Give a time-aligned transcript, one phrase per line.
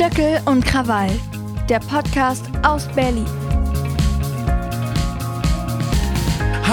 [0.00, 1.10] Stöckel und Krawall,
[1.68, 3.39] der Podcast aus Berlin.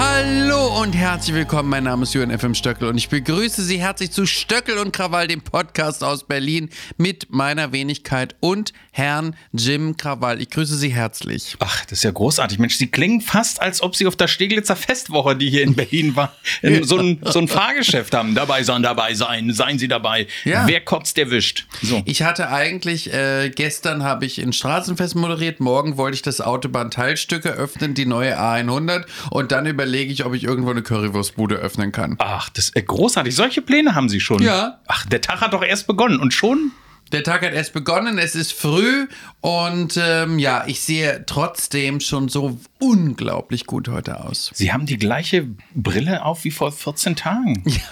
[0.00, 1.68] Hallo und herzlich willkommen.
[1.68, 5.26] Mein Name ist Jürgen FM Stöckel und ich begrüße Sie herzlich zu Stöckel und Krawall,
[5.26, 10.40] dem Podcast aus Berlin mit meiner Wenigkeit und Herrn Jim Krawall.
[10.40, 11.56] Ich grüße Sie herzlich.
[11.58, 12.60] Ach, das ist ja großartig.
[12.60, 16.14] Mensch, Sie klingen fast, als ob Sie auf der Steglitzer Festwoche, die hier in Berlin
[16.14, 18.36] war, in so, ein, so ein Fahrgeschäft haben.
[18.36, 20.28] Dabei sein, dabei sein, seien Sie dabei.
[20.44, 20.68] Ja.
[20.68, 21.66] Wer kotzt, der wischt.
[21.82, 22.02] So.
[22.04, 27.44] Ich hatte eigentlich, äh, gestern habe ich in Straßenfest moderiert, morgen wollte ich das Autobahnteilstück
[27.44, 32.16] eröffnen, die neue A100 und dann überlege ich, ob ich irgendwo eine Currywurstbude öffnen kann.
[32.18, 33.34] Ach, das ist großartig.
[33.34, 34.42] Solche Pläne haben Sie schon.
[34.42, 34.80] Ja.
[34.86, 36.72] Ach, der Tag hat doch erst begonnen und schon
[37.12, 39.06] Der Tag hat erst begonnen, es ist früh
[39.40, 44.50] und ähm, ja, ich sehe trotzdem schon so unglaublich gut heute aus.
[44.54, 47.62] Sie haben die gleiche Brille auf wie vor 14 Tagen.
[47.78, 47.84] Ja,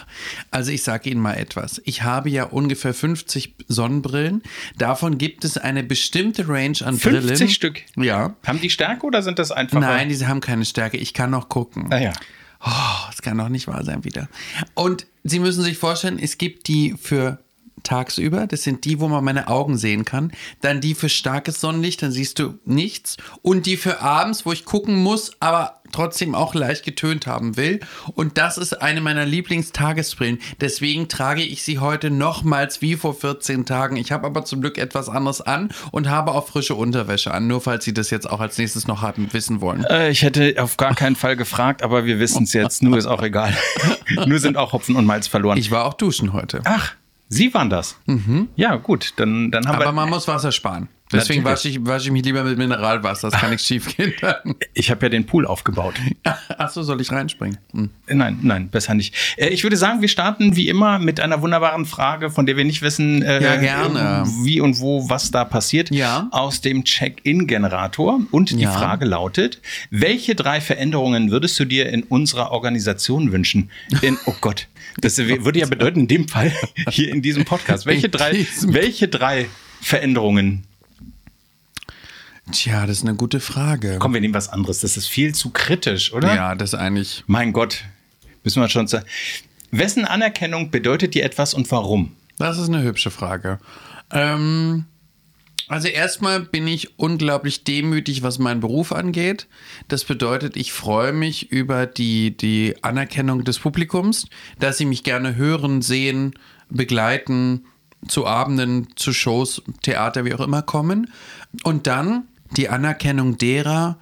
[0.50, 1.80] also ich sage Ihnen mal etwas.
[1.84, 4.42] Ich habe ja ungefähr 50 Sonnenbrillen.
[4.78, 7.48] Davon gibt es eine bestimmte Range an 50 Brillen.
[7.50, 7.82] Stück.
[7.96, 8.34] Ja.
[8.44, 9.78] Haben die Stärke oder sind das einfach?
[9.80, 10.96] Nein, diese haben keine Stärke.
[10.96, 11.88] Ich kann noch gucken.
[11.88, 12.12] Naja.
[12.64, 14.28] Oh, das kann doch nicht wahr sein wieder.
[14.74, 17.38] Und Sie müssen sich vorstellen, es gibt die für
[17.82, 20.32] tagsüber, das sind die, wo man meine Augen sehen kann.
[20.60, 23.16] Dann die für starkes Sonnenlicht, dann siehst du nichts.
[23.42, 27.80] Und die für abends, wo ich gucken muss, aber trotzdem auch leicht getönt haben will.
[28.14, 30.40] Und das ist eine meiner Lieblingstagesbrillen.
[30.60, 33.96] Deswegen trage ich sie heute nochmals wie vor 14 Tagen.
[33.96, 37.60] Ich habe aber zum Glück etwas anderes an und habe auch frische Unterwäsche an, nur
[37.60, 39.84] falls Sie das jetzt auch als nächstes noch haben, wissen wollen.
[39.84, 42.82] Äh, ich hätte auf gar keinen Fall gefragt, aber wir wissen es jetzt.
[42.82, 43.56] Nur ist auch egal.
[44.26, 45.58] Nur sind auch Hopfen und Malz verloren.
[45.58, 46.60] Ich war auch duschen heute.
[46.64, 46.94] Ach,
[47.28, 47.98] Sie waren das.
[48.56, 49.14] Ja, gut.
[49.16, 49.92] Dann, dann haben Aber wir.
[49.92, 50.88] man muss Wasser sparen.
[51.12, 53.30] Deswegen wasche ich, wasche ich mich lieber mit Mineralwasser.
[53.30, 54.12] Das kann nichts schief gehen.
[54.74, 55.94] Ich habe ja den Pool aufgebaut.
[56.58, 57.58] Achso, soll ich reinspringen?
[57.72, 57.90] Hm.
[58.08, 59.14] Nein, nein, besser nicht.
[59.36, 62.64] Äh, Ich würde sagen, wir starten wie immer mit einer wunderbaren Frage, von der wir
[62.64, 64.24] nicht wissen, äh, Ja, gerne.
[64.42, 65.90] wie und wo, was da passiert.
[65.90, 66.28] Ja.
[66.32, 68.20] Aus dem Check-in-Generator.
[68.30, 68.72] Und die Ja.
[68.72, 73.70] Frage lautet: Welche drei Veränderungen würdest du dir in unserer Organisation wünschen?
[74.02, 74.66] In, oh Gott,
[75.00, 76.52] das würde ja bedeuten, in dem Fall
[76.90, 77.86] hier in diesem Podcast.
[77.86, 79.46] Welche drei, welche drei
[79.80, 80.64] Veränderungen?
[82.52, 83.96] Tja, das ist eine gute Frage.
[83.98, 84.80] Komm, wir nehmen was anderes.
[84.80, 86.34] Das ist viel zu kritisch, oder?
[86.34, 87.24] Ja, das ist eigentlich.
[87.26, 87.84] Mein Gott,
[88.44, 89.06] müssen wir schon sagen.
[89.72, 92.12] Wessen Anerkennung bedeutet dir etwas und warum?
[92.38, 93.58] Das ist eine hübsche Frage.
[94.12, 94.84] Ähm,
[95.68, 99.48] also erstmal bin ich unglaublich demütig, was meinen Beruf angeht.
[99.88, 104.26] Das bedeutet, ich freue mich über die, die Anerkennung des Publikums,
[104.60, 106.34] dass sie mich gerne hören, sehen,
[106.70, 107.66] begleiten,
[108.06, 111.12] zu Abenden, zu Shows, Theater, wie auch immer kommen.
[111.64, 113.98] Und dann die Anerkennung derer,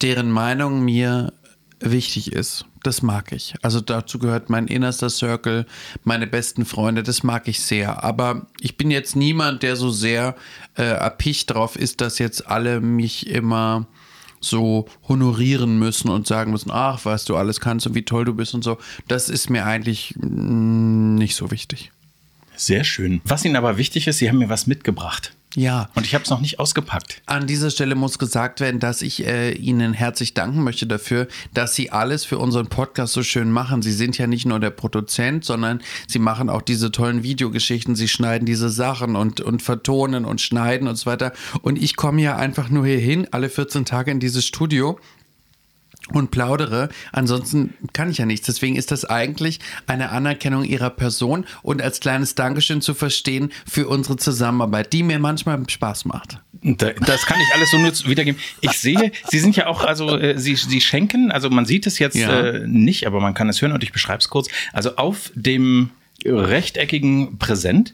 [0.00, 1.32] deren Meinung mir
[1.80, 2.66] wichtig ist.
[2.82, 3.54] Das mag ich.
[3.62, 5.66] Also dazu gehört mein innerster Circle,
[6.02, 8.02] meine besten Freunde, das mag ich sehr.
[8.02, 10.34] Aber ich bin jetzt niemand, der so sehr
[10.76, 13.86] äh, erpicht drauf ist, dass jetzt alle mich immer
[14.40, 18.34] so honorieren müssen und sagen müssen, ach, was du alles kannst und wie toll du
[18.34, 18.78] bist und so.
[19.06, 21.92] Das ist mir eigentlich mm, nicht so wichtig.
[22.56, 23.20] Sehr schön.
[23.24, 25.34] Was Ihnen aber wichtig ist, Sie haben mir was mitgebracht.
[25.54, 25.90] Ja.
[25.94, 27.22] Und ich habe es noch nicht ausgepackt.
[27.26, 31.74] An dieser Stelle muss gesagt werden, dass ich äh, Ihnen herzlich danken möchte dafür, dass
[31.74, 33.82] Sie alles für unseren Podcast so schön machen.
[33.82, 37.96] Sie sind ja nicht nur der Produzent, sondern Sie machen auch diese tollen Videogeschichten.
[37.96, 41.32] Sie schneiden diese Sachen und, und vertonen und schneiden und so weiter.
[41.60, 44.98] Und ich komme ja einfach nur hier hin, alle 14 Tage in dieses Studio
[46.14, 46.88] und plaudere.
[47.12, 48.46] Ansonsten kann ich ja nichts.
[48.46, 53.88] Deswegen ist das eigentlich eine Anerkennung ihrer Person und als kleines Dankeschön zu verstehen für
[53.88, 56.38] unsere Zusammenarbeit, die mir manchmal Spaß macht.
[56.62, 58.40] Da- Das kann ich alles so nur wiedergeben.
[58.60, 61.98] Ich sehe, Sie sind ja auch, also äh, Sie, Sie schenken, also man sieht es
[61.98, 62.30] jetzt Ja.
[62.40, 64.48] äh, nicht, aber man kann es hören und ich beschreibe es kurz.
[64.72, 65.90] Also auf dem
[66.24, 67.92] rechteckigen Präsent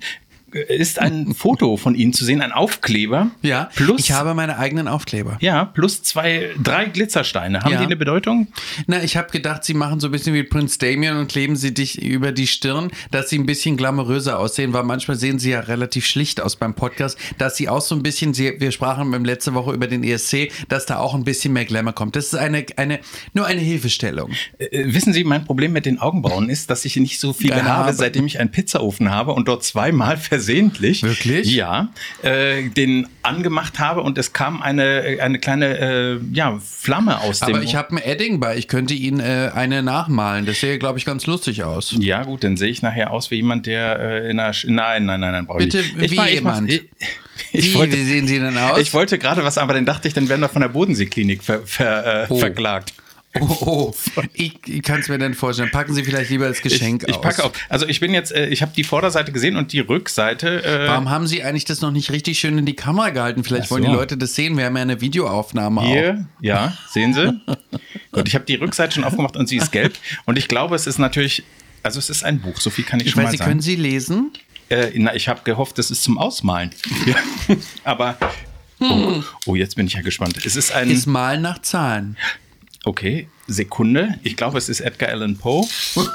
[0.53, 3.31] ist ein Foto von Ihnen zu sehen, ein Aufkleber.
[3.43, 5.37] Ja, plus ich habe meine eigenen Aufkleber.
[5.41, 7.61] ja plus zwei, drei Glitzersteine.
[7.61, 7.79] Haben Ja.
[7.81, 8.49] die eine Bedeutung?
[8.87, 11.75] Na, ich habe gedacht, sie machen so ein bisschen wie Prince Damien und kleben sie
[11.75, 15.61] dich über die Stirn, dass sie ein bisschen glamouröser aussehen, weil manchmal sehen sie ja
[15.61, 19.55] relativ schlicht aus beim Podcast, dass sie auch so ein bisschen, sie, wir sprachen letzte
[19.55, 22.17] Woche über den ESC, dass da auch ein bisschen mehr Glamour kommt.
[22.17, 23.01] Das ist eine, eine,
[23.35, 24.31] nur eine Hilfestellung.
[24.59, 27.65] Äh, wissen Sie, mein Problem mit den Augenbrauen ist, dass ich nicht so viele Ja,
[27.65, 31.53] habe, seitdem ich einen Pizzaofen habe und dort zweimal versehentlich Wirklich?
[31.55, 31.89] ja
[32.23, 37.57] äh, den angemacht habe und es kam eine eine kleine äh, ja Flamme aus dem
[37.57, 40.47] Aber ich habe ein Edding bei, ich könnte Ihnen äh, eine nachmalen.
[40.47, 41.95] Das sähe, glaube ich, ganz lustig aus.
[41.99, 45.05] ja gut, dann sehe ich nachher aus wie jemand, der äh, in einer Sch nein
[45.07, 46.13] nein nein nein brauche ich Bitte, nicht.
[46.13, 46.71] Ich wie jemand?
[46.71, 46.83] Ich,
[47.53, 48.79] ich wie, wollte, wie sehen Sie denn aus?
[48.79, 51.61] ich wollte gerade was, aber dann dachte ich, dann werden wir von der Bodenseeklinik ver,
[51.65, 52.39] ver, äh, Oh.
[52.39, 52.93] verklagt.
[53.43, 54.23] Oh, oh.
[54.33, 55.71] ich, ich kann es mir dann vorstellen.
[55.71, 57.53] Packen Sie vielleicht lieber das Geschenk ich, ich packe auf.
[57.69, 60.65] Also ich bin jetzt, äh, ich habe die Vorderseite gesehen und die Rückseite.
[60.65, 63.45] Äh, Warum haben Sie eigentlich das noch nicht richtig schön in die Kamera gehalten?
[63.45, 63.75] Vielleicht Ach so.
[63.75, 64.57] wollen die Leute das sehen.
[64.57, 65.87] Wir haben ja eine Videoaufnahme auch.
[65.87, 67.33] Hier, ja, sehen Sie?
[68.13, 69.95] Gut, ich habe die Rückseite schon aufgemacht und sie ist gelb.
[70.25, 71.43] Und ich glaube, es ist natürlich,
[71.83, 73.51] also es ist ein Buch, so viel kann ich, Ich schon weiß, mal Sie sagen.
[73.51, 74.33] können Sie lesen?
[74.71, 76.71] Äh, na, ich habe gehofft, das ist zum Ausmalen.
[77.85, 78.17] Aber,
[78.81, 80.39] oh, oh, jetzt bin ich ja gespannt.
[80.45, 82.17] Es ist ein, Ist Malen nach Zahlen.
[82.89, 84.19] Okay, Sekunde.
[84.23, 85.67] Ich glaube, es ist Edgar Allan Poe.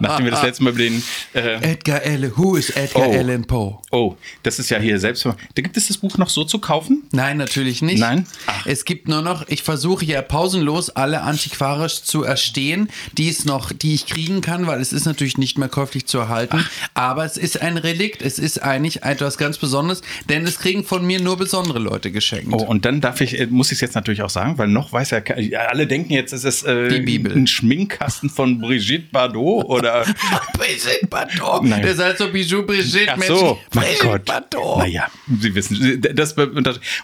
[0.00, 1.02] Nachdem wir das letzte Mal über den,
[1.34, 3.12] äh, Edgar Allan, who is Edgar Oh.
[3.12, 3.78] Allan Poe?
[3.90, 5.24] oh, das ist ja hier selbst.
[5.24, 7.04] Da gibt es das Buch noch so zu kaufen?
[7.12, 7.98] Nein, natürlich nicht.
[8.00, 8.26] Nein?
[8.46, 8.66] Ach.
[8.66, 13.72] Es gibt nur noch, ich versuche ja pausenlos alle antiquarisch zu erstehen, die es noch,
[13.72, 16.64] die ich kriegen kann, weil es ist natürlich nicht mehr käuflich zu erhalten.
[16.94, 21.06] Aber es ist ein Relikt, es ist eigentlich etwas ganz Besonderes, denn es kriegen von
[21.06, 22.48] mir nur besondere Leute geschenkt.
[22.52, 24.92] Oh, und dann darf ich, äh, muss ich es jetzt natürlich auch sagen, weil noch
[24.92, 27.32] weiß ja, ja, alle denken jetzt, es ist äh, Die Bibel.
[27.34, 30.04] ein Schminkkasten von Brigitte Bardot oder.
[30.54, 31.64] Brigitte Bardot.
[31.64, 31.82] Nein.
[31.82, 33.12] Das heißt so Bijou Brigitte.
[33.12, 34.24] Ach so, mein Brigitte Gott.
[34.26, 34.78] Bardot.
[34.78, 35.06] Naja,
[35.40, 36.34] Sie wissen, das,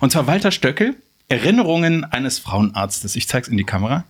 [0.00, 0.94] und zwar Walter Stöckel,
[1.28, 3.16] Erinnerungen eines Frauenarztes.
[3.16, 4.04] Ich zeige es in die Kamera.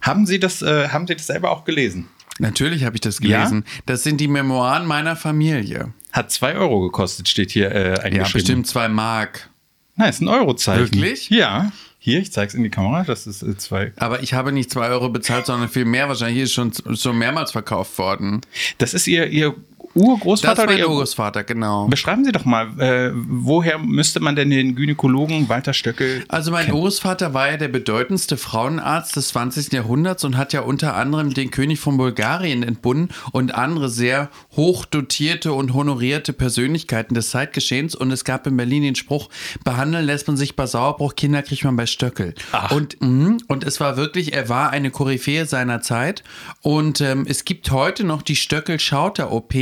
[0.00, 2.08] Haben Sie das, äh, haben Sie das selber auch gelesen?
[2.38, 3.38] Natürlich habe ich das Ja?
[3.40, 3.64] gelesen.
[3.86, 5.92] Das sind die Memoiren meiner Familie.
[6.12, 8.32] Hat zwei Euro gekostet, steht hier äh, Ja, eingeschrieben.
[8.32, 9.48] bestimmt zwei Mark.
[9.96, 10.84] Nein, ist ein Eurozeichen.
[10.92, 11.30] Wirklich?
[11.30, 11.72] Ja.
[12.06, 13.02] Hier, ich zeige es in die Kamera.
[13.02, 13.92] Das ist äh, zwei.
[13.96, 16.06] Aber ich habe nicht zwei Euro bezahlt, sondern viel mehr.
[16.06, 18.42] Wahrscheinlich ist schon, schon mehrmals verkauft worden.
[18.78, 19.56] Das ist Ihr, Ihr
[19.96, 21.86] Das Urgroßvater war oder mein Ihr Urgroßvater, genau.
[21.88, 26.70] Beschreiben Sie doch mal, äh, woher müsste man denn den Gynäkologen Walter Stöckel Also mein
[26.70, 29.72] Urgroßvater war ja der bedeutendste Frauenarzt des 20.
[29.72, 35.54] Jahrhunderts und hat ja unter anderem den König von Bulgarien entbunden und andere sehr hochdotierte
[35.54, 37.94] und honorierte Persönlichkeiten des Zeitgeschehens.
[37.94, 39.30] Und es gab in Berlin den Spruch,
[39.64, 42.34] behandeln lässt man sich bei Sauerbruch, Kinder kriegt man bei Stöckel.
[42.52, 42.70] Ach.
[42.70, 46.22] Und, mhm, und es war wirklich, er war eine Koryphäe seiner Zeit.
[46.60, 49.54] Und ähm, es gibt heute noch die Stöckel-Schauter-OP,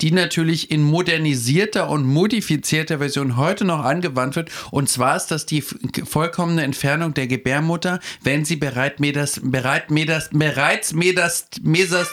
[0.00, 4.50] die natürlich in modernisierter und modifizierter Version heute noch angewandt wird.
[4.70, 10.30] Und zwar ist das die vollkommene Entfernung der Gebärmutter, wenn sie bereit Medas, bereit Medas,
[10.32, 12.08] bereits Medas, Mesas,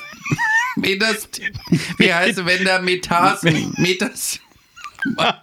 [0.75, 1.27] Medas,
[1.97, 4.39] wie heißt es, wenn da Metasen, Metas,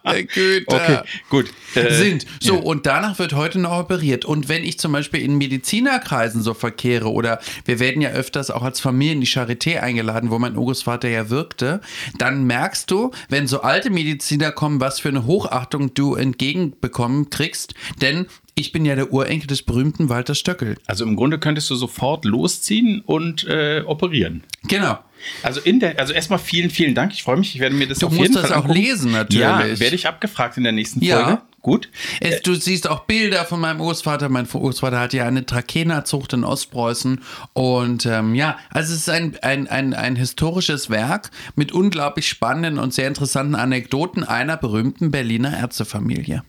[0.05, 0.99] meine Güte Okay,
[1.31, 1.47] gut.
[1.75, 2.27] Äh, sind.
[2.41, 2.61] So, ja.
[2.61, 4.25] und danach wird heute noch operiert.
[4.25, 8.63] Und wenn ich zum Beispiel in Medizinerkreisen so verkehre oder wir werden ja öfters auch
[8.63, 11.81] als Familie in die Charité eingeladen, wo mein Urgroßvater ja wirkte,
[12.19, 17.75] dann merkst du, wenn so alte Mediziner kommen, was für eine Hochachtung du entgegenbekommen kriegst.
[18.01, 20.77] Denn ich bin ja der Urenkel des berühmten Walter Stöckel.
[20.87, 24.45] Also im Grunde könntest du sofort losziehen und äh, operieren.
[24.69, 24.99] Genau.
[25.43, 27.13] Also in der, also erstmal vielen, vielen Dank.
[27.13, 27.55] Ich freue mich.
[27.55, 28.81] Ich werde mir das Du auf musst jeden das Fall auch angucken.
[28.81, 29.41] lesen, natürlich.
[29.43, 31.23] Ja, werde ich abgefragt in der nächsten Ja.
[31.25, 31.43] Folge.
[31.63, 31.89] Gut.
[32.21, 34.29] Es, du siehst auch Bilder von meinem Urgroßvater.
[34.29, 37.23] Mein Urgroßvater hat ja eine Trakehnerzucht in Ostpreußen.
[37.55, 42.79] Und ähm, ja, also es ist ein, ein, ein, ein historisches Werk mit unglaublich spannenden
[42.79, 46.43] und sehr interessanten Anekdoten einer berühmten Berliner Ärztefamilie.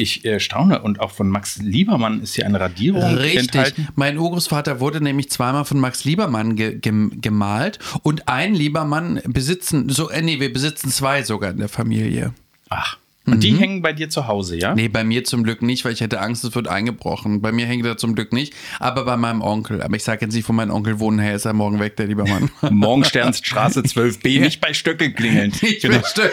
[0.00, 3.40] Ich äh, staune und auch von Max Liebermann ist hier eine Radierung Richtig.
[3.40, 3.88] enthalten.
[3.94, 7.78] Mein Urgroßvater wurde nämlich zweimal von Max Liebermann ge gem gemalt.
[8.02, 12.32] Und ein Liebermann besitzen, so, äh, nee, wir besitzen zwei sogar in der Familie.
[12.68, 12.96] Ach.
[13.26, 14.70] Und die hängen bei dir zu Hause, ja?
[14.70, 14.76] Mhm.
[14.76, 17.42] Nee, bei mir zum Glück nicht, weil ich hätte Angst, es wird eingebrochen.
[17.42, 19.82] Bei mir hängt er zum Glück nicht, aber bei meinem Onkel.
[19.82, 22.06] Aber ich sage jetzt nicht, wo mein Onkel wohnt, her ist er morgen weg, der
[22.06, 22.50] lieber Mann.
[22.70, 25.52] Morgensternstraße 12b, nicht bei Stöckel klingeln.
[25.60, 25.98] Ich Genau.
[26.00, 26.30] verstehe.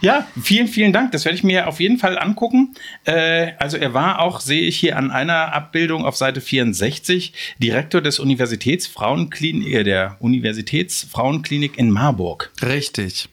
[0.00, 1.12] Ja, vielen, vielen Dank.
[1.12, 2.74] Das werde ich mir auf jeden Fall angucken.
[3.04, 8.00] Äh, also er war auch, sehe ich hier an einer Abbildung auf Seite 64, Direktor
[8.00, 12.50] des Universitätsfrauenklinik, äh, der Universitätsfrauenklinik in Marburg.
[12.62, 13.28] Richtig.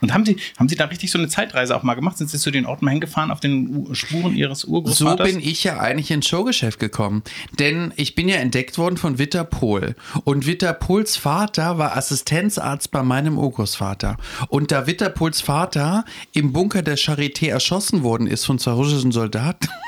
[0.00, 2.16] Und haben Sie, haben Sie da richtig so eine Zeitreise auch mal gemacht?
[2.16, 5.30] Sind Sie zu den Orten mal hingefahren auf den U Spuren Ihres So Urgroßvaters?
[5.30, 7.22] bin ich ja eigentlich ins Showgeschäft gekommen.
[7.58, 9.96] Denn ich bin ja entdeckt worden von Witter Pohl.
[10.24, 14.16] Und Witter Pohls Vater war Assistenzarzt bei meinem Urgroßvater.
[14.48, 19.12] Und da Witter Pohls Vater im Bunker der Charité erschossen worden ist von zwei russischen
[19.12, 19.68] Soldaten,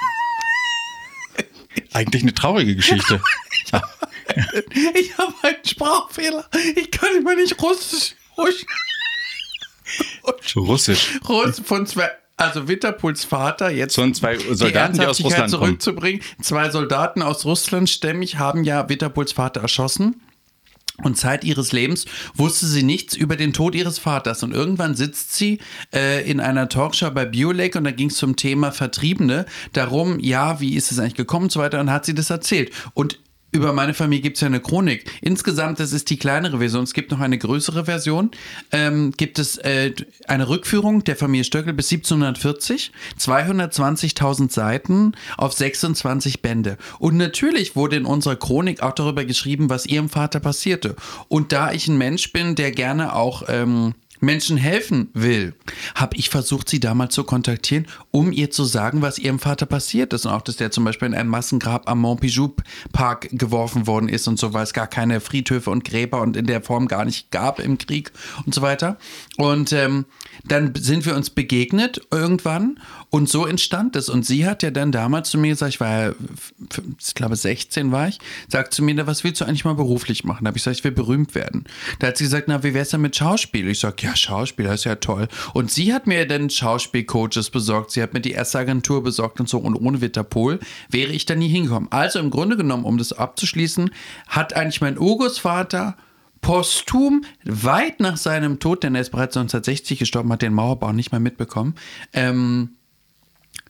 [1.93, 3.21] Eigentlich eine traurige Geschichte.
[4.95, 6.45] ich habe einen Sprachfehler.
[6.77, 8.15] Ich kann immer nicht Russisch.
[10.25, 10.57] Russisch.
[10.57, 11.21] Russisch.
[11.29, 15.53] Russ von zwei, also Winterpuls Vater jetzt Von zwei die Soldaten, die aus Ernsthaftigkeit Russland
[15.53, 15.63] kommen.
[15.63, 16.23] zurückzubringen.
[16.41, 20.21] Zwei Soldaten aus Russland stämmig haben ja Winterpuls Vater erschossen.
[21.03, 24.43] Und Zeit ihres Lebens wusste sie nichts über den Tod ihres Vaters.
[24.43, 25.59] Und irgendwann sitzt sie
[25.93, 29.47] äh, in einer Talkshow bei Biolek und da ging es zum Thema Vertriebene.
[29.73, 31.81] Darum, ja, wie ist es eigentlich gekommen und so weiter.
[31.81, 32.73] Und hat sie das erzählt.
[32.95, 33.19] Und
[33.53, 35.05] über meine Familie gibt es ja eine Chronik.
[35.21, 36.85] Insgesamt, das ist die kleinere Version.
[36.85, 38.31] Es gibt noch eine größere Version.
[38.73, 39.93] Ähm, gibt es äh,
[40.27, 46.79] eine Rückführung der Familie Stöckel bis 1740, 220.000 Seiten auf 26 Bände.
[46.99, 50.97] Und natürlich wurde in unserer Chronik auch darüber geschrieben, was ihrem Vater passierte.
[51.29, 55.55] Und da ich ein Mensch bin, der gerne auch ähm, Menschen helfen will,
[55.95, 60.13] habe ich versucht, sie damals zu kontaktieren, um ihr zu sagen, was ihrem Vater passiert
[60.13, 60.27] ist.
[60.27, 62.55] Und auch, dass der zum Beispiel in ein Massengrab am Montpijou
[62.93, 66.47] Park geworfen worden ist und so, weil es gar keine Friedhöfe und Gräber und in
[66.47, 68.13] der Form gar nicht gab im Krieg
[68.45, 68.99] und so weiter.
[69.39, 70.05] Und ähm,
[70.45, 72.79] dann sind wir uns begegnet irgendwann
[73.09, 74.11] und so entstand es.
[74.11, 76.13] Und sie hat ja dann damals zu mir gesagt, ich war ja,
[76.99, 80.45] ich glaube 16 war ich, sagt zu mir, was willst du eigentlich mal beruflich machen?
[80.45, 81.65] Da habe ich gesagt, ich will berühmt werden.
[81.99, 83.69] Da hat sie gesagt, na, wie wär's denn mit Schauspiel?
[83.69, 85.29] Ich sage, ja, Schauspieler ist ja toll.
[85.55, 89.49] Und sie hat mir dann Schauspielcoaches besorgt, sie hat mir die erste Agentur besorgt und
[89.49, 89.59] so.
[89.59, 91.91] Und ohne Witterpol wäre ich da nie hingekommen.
[91.91, 93.91] Also im Grunde genommen, um das abzuschließen,
[94.29, 95.97] hat eigentlich mein Urgroßvater
[96.43, 101.13] posthum, weit nach seinem Tod, denn er ist bereits 1960 gestorben, hat den Mauerbau nicht
[101.13, 101.77] mehr mitbekommen,
[102.13, 102.71] ähm,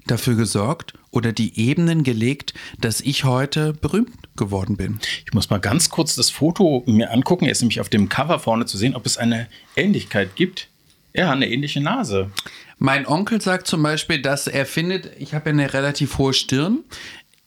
[0.07, 4.99] dafür gesorgt oder die Ebenen gelegt, dass ich heute berühmt geworden bin.
[5.27, 7.45] Ich muss mal ganz kurz das Foto mir angucken.
[7.45, 10.69] Er ist nämlich auf dem Cover vorne zu sehen, ob es eine Ähnlichkeit gibt.
[11.15, 12.31] Ja, eine ähnliche Nase.
[12.85, 16.81] Mein Onkel sagt zum Beispiel, dass er findet, ich habe ja eine relativ hohe Stirn.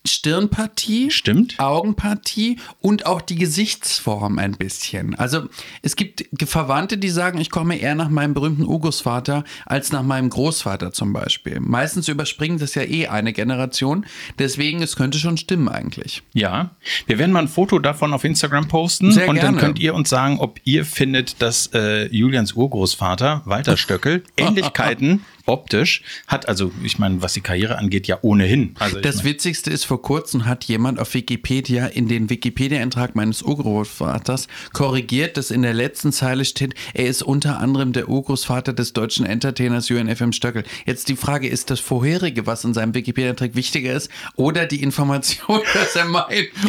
[0.05, 1.59] Stirnpartie, Stimmt.
[1.59, 5.15] Augenpartie und auch die Gesichtsform ein bisschen.
[5.15, 5.43] Also
[5.81, 10.29] es gibt Verwandte, die sagen, ich komme eher nach meinem berühmten Urgroßvater als nach meinem
[10.29, 11.59] Großvater zum Beispiel.
[11.59, 14.05] Meistens überspringen das ja eh eine Generation,
[14.39, 16.23] deswegen es könnte schon stimmen eigentlich.
[16.33, 16.71] Ja,
[17.07, 19.57] wir werden mal ein Foto davon auf Instagram posten Sehr und dann gerne.
[19.57, 26.01] könnt ihr uns sagen, ob ihr findet, dass äh, Julians Urgroßvater Walter Stöckel Ähnlichkeiten optisch
[26.27, 26.47] hat.
[26.47, 28.75] Also ich meine, was die Karriere angeht, ja ohnehin.
[28.79, 33.41] Also Das mein, Witzigste ist, vor kurzem hat jemand auf Wikipedia in den Wikipedia-Eintrag meines
[33.41, 38.93] Urgroßvaters korrigiert, dass in der letzten Zeile steht, er ist unter anderem der Urgroßvater des
[38.93, 40.63] deutschen Entertainers UNFM Stöckel.
[40.85, 45.61] Jetzt die Frage, ist das vorherige, was in seinem Wikipedia-Eintrag wichtiger ist, oder die Information,
[45.73, 46.25] dass er mein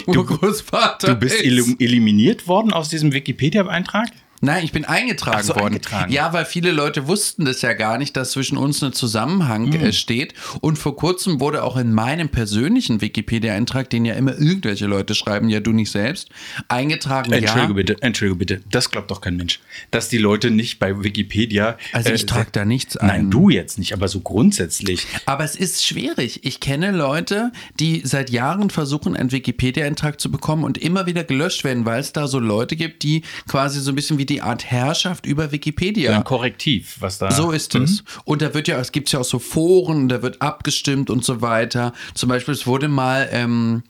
[0.07, 1.45] Urgroßvater du bist ist?
[1.45, 4.09] elim- eliminiert worden aus diesem Wikipedia-Eintrag?
[4.47, 5.67] Nein, ich bin eingetragen so, worden.
[5.75, 6.13] eingetragen.
[6.13, 9.81] Ja, weil viele Leute wussten das ja gar nicht, dass zwischen uns ein Zusammenhang Hm.
[9.87, 10.35] äh, steht.
[10.61, 15.49] Und vor kurzem wurde auch in meinem persönlichen Wikipedia-Eintrag, den ja immer irgendwelche Leute schreiben,
[15.49, 16.29] ja du nicht selbst,
[16.69, 17.33] eingetragen.
[17.33, 17.75] Entschuldige ja.
[17.75, 18.61] bitte, entschuldige bitte.
[18.71, 19.59] Das glaubt doch kein Mensch.
[19.91, 21.77] Dass die Leute nicht bei Wikipedia.
[21.93, 23.09] Also ich äh, trage da nichts ein.
[23.09, 25.07] Nein, du jetzt nicht, aber so grundsätzlich.
[25.27, 26.45] Aber es ist schwierig.
[26.45, 27.51] Ich kenne Leute,
[27.81, 32.13] die seit Jahren versuchen, einen Wikipedia-Eintrag zu bekommen und immer wieder gelöscht werden, weil es
[32.13, 36.17] da so Leute gibt, die quasi so ein bisschen wie die Art Herrschaft über Wikipedia
[36.17, 37.31] Ein Korrektiv, was da.
[37.31, 38.05] So ist es.
[38.25, 41.41] Und da wird ja, es gibt ja auch so Foren, da wird abgestimmt und so
[41.41, 41.93] weiter.
[42.15, 43.83] Zum Beispiel, es wurde mal, ähm,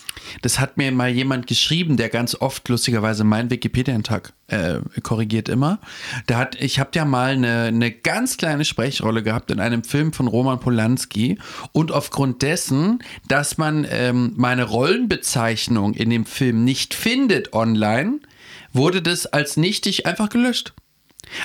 [0.42, 5.80] das hat mir mal jemand geschrieben, der ganz oft lustigerweise meinen Wikipedia-Tag äh, korrigiert immer.
[6.26, 10.12] Da hat, ich habe ja mal eine, eine ganz kleine Sprechrolle gehabt in einem Film
[10.12, 11.38] von Roman Polanski
[11.72, 18.20] und aufgrund dessen, dass man ähm, meine Rollenbezeichnung in dem Film nicht findet online,
[18.76, 20.72] wurde das als nichtig einfach gelöscht.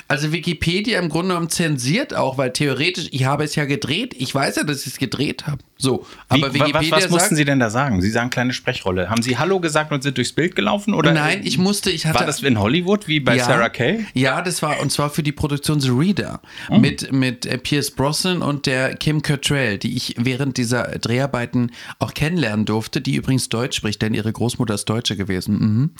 [0.06, 4.32] Also Wikipedia im Grunde genommen zensiert auch, weil theoretisch, ich habe es ja gedreht, ich
[4.32, 5.58] weiß ja, dass ich es gedreht habe.
[5.76, 8.00] So, Wie, aber wa- Wikipedia was, was mussten sagt, Sie denn da sagen?
[8.00, 9.10] Sie sagen kleine Sprechrolle.
[9.10, 10.94] Haben Sie Hallo gesagt und sind durchs Bild gelaufen?
[10.94, 12.20] Oder Nein, ich musste, ich hatte.
[12.20, 14.06] War das in Hollywood wie bei ja, Sarah Kay?
[14.14, 18.42] Ja, das war, und zwar für die Produktion The Reader mit, mit äh, Pierce Brosnan
[18.42, 23.76] und der Kim Cattrall, die ich während dieser Dreharbeiten auch kennenlernen durfte, die übrigens Deutsch
[23.76, 25.58] spricht, denn ihre Großmutter ist Deutsche gewesen.
[25.58, 25.90] Mhm.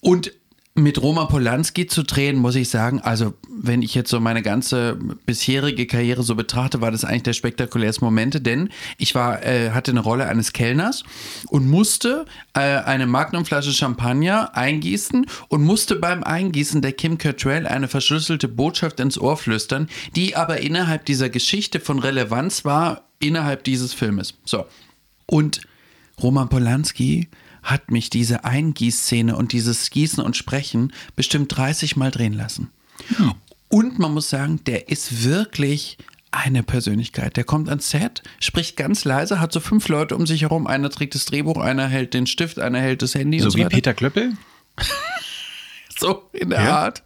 [0.00, 0.32] Und
[0.78, 4.96] mit Roman Polanski zu drehen, muss ich sagen, also wenn ich jetzt so meine ganze
[5.26, 9.90] bisherige Karriere so betrachte, war das eigentlich der spektakulärste Momente, denn ich war, äh, hatte
[9.90, 11.02] eine Rolle eines Kellners
[11.48, 17.88] und musste äh, eine Magnumflasche Champagner eingießen und musste beim Eingießen der Kim Cattrall eine
[17.88, 23.94] verschlüsselte Botschaft ins Ohr flüstern, die aber innerhalb dieser Geschichte von Relevanz war, innerhalb dieses
[23.94, 24.34] Filmes.
[24.44, 24.66] So.
[25.26, 25.62] Und
[26.22, 27.28] Roman Polanski
[27.62, 32.70] hat mich diese Eingießszene und dieses Gießen und Sprechen bestimmt 30 Mal drehen lassen.
[33.68, 35.98] Und man muss sagen, der ist wirklich
[36.30, 37.36] eine Persönlichkeit.
[37.36, 40.66] Der kommt ans Set, spricht ganz leise, hat so fünf Leute um sich herum.
[40.66, 43.58] Einer trägt das Drehbuch, einer hält den Stift, einer hält das Handy So und so
[43.58, 43.74] wie weiter.
[43.76, 44.32] Peter Klöppel?
[45.98, 46.78] So in der Ja.
[46.78, 47.02] Art.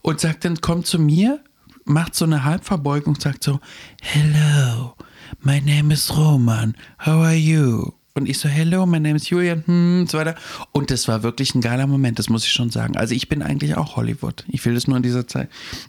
[0.00, 1.44] Und sagt dann, kommt zu mir,
[1.84, 3.60] macht so eine Halbverbeugung, sagt so,
[4.00, 4.94] Hello,
[5.40, 7.92] my name is Roman, how are you?
[8.14, 10.34] Und ich so, hello, my name is Julian, hm, und so weiter.
[10.72, 12.96] Und das war wirklich ein geiler Moment, das muss ich schon sagen.
[12.96, 14.44] Also ich bin eigentlich auch Hollywood.
[14.48, 15.48] Ich will das nur in dieser Zeit.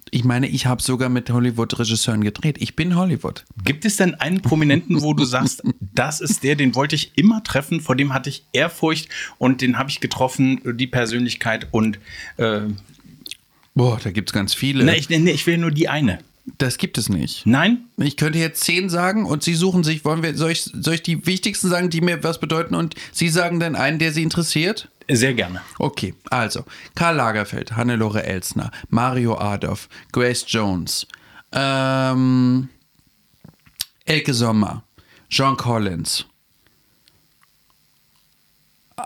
[0.09, 2.57] Ich meine, ich habe sogar mit Hollywood-Regisseuren gedreht.
[2.59, 3.43] Ich bin Hollywood.
[3.65, 7.43] Gibt es denn einen Prominenten, wo du sagst, das ist der, den wollte ich immer
[7.43, 11.99] treffen, vor dem hatte ich Ehrfurcht und den habe ich getroffen, die Persönlichkeit und
[12.37, 12.61] äh,
[13.75, 14.83] Boah, da gibt es ganz viele.
[14.83, 16.19] na, ich, nee, ich will nur die eine.
[16.45, 17.45] Das gibt es nicht.
[17.45, 17.85] Nein?
[17.97, 21.03] Ich könnte jetzt zehn sagen und Sie suchen sich, wollen wir, soll ich, soll ich
[21.03, 24.89] die wichtigsten sagen, die mir was bedeuten und Sie sagen dann einen, der Sie interessiert?
[25.09, 25.61] Sehr gerne.
[25.79, 26.63] Okay, also
[26.95, 31.07] Karl Lagerfeld, Hannelore Elsner, Mario Adolf, Grace Jones,
[31.51, 32.69] ähm,
[34.05, 34.83] Elke Sommer,
[35.29, 36.25] John Collins,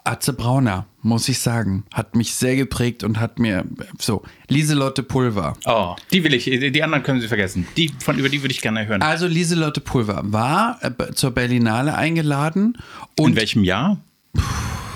[0.03, 3.65] Atze Brauner, muss ich sagen, hat mich sehr geprägt und hat mir
[3.99, 5.55] so Lieselotte Pulver.
[5.65, 7.67] Oh, die will ich, die anderen können Sie vergessen.
[7.77, 9.01] Die, von, über die würde ich gerne hören.
[9.01, 12.77] Also Lieselotte Pulver war äh, zur Berlinale eingeladen
[13.17, 13.97] und In welchem Jahr?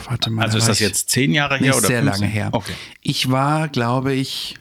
[0.07, 2.21] warte mal, Also da ist das jetzt zehn Jahre her nicht oder sehr 15?
[2.21, 2.49] lange her.
[2.51, 2.73] Okay.
[3.01, 4.57] Ich war, glaube ich,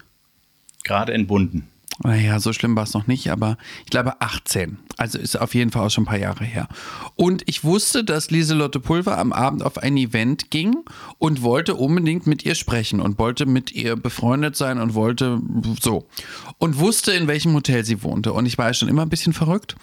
[0.84, 1.68] Gerade entbunden.
[2.02, 4.78] Naja, so schlimm war es noch nicht, aber ich glaube 18.
[4.96, 6.66] Also ist auf jeden Fall auch schon ein paar Jahre her.
[7.14, 10.76] Und ich wusste, dass Lieselotte Pulver am Abend auf ein Event ging
[11.18, 15.40] und wollte unbedingt mit ihr sprechen und wollte mit ihr befreundet sein und wollte
[15.80, 16.06] so.
[16.56, 18.32] Und wusste, in welchem Hotel sie wohnte.
[18.32, 19.76] Und ich war ja schon immer ein bisschen verrückt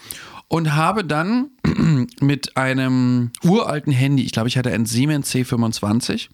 [0.48, 1.50] und habe dann
[2.20, 6.28] mit einem uralten Handy, ich glaube, ich hatte ein Siemens C25,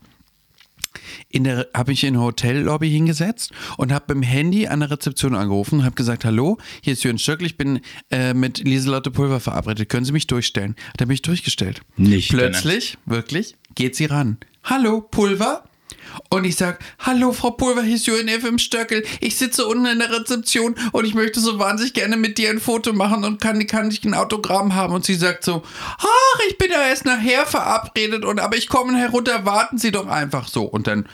[1.34, 5.34] in der habe ich in der Hotellobby hingesetzt und habe dem Handy an der Rezeption
[5.34, 9.40] angerufen und habe gesagt, hallo, hier ist Jürgen Stöckl, ich bin äh, mit Lieselotte Pulver
[9.40, 10.76] verabredet, können Sie mich durchstellen?
[10.96, 11.82] Da bin ich durchgestellt.
[11.96, 14.38] Nicht Plötzlich, wirklich, geht sie ran.
[14.62, 15.64] Hallo, Pulver?
[16.30, 18.44] Und ich sag, hallo Frau Pulver, hier ist Jürgen F.
[18.44, 19.04] im Stöckel.
[19.20, 22.60] Ich sitze unten in der Rezeption und ich möchte so wahnsinnig gerne mit dir ein
[22.60, 24.94] Foto machen und kann, kann ich ein Autogramm haben.
[24.94, 25.62] Und sie sagt so,
[25.98, 30.06] ach, ich bin ja erst nachher verabredet und aber ich komme herunter, warten Sie doch
[30.06, 30.64] einfach so.
[30.64, 31.08] Und dann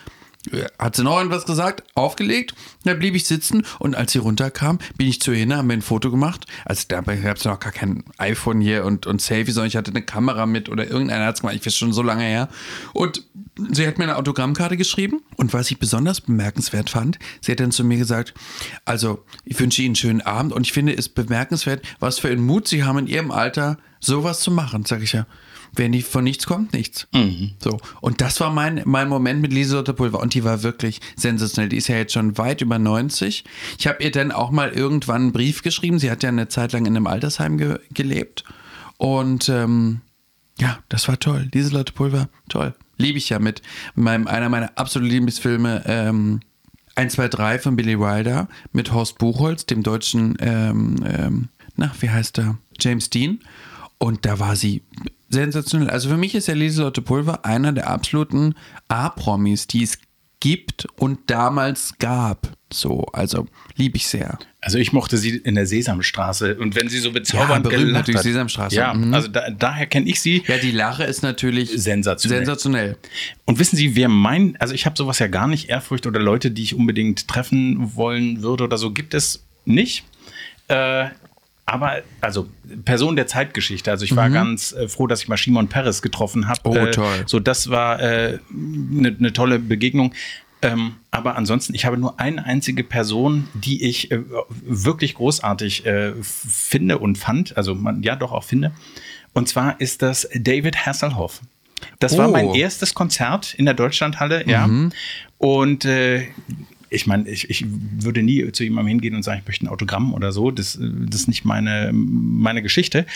[0.52, 2.54] äh, hat sie noch irgendwas gesagt, aufgelegt,
[2.84, 5.76] dann blieb ich sitzen und als sie runterkam, bin ich zu ihr hin, haben wir
[5.76, 6.46] ein Foto gemacht.
[6.64, 9.90] Also da gab es noch gar kein iPhone hier und, und Selfie, sondern ich hatte
[9.90, 12.48] eine Kamera mit oder irgendeiner hat es gemacht, ich weiß schon so lange her.
[12.94, 13.24] Und
[13.70, 17.72] sie hat mir eine Autogrammkarte geschrieben und was ich besonders bemerkenswert fand, sie hat dann
[17.72, 18.34] zu mir gesagt,
[18.84, 22.44] also ich wünsche Ihnen einen schönen Abend und ich finde es bemerkenswert, was für einen
[22.44, 25.26] Mut Sie haben in Ihrem Alter, sowas zu machen, sag ich ja.
[25.74, 27.06] Wenn nicht von nichts kommt, nichts.
[27.62, 27.78] So.
[28.00, 30.18] Und das war mein, mein Moment mit Lieselotte Pulver.
[30.18, 31.68] Und die war wirklich sensationell.
[31.68, 33.44] Die ist ja jetzt schon weit über 90.
[33.78, 36.00] Ich habe ihr dann auch mal irgendwann einen Brief geschrieben.
[36.00, 38.42] Sie hat ja eine Zeit lang in einem Altersheim ge gelebt.
[38.96, 40.00] Und ähm,
[40.60, 41.48] ja, das war toll.
[41.52, 42.74] Lieselotte Pulver, toll.
[42.98, 43.62] Liebe ich ja mit
[43.94, 46.40] meinem, einer meiner absoluten Lieblingsfilme, ähm,
[46.96, 52.10] 1, 2, 3 von Billy Wilder mit Horst Buchholz, dem deutschen, ähm, ähm, na, wie
[52.10, 52.58] heißt er?
[52.78, 53.40] James Dean.
[53.96, 54.82] Und da war sie
[55.30, 55.88] sensationell.
[55.88, 58.54] Also für mich ist ja Lieselotte Pulver einer der absoluten
[58.88, 59.98] A-Promis, die es
[60.40, 62.52] gibt und damals gab.
[62.72, 64.38] So, also liebe ich sehr.
[64.60, 68.18] Also ich mochte sie in der Sesamstraße und wenn sie so bezaubernd berühmt gelacht natürlich,
[68.18, 68.24] hat.
[68.24, 68.76] Sesamstraße.
[68.76, 69.12] Ja, Mhm.
[69.12, 70.44] also da, daher kenne ich sie.
[70.46, 72.38] Ja, die Lache ist natürlich Sensationell.
[72.40, 72.96] sensationell.
[73.46, 76.50] Und wissen Sie, wer mein, also ich habe sowas ja gar nicht, Ehrfurcht oder Leute,
[76.52, 80.04] die ich unbedingt treffen wollen würde oder so, gibt es nicht.
[80.68, 81.06] Äh,
[81.66, 82.48] aber, also
[82.84, 83.90] Person der Zeitgeschichte.
[83.90, 86.60] Also ich war ganz äh, froh, dass ich mal Shimon Peres getroffen habe.
[86.64, 87.22] Oh, äh, toll.
[87.26, 90.12] So, das war eine äh, ne tolle Begegnung.
[90.62, 94.20] Ähm, aber ansonsten, ich habe nur eine einzige Person, die ich äh,
[94.62, 97.56] wirklich großartig äh, finde und fand.
[97.56, 98.72] Also man, ja, doch auch finde.
[99.32, 101.40] Und zwar ist das David Hasselhoff.
[101.98, 102.32] Das war Oh.
[102.32, 104.68] mein erstes Konzert in der Deutschlandhalle, ja.
[105.38, 106.26] Und äh,
[106.90, 110.12] ich meine, ich, ich würde nie zu jemandem hingehen und sagen, ich möchte ein Autogramm
[110.12, 110.50] oder so.
[110.50, 113.06] Das, äh, das ist nicht meine, meine Geschichte.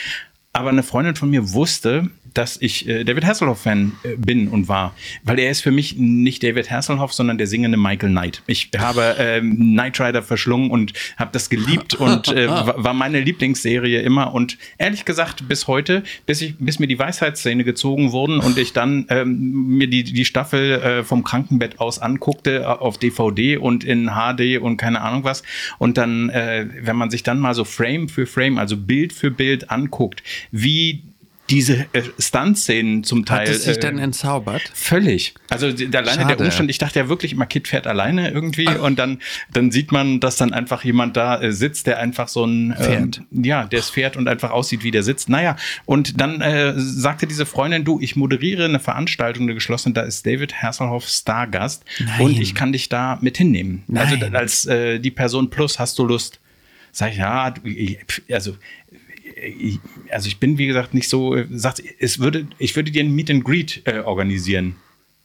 [0.56, 4.94] Aber eine Freundin von mir wusste, dass ich äh, David Hasselhoff-Fan äh, bin und war.
[5.22, 8.42] Weil er ist für mich nicht David Hasselhoff, sondern der singende Michael Knight.
[8.46, 13.20] Ich habe ähm, Knight Rider verschlungen und habe das geliebt und äh, wa- war meine
[13.20, 14.34] Lieblingsserie immer.
[14.34, 18.72] Und ehrlich gesagt, bis heute, bis, ich, bis mir die Weisheitszähne gezogen wurden und ich
[18.72, 24.10] dann ähm, mir die, die Staffel äh, vom Krankenbett aus anguckte auf DVD und in
[24.10, 25.42] HD und keine Ahnung was.
[25.78, 29.30] Und dann, äh, wenn man sich dann mal so Frame für Frame, also Bild für
[29.30, 31.02] Bild anguckt, wie
[31.50, 33.46] diese äh, Stunt-Szenen zum Teil.
[33.46, 34.62] Hat es sich äh, dann entzaubert?
[34.72, 35.34] Völlig.
[35.50, 36.36] Also der, alleine Schade.
[36.36, 39.20] der Umstand, ich dachte ja wirklich immer, Kid fährt alleine irgendwie und dann,
[39.52, 43.22] dann sieht man, dass dann einfach jemand da äh, sitzt, der einfach so ein Pferd.
[43.32, 45.28] Ähm, ja, der es fährt und einfach aussieht, wie der sitzt.
[45.28, 50.02] Naja, und dann äh, sagte diese Freundin, du, ich moderiere eine Veranstaltung, eine geschlossene, da
[50.02, 52.20] ist David Hasselhoff Stargast Nein.
[52.20, 53.84] und ich kann dich da mit hinnehmen.
[53.94, 54.34] Also Nein.
[54.34, 56.40] als äh, die Person plus hast du Lust.
[56.90, 57.52] Sag ich, ja,
[58.30, 58.56] also
[59.44, 59.80] ich,
[60.10, 63.30] also ich bin, wie gesagt, nicht so, sagt, es würde, ich würde dir ein Meet
[63.30, 64.76] and Greet äh, organisieren.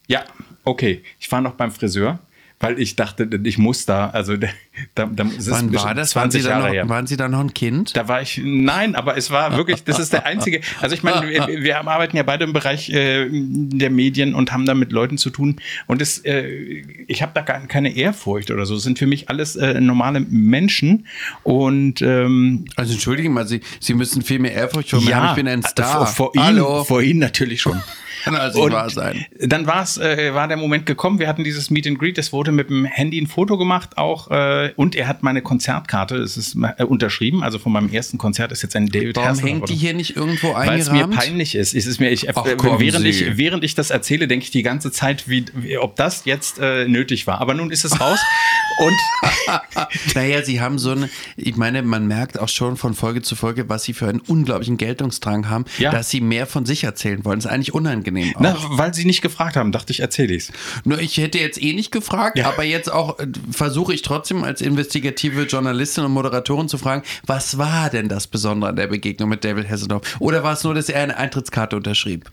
[0.06, 0.24] Ja,
[0.64, 1.02] okay.
[1.18, 2.18] Ich war noch beim Friseur
[2.62, 4.36] weil ich dachte, ich muss da, also
[4.94, 6.10] da, da, Wann war das?
[6.10, 6.88] 20 waren Sie, Jahre noch, her.
[6.88, 7.96] waren Sie da noch ein Kind?
[7.96, 11.26] Da war ich, nein, aber es war wirklich, das ist der einzige, also ich meine,
[11.26, 15.16] wir, wir arbeiten ja beide im Bereich äh, der Medien und haben da mit Leuten
[15.16, 18.98] zu tun und es, äh, ich habe da gar keine Ehrfurcht oder so, das sind
[18.98, 21.06] für mich alles äh, normale Menschen
[21.42, 25.28] und ähm, Also entschuldigen mal, Sie, Sie müssen viel mehr Ehrfurcht vor mir ja, haben,
[25.30, 26.06] ich bin ein Star.
[26.06, 27.80] Vor, vor Ihnen, vor Ihnen natürlich schon.
[28.24, 29.24] Kann also wahr sein.
[29.38, 31.18] Dann war's, äh, war der Moment gekommen.
[31.18, 32.18] Wir hatten dieses Meet and Greet.
[32.18, 34.30] Es wurde mit dem Handy ein Foto gemacht auch.
[34.30, 37.42] Äh, und er hat meine Konzertkarte, es ist äh, unterschrieben.
[37.42, 40.16] Also von meinem ersten Konzert ist jetzt ein David Warum Hasselhoff hängt die hier nicht
[40.16, 41.10] irgendwo Weil es eingerahmt?
[41.14, 41.74] mir peinlich ist.
[41.74, 43.08] Es ist mir, ich, Ach, äh, kommen während, Sie.
[43.10, 46.58] ich, während ich das erzähle, denke ich die ganze Zeit, wie, wie, ob das jetzt
[46.58, 47.40] äh, nötig war.
[47.40, 48.18] Aber nun ist es raus.
[48.78, 48.94] und
[50.14, 53.68] Naja, sie haben so eine, ich meine, man merkt auch schon von Folge zu Folge,
[53.68, 55.90] was sie für einen unglaublichen Geltungsdrang haben, Ja.
[55.90, 57.38] dass sie mehr von sich erzählen wollen.
[57.38, 58.09] Das ist eigentlich unangenehm.
[58.34, 58.40] Auch.
[58.40, 60.52] na, weil sie nicht gefragt haben, dachte ich, erzähle ich's.
[60.84, 62.48] Nur ich hätte jetzt eh nicht gefragt, Ja.
[62.48, 67.58] aber jetzt auch äh, versuche ich trotzdem als investigative Journalistin und Moderatorin zu fragen, was
[67.58, 70.02] war denn das Besondere an der Begegnung mit David Hasselhoff?
[70.18, 72.30] Oder war es nur, dass er eine Eintrittskarte unterschrieb?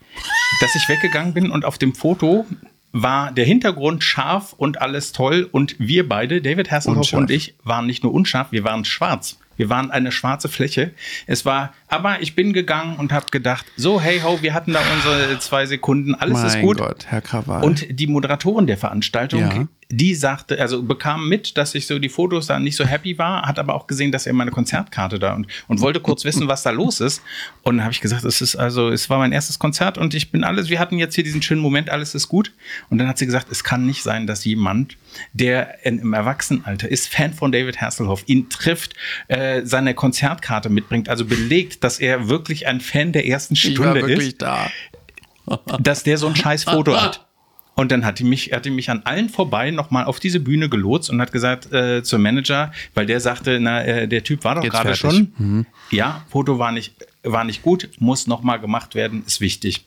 [0.61, 2.45] dass ich weggegangen bin und auf dem Foto
[2.93, 7.21] war der Hintergrund scharf und alles toll und wir beide, David Hasselhoff Unscharf.
[7.21, 9.37] und ich, waren nicht nur unscharf, wir waren schwarz.
[9.57, 10.91] Wir waren eine schwarze Fläche.
[11.25, 14.81] Es war, aber ich bin gegangen und habe gedacht, so hey ho, wir hatten da
[14.93, 16.77] unsere zwei Sekunden, alles ist mein gut.
[16.77, 17.63] Gott, Herr Krawall.
[17.63, 19.67] Und die Moderatorin der Veranstaltung, Ja.
[19.89, 23.43] die sagte, also bekam mit, dass ich so die Fotos da nicht so happy war,
[23.43, 26.63] hat aber auch gesehen, dass er meine Konzertkarte da und, und wollte kurz wissen, was
[26.63, 27.21] da los ist.
[27.63, 30.29] Und dann habe ich gesagt, es ist also, es war mein erstes Konzert und ich
[30.31, 32.51] bin alles, wir hatten jetzt hier diesen schönen Moment, alles ist gut.
[32.89, 34.97] Und dann hat sie gesagt, es kann nicht sein, dass jemand,
[35.33, 38.93] der in, im Erwachsenenalter ist, Fan von David Hasselhoff, ihn trifft,
[39.29, 44.41] äh, seine Konzertkarte mitbringt, also belegt, dass er wirklich ein Fan der ersten Stunde ist
[44.41, 44.69] da.
[45.79, 47.23] dass der so ein scheiß Foto hat.
[47.75, 50.67] Und dann hat die mich, hat die mich an allen vorbei nochmal auf diese Bühne
[50.67, 54.55] gelotst und hat gesagt äh, zum Manager, weil der sagte, na, äh, der Typ war
[54.55, 55.65] doch gerade schon.
[55.91, 59.85] Ja, Foto war nicht, war nicht gut, muss nochmal gemacht werden, ist wichtig.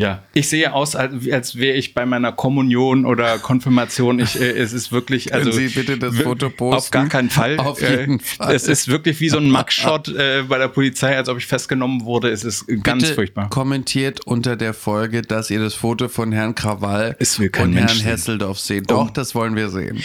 [0.00, 4.18] Ja, ich sehe aus, als, als wäre ich bei meiner Kommunion oder Konfirmation.
[4.18, 6.76] Ich, äh, es ist wirklich, also Sie bitte das Foto posten?
[6.78, 7.58] Auf gar keinen Fall.
[7.58, 8.54] Auf Äh, jeden Fall.
[8.54, 12.04] Es ist wirklich wie so ein Mugshot äh, bei der Polizei, als ob ich festgenommen
[12.06, 12.30] wurde.
[12.30, 13.50] Es ist ganz Bitte furchtbar.
[13.50, 18.06] kommentiert unter der Folge, dass ihr das Foto von Herrn Krawall und Mensch Herrn sehen.
[18.12, 18.90] Hasseldorf seht.
[18.90, 19.10] Doch, Oh.
[19.12, 20.02] das wollen wir sehen.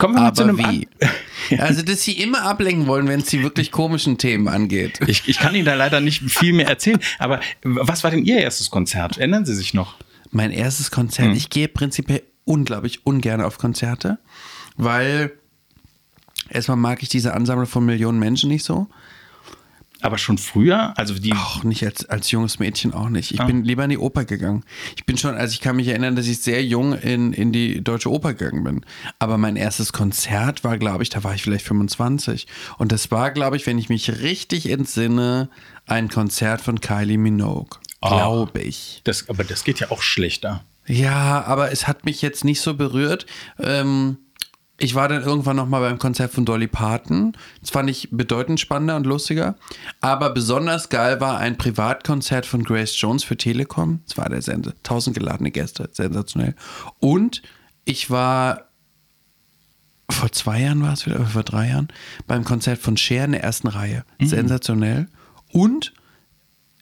[0.00, 0.88] Kommen wir mal zu Aber einem wie?
[1.58, 5.00] Also, dass sie immer ablenken wollen, wenn es die wirklich komischen Themen angeht.
[5.06, 7.00] Ich, ich kann Ihnen da leider nicht viel mehr erzählen.
[7.18, 9.18] Aber was war denn Ihr erstes Konzert?
[9.18, 9.96] Erinnern Sie sich noch?
[10.30, 11.28] Mein erstes Konzert.
[11.28, 11.36] Hm.
[11.36, 14.18] Ich gehe prinzipiell unglaublich ungern auf Konzerte,
[14.76, 15.32] weil
[16.48, 18.86] erstmal mag ich diese Ansammlung von Millionen Menschen nicht so.
[20.02, 20.92] Aber schon früher?
[20.96, 21.32] Also die.
[21.32, 23.32] Auch nicht als, als junges Mädchen auch nicht.
[23.32, 23.44] Ich Ah.
[23.44, 24.64] bin lieber in die Oper gegangen.
[24.96, 27.82] Ich bin schon, also ich kann mich erinnern, dass ich sehr jung in, in die
[27.84, 28.84] Deutsche Oper gegangen bin.
[29.18, 32.46] Aber mein erstes Konzert war, glaube ich, da war ich vielleicht 25.
[32.78, 35.48] Und das war, glaube ich, wenn ich mich richtig entsinne,
[35.86, 37.78] ein Konzert von Kylie Minogue.
[38.00, 38.08] Ah.
[38.08, 39.02] Glaube ich.
[39.04, 40.64] Das, aber das geht ja auch schlechter.
[40.86, 43.26] Ja, aber es hat mich jetzt nicht so berührt.
[43.60, 44.16] Ähm,
[44.80, 47.36] ich war dann irgendwann noch mal beim Konzert von Dolly Parton.
[47.60, 49.56] Das fand ich bedeutend spannender und lustiger.
[50.00, 54.00] Aber besonders geil war ein Privatkonzert von Grace Jones für Telekom.
[54.08, 54.74] Das war der Sende.
[54.82, 55.90] Tausend geladene Gäste.
[55.92, 56.54] Sensationell.
[56.98, 57.42] Und
[57.84, 58.70] ich war
[60.08, 61.88] vor zwei Jahren war es wieder, oder vor drei Jahren,
[62.26, 64.04] beim Konzert von Cher in der ersten Reihe.
[64.20, 65.06] Sensationell.
[65.52, 65.92] Und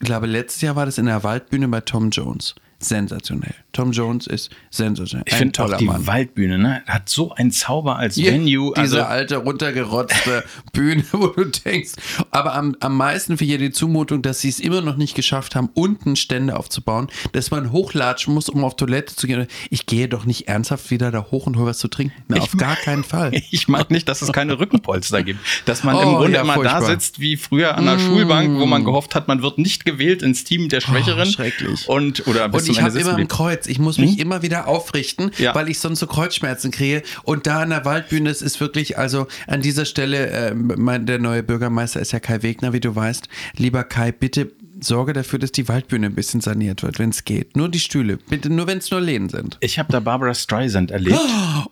[0.01, 2.55] ich glaube, letztes Jahr war das in der Waldbühne bei Tom Jones.
[2.79, 3.55] Sensationell.
[3.73, 5.25] Tom Jones ist sensationell.
[5.29, 6.07] Ich finde auch die Mann.
[6.07, 6.83] Waldbühne, ne?
[6.87, 8.73] Hat so einen Zauber als Ja, Venue.
[8.75, 11.93] Diese Also, alte, runtergerotzte Bühne, wo du denkst.
[12.31, 15.55] Aber am, am meisten für hier die Zumutung, dass sie es immer noch nicht geschafft
[15.55, 19.47] haben, unten Stände aufzubauen, dass man hochlatschen muss, um auf Toilette zu gehen.
[19.71, 22.15] Ich gehe doch nicht ernsthaft wieder da hoch und hole was zu trinken.
[22.29, 23.33] Na, auf gar keinen Fall.
[23.51, 25.41] ich mag nicht, dass es keine Rückenpolster gibt.
[25.67, 26.81] Dass man im Oh, Grunde ja, immer furchtbar.
[26.81, 30.23] da sitzt wie früher an der Schulbank, wo man gehofft hat, man wird nicht gewählt
[30.23, 31.29] ins Team der Schwächeren.
[31.29, 31.89] Oh, schrecklich.
[31.89, 33.29] Und, oder bis Und ich habe immer im blieb.
[33.59, 35.55] Kreuz, ich muss mich immer wieder aufrichten, Ja.
[35.55, 37.03] weil ich sonst so Kreuzschmerzen kriege.
[37.25, 41.19] Und da an der Waldbühne, es ist wirklich, also an dieser Stelle, äh, mein, der
[41.19, 43.29] neue Bürgermeister ist ja Kai Wegner, wie du weißt.
[43.57, 47.57] Lieber Kai, bitte sorge dafür, dass die Waldbühne ein bisschen saniert wird, wenn es geht.
[47.57, 49.57] Nur die Stühle, bitte, nur wenn es nur Lehnen sind.
[49.61, 51.19] Ich habe da Barbara Streisand erlebt.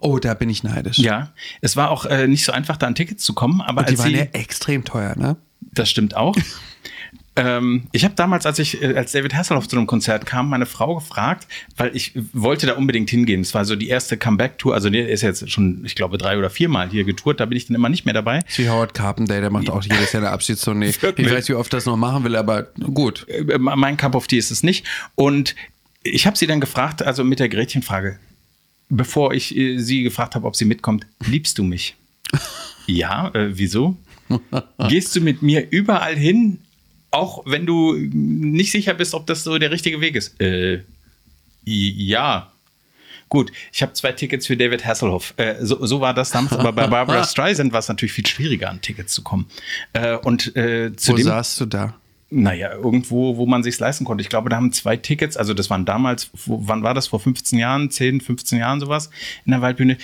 [0.00, 0.98] Oh, da bin ich neidisch.
[0.98, 3.90] Ja, es war auch äh, nicht so einfach, da an Tickets zu kommen, aber Und
[3.90, 5.36] die waren sie, ja extrem teuer, ne?
[5.72, 6.34] das stimmt auch.
[7.36, 10.64] Ähm, ich habe damals, als ich äh, als David Hasselhoff zu einem Konzert kam, meine
[10.64, 11.46] Frau gefragt,
[11.76, 13.42] weil ich wollte da unbedingt hingehen.
[13.42, 14.72] Es war so die erste Comeback-Tour.
[14.72, 17.38] Also der ist jetzt schon, ich glaube, drei oder viermal hier getourt.
[17.38, 18.42] Da bin ich dann immer nicht mehr dabei.
[18.56, 20.94] Wie Howard Carpenter, der macht auch jedes Jahr eine Abschiedstournee.
[21.16, 23.26] Ich weiß, wie oft das noch machen will, aber gut.
[23.28, 24.86] Äh, Mein Cup of Tea ist es nicht.
[25.14, 25.54] Und
[26.02, 28.18] ich habe sie dann gefragt, also mit der Gretchenfrage,
[28.88, 31.96] bevor ich äh, sie gefragt habe, ob sie mitkommt, liebst du mich?
[32.86, 33.96] ja, äh, wieso?
[34.88, 36.58] Gehst du mit mir überall hin,
[37.16, 40.40] auch wenn du nicht sicher bist, ob das so der richtige Weg ist?
[40.40, 40.82] Äh,
[41.64, 42.52] ja.
[43.28, 45.34] Gut, ich habe zwei Tickets für David Hasselhoff.
[45.36, 48.70] Äh, so, so war das damals, aber bei Barbara Streisand war es natürlich viel schwieriger,
[48.70, 49.46] an Tickets zu kommen.
[49.92, 51.94] Äh, und äh, Wo saßt du da?
[52.28, 54.22] naja, irgendwo, wo man sich leisten konnte.
[54.22, 57.06] Ich glaube, da haben zwei Tickets, also das waren damals, wo, wann war das?
[57.06, 59.10] Vor 15 Jahren, 10, 15 Jahren sowas
[59.44, 59.96] in der Waldbühne.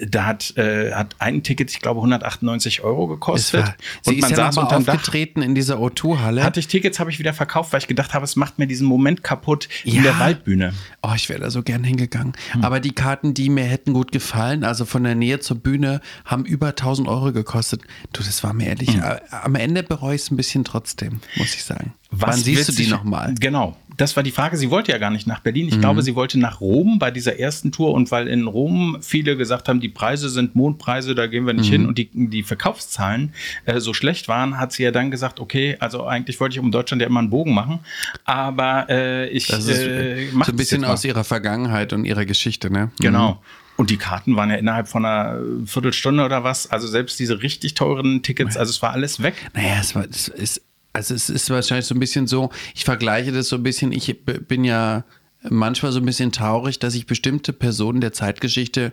[0.00, 3.62] Da hat, äh, hat ein Ticket, ich glaube, 198 Euro gekostet.
[3.64, 4.94] war- Sie ist ja noch mal unterm Dach.
[4.94, 6.42] aufgetreten in dieser O2-Halle.
[6.42, 8.86] Hatte ich Tickets, habe ich wieder verkauft, weil ich gedacht habe, es macht mir diesen
[8.86, 10.72] Moment kaputt in der Waldbühne.
[11.02, 12.32] Oh, ich wäre da so gern hingegangen.
[12.62, 16.44] Aber die Karten, die mir hätten gut gefallen, also von der Nähe zur Bühne, haben
[16.44, 17.82] über 1000 Euro gekostet.
[18.12, 18.96] Du, das war mir ehrlich.
[18.96, 21.94] äh, Am Ende bereue ich es ein bisschen trotzdem, muss ich sagen.
[22.10, 23.34] Wann siehst du die nochmal?
[23.38, 23.76] Genau.
[24.00, 24.56] Das war die Frage.
[24.56, 25.68] Sie wollte ja gar nicht nach Berlin.
[25.68, 25.80] Ich Mhm.
[25.80, 27.92] glaube, sie wollte nach Rom bei dieser ersten Tour.
[27.92, 31.68] Und weil in Rom viele gesagt haben, die Preise sind Mondpreise, da gehen wir nicht
[31.68, 31.72] Mhm.
[31.72, 33.34] hin und die, die Verkaufszahlen
[33.66, 36.70] äh, so schlecht waren, hat sie ja dann gesagt, okay, also eigentlich wollte ich um
[36.70, 37.80] Deutschland ja immer einen Bogen machen.
[38.24, 40.94] Aber äh, ich Das ist äh, so mach ein das bisschen jetzt mal.
[40.94, 42.90] aus ihrer Vergangenheit und ihrer Geschichte, ne?
[43.00, 43.42] Genau.
[43.76, 46.70] Und die Karten waren ja innerhalb von einer Viertelstunde oder was.
[46.70, 49.34] Also selbst diese richtig teuren Tickets, also es war alles weg.
[49.54, 50.60] Naja, es, war, es ist,
[50.92, 54.24] also es ist wahrscheinlich so ein bisschen so, ich vergleiche das so ein bisschen, ich
[54.24, 55.04] bin ja
[55.48, 58.92] manchmal so ein bisschen traurig, dass ich bestimmte Personen der Zeitgeschichte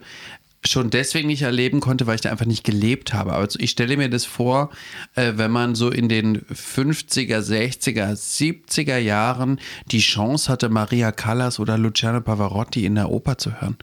[0.66, 3.34] schon deswegen nicht erleben konnte, weil ich da einfach nicht gelebt habe.
[3.34, 4.72] Aber ich stelle mir das vor,
[5.16, 9.60] äh, wenn man so in den 50er, 60er, 70er Jahren
[9.92, 13.78] die Chance hatte, Maria Callas oder Luciano Pavarotti in der Oper zu hören.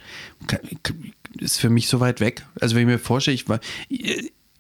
[1.39, 2.45] Ist für mich so weit weg.
[2.61, 3.61] Also wenn ich mir vorstelle, ich war,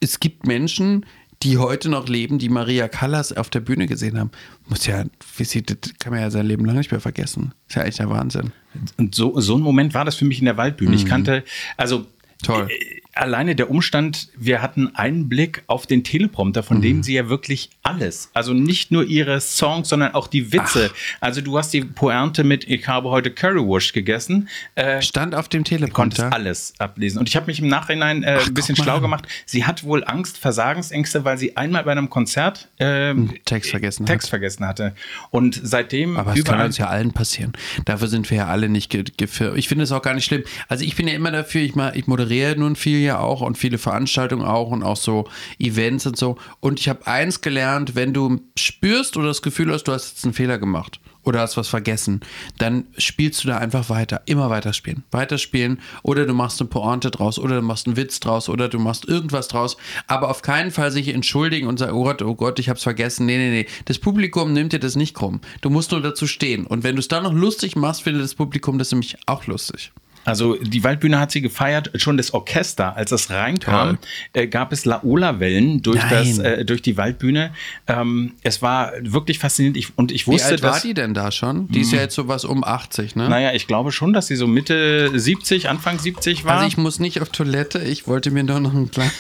[0.00, 1.06] es gibt Menschen,
[1.44, 4.30] die heute noch leben, die Maria Callas auf der Bühne gesehen haben.
[4.66, 5.04] Muss ja,
[5.36, 7.52] wie sie- das kann man ja sein Leben lang nicht mehr vergessen.
[7.68, 8.52] Ist ja echt der Wahnsinn.
[8.96, 10.94] Und so, so ein Moment war das für mich in der Waldbühne.
[10.96, 11.44] Ich kannte,
[11.76, 12.06] also Mhm.
[12.42, 12.68] Toll.
[13.14, 17.02] Äh, alleine der Umstand, wir hatten einen Blick auf den Teleprompter, von dem Mhm.
[17.02, 20.90] sie ja wirklich alles, also nicht nur ihre Songs, sondern auch die Witze.
[21.20, 24.48] Also du hast die Pointe mit Ich habe heute Currywurst gegessen.
[24.74, 26.32] Äh, Stand auf dem konntest Teleprompter.
[26.32, 27.18] alles ablesen.
[27.18, 29.26] Und ich habe mich im Nachhinein äh, Ach, ein bisschen schlau gemacht.
[29.46, 34.26] Sie hat wohl Angst, Versagensängste, weil sie einmal bei einem Konzert ähm, Text vergessen Text
[34.26, 34.30] hat.
[34.30, 34.94] vergessen hatte.
[35.30, 37.52] Und seitdem Aber es kann uns ja allen passieren.
[37.84, 40.42] Dafür sind wir ja alle nicht ge gefir- Ich finde es auch gar nicht schlimm.
[40.68, 43.58] Also ich bin ja immer dafür, ich, mal, ich moderiere nun viel ja auch und
[43.58, 46.36] viele Veranstaltungen auch und auch so Events und so.
[46.60, 50.24] Und ich habe eins gelernt, wenn du spürst oder das Gefühl hast, du hast jetzt
[50.24, 52.20] einen Fehler gemacht oder hast was vergessen,
[52.58, 54.22] dann spielst du da einfach weiter.
[54.26, 55.04] Immer weiter spielen.
[55.10, 58.68] Weiter spielen oder du machst eine Pointe draus oder du machst einen Witz draus oder
[58.68, 59.76] du machst irgendwas draus.
[60.06, 63.26] Aber auf keinen Fall sich entschuldigen und sagen, oh Gott, oh Gott, ich hab's vergessen.
[63.26, 63.66] Nee, nee, nee.
[63.86, 65.40] Das Publikum nimmt dir das nicht krumm.
[65.62, 66.66] Du musst nur dazu stehen.
[66.66, 69.92] Und wenn du es dann noch lustig machst, findet das Publikum das nämlich auch lustig.
[70.24, 73.98] Also die Waldbühne hat sie gefeiert, schon das Orchester, als es reinkam,
[74.32, 76.10] äh, gab es Laola-Wellen durch, Nein.
[76.10, 77.52] das, äh, durch die Waldbühne.
[77.86, 80.82] Ähm, es war wirklich faszinierend ich, und ich Wie wusste, alt war dass...
[80.82, 81.68] die denn da schon?
[81.68, 83.28] Die ist ja jetzt sowas um 80, ne?
[83.28, 86.56] Naja, ich glaube schon, dass sie so Mitte 70, Anfang 70 war.
[86.56, 89.12] Also ich muss nicht auf Toilette, ich wollte mir doch noch einen kleinen...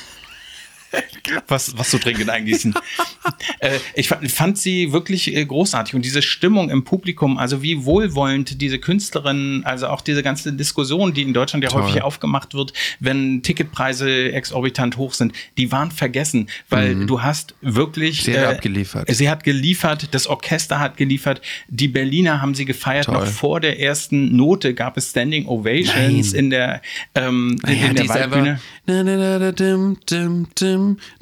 [1.48, 2.74] was, was zu trinken eingießen.
[3.60, 7.84] äh, ich fand, fand sie wirklich äh, großartig und diese Stimmung im Publikum, also wie
[7.84, 11.82] wohlwollend diese Künstlerin, also auch diese ganze Diskussion, die in Deutschland ja Toll.
[11.82, 18.26] häufig aufgemacht wird, wenn Ticketpreise exorbitant hoch sind, die waren vergessen, weil du hast wirklich.
[18.26, 18.32] Mhm.
[18.32, 19.14] Sie hat abgeliefert.
[19.14, 23.14] Sie hat geliefert, das Orchester hat geliefert, die Berliner haben sie gefeiert, Toll.
[23.14, 26.38] noch vor der ersten Note gab es Standing Ovations Nein.
[26.44, 26.82] in der,
[27.14, 28.50] ähm, in, Ja, in der Waldbühne.
[28.52, 28.62] einfach.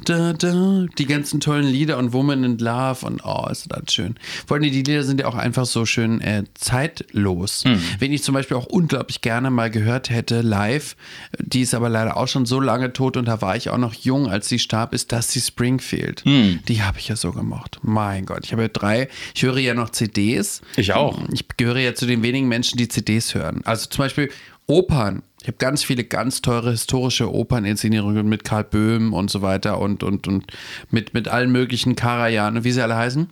[0.04, 0.86] Da, da.
[0.98, 4.16] Die ganzen tollen Lieder und Woman in Love und oh, ist das schön.
[4.46, 7.64] Vor allem die Lieder sind ja auch einfach so schön äh, zeitlos.
[7.64, 7.80] Mhm.
[7.98, 10.96] Wenn ich zum Beispiel auch unglaublich gerne mal gehört hätte, live,
[11.38, 13.94] die ist aber leider auch schon so lange tot und da war ich auch noch
[13.94, 16.24] jung, als sie starb, ist Dusty Springfield.
[16.24, 16.60] Mhm.
[16.68, 17.78] Die habe ich ja so gemocht.
[17.82, 20.62] Mein Gott, ich habe ja drei, ich höre ja noch CDs.
[20.76, 21.18] Ich auch.
[21.32, 23.62] Ich gehöre ja zu den wenigen Menschen, die CDs hören.
[23.64, 24.30] Also zum Beispiel
[24.66, 25.22] Opern.
[25.40, 30.02] Ich habe ganz viele ganz teure historische Operninszenierungen mit Karl Böhm und so weiter und,
[30.02, 30.46] und, und
[30.90, 33.28] mit, mit allen möglichen Karajan wie sie alle heißen.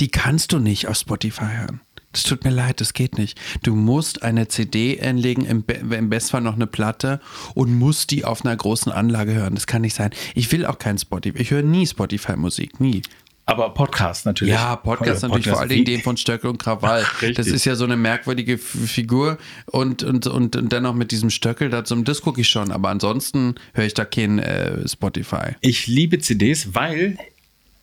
[0.00, 1.80] Die kannst du nicht auf Spotify hören.
[2.12, 3.38] Das tut mir leid, das geht nicht.
[3.62, 7.20] Du musst eine CD einlegen, im, Be im Bestfall noch eine Platte
[7.54, 9.54] und musst die auf einer großen Anlage hören.
[9.54, 10.10] Das kann nicht sein.
[10.34, 11.38] Ich will auch kein Spotify.
[11.38, 13.02] Ich höre nie Spotify-Musik, nie.
[13.48, 14.52] Aber Podcast natürlich.
[14.52, 17.00] Ja, Podcast natürlich Podcast vor allen Dingen den von Stöckel und Krawall.
[17.22, 17.36] Richtig.
[17.36, 21.70] Das ist ja so eine merkwürdige Figur und, und, und, und dennoch mit diesem Stöckel,
[21.70, 25.54] das, das gucke ich schon, aber ansonsten höre ich da kein äh, Spotify.
[25.62, 27.16] Ich liebe CDs, weil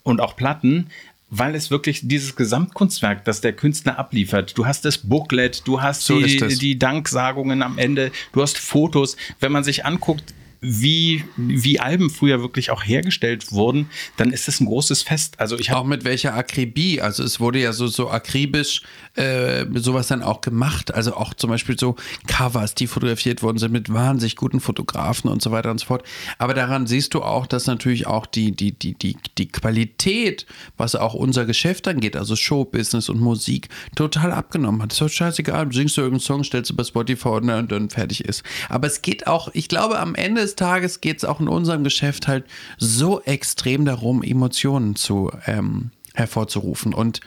[0.03, 0.91] und auch Platten,
[1.31, 4.55] weil es wirklich dieses Gesamtkunstwerk, das der Künstler abliefert.
[4.55, 9.17] Du hast das Booklet, du hast So die, die Danksagungen am Ende, du hast Fotos.
[9.39, 10.34] Wenn man sich anguckt,
[10.65, 15.39] wie, wie Alben früher wirklich auch hergestellt wurden, dann ist es ein großes Fest.
[15.39, 18.81] Also ich Auch mit welcher Akribie, also es wurde ja so, so akribisch
[19.15, 21.95] äh, sowas dann auch gemacht, also auch zum Beispiel so
[22.27, 26.03] Covers, die fotografiert worden sind mit wahnsinnig guten Fotografen und so weiter und so fort.
[26.37, 30.45] Aber daran siehst du auch, dass natürlich auch die, die, die, die, die Qualität,
[30.77, 34.93] was auch unser Geschäft angeht, also Showbusiness und Musik, total abgenommen hat.
[34.93, 38.43] Ist doch scheißegal, singst du irgendeinen Song, stellst du bei Spotify und dann, fertig ist.
[38.69, 42.27] Aber es geht auch, ich glaube, am Ende Tages geht es auch in unserem Geschäft
[42.27, 42.45] halt
[42.77, 46.93] so extrem darum, Emotionen zu ähm, hervorzurufen.
[46.93, 47.21] Und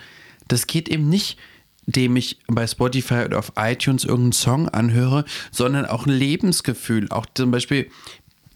[0.48, 1.38] das geht eben nicht,
[1.86, 7.08] indem ich bei Spotify oder auf iTunes irgendeinen Song anhöre, sondern auch ein Lebensgefühl.
[7.10, 7.90] Auch zum Beispiel,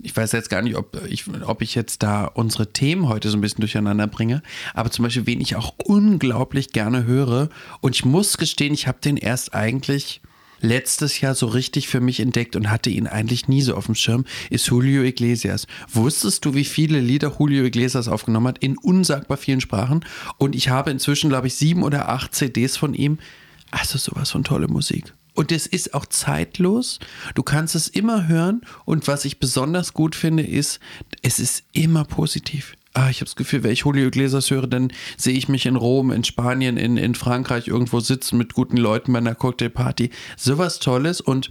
[0.00, 3.38] ich weiß jetzt gar nicht, ob ich, ob ich jetzt da unsere Themen heute so
[3.38, 4.42] ein bisschen durcheinander bringe,
[4.74, 7.48] aber zum Beispiel, wen ich auch unglaublich gerne höre.
[7.80, 10.20] Und ich muss gestehen, ich habe den erst eigentlich
[10.62, 13.94] letztes Jahr so richtig für mich entdeckt und hatte ihn eigentlich nie so auf dem
[13.94, 15.66] Schirm, ist Julio Iglesias.
[15.92, 18.58] Wusstest du, wie viele Lieder Julio Iglesias aufgenommen hat?
[18.58, 20.04] In unsagbar vielen Sprachen.
[20.38, 23.18] Und ich habe inzwischen, glaube ich, sieben oder acht CDs von ihm.
[23.70, 25.12] Also sowas von tolle Musik.
[25.34, 26.98] Und es ist auch zeitlos.
[27.34, 28.60] Du kannst es immer hören.
[28.84, 30.78] Und was ich besonders gut finde, ist,
[31.22, 32.74] es ist immer positiv.
[32.94, 35.76] Ah, ich habe das Gefühl, wenn ich Julio Iglesias höre, dann sehe ich mich in
[35.76, 40.10] Rom, in Spanien, in, in Frankreich irgendwo sitzen mit guten Leuten bei einer Cocktailparty.
[40.36, 41.48] Sowas Tolles und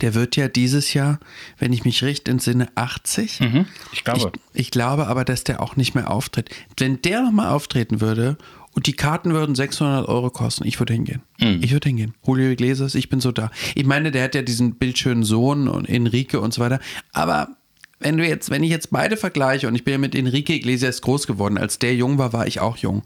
[0.00, 1.20] der wird ja dieses Jahr,
[1.58, 3.40] wenn ich mich recht entsinne, 80.
[3.92, 4.32] ich glaube.
[4.52, 6.50] Ich, ich glaube aber, dass der auch nicht mehr auftritt.
[6.78, 8.36] Wenn der nochmal auftreten würde
[8.74, 11.22] und die Karten würden 600 Euro kosten, ich würde hingehen.
[11.62, 12.14] Ich würde hingehen.
[12.26, 13.50] Julio Iglesias, ich bin so da.
[13.74, 16.80] Ich meine, der hat ja diesen bildschönen Sohn und Enrique und so weiter.
[17.12, 17.55] Aber
[17.98, 21.00] wenn du jetzt, wenn ich jetzt beide vergleiche und ich bin ja mit Enrique Iglesias
[21.02, 23.02] groß geworden, als der jung war, war ich auch jung.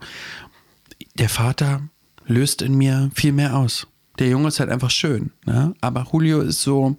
[1.15, 1.83] Der Vater
[2.27, 3.87] löst in mir viel mehr aus.
[4.19, 5.75] Der Junge ist halt einfach schön, ne?
[5.81, 6.97] aber Julio ist so,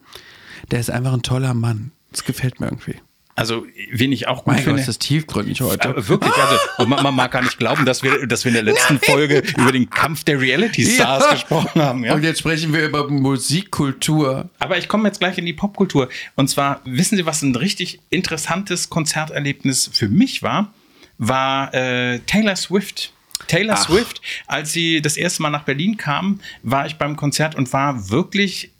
[0.71, 1.91] der ist einfach ein toller Mann.
[2.11, 2.95] Das gefällt mir irgendwie.
[3.41, 5.89] Also, wen ich auch gut Mein Gott, ist das tiefgründig heute.
[5.89, 8.63] Aber wirklich, also man, man mag gar nicht glauben, dass wir, dass wir in der
[8.63, 11.31] letzten Folge über den Kampf der Reality Stars Ja.
[11.33, 12.03] gesprochen haben.
[12.05, 12.13] Ja?
[12.13, 14.49] Und jetzt sprechen wir über Musikkultur.
[14.59, 16.09] Aber ich komme jetzt gleich in die Popkultur.
[16.35, 20.73] Und zwar, wissen Sie, was ein richtig interessantes Konzerterlebnis für mich war?
[21.17, 23.11] War äh, Taylor Swift.
[23.47, 23.85] Taylor Ach.
[23.87, 28.09] Swift, als sie das erste Mal nach Berlin kam, war ich beim Konzert und war
[28.09, 28.71] wirklich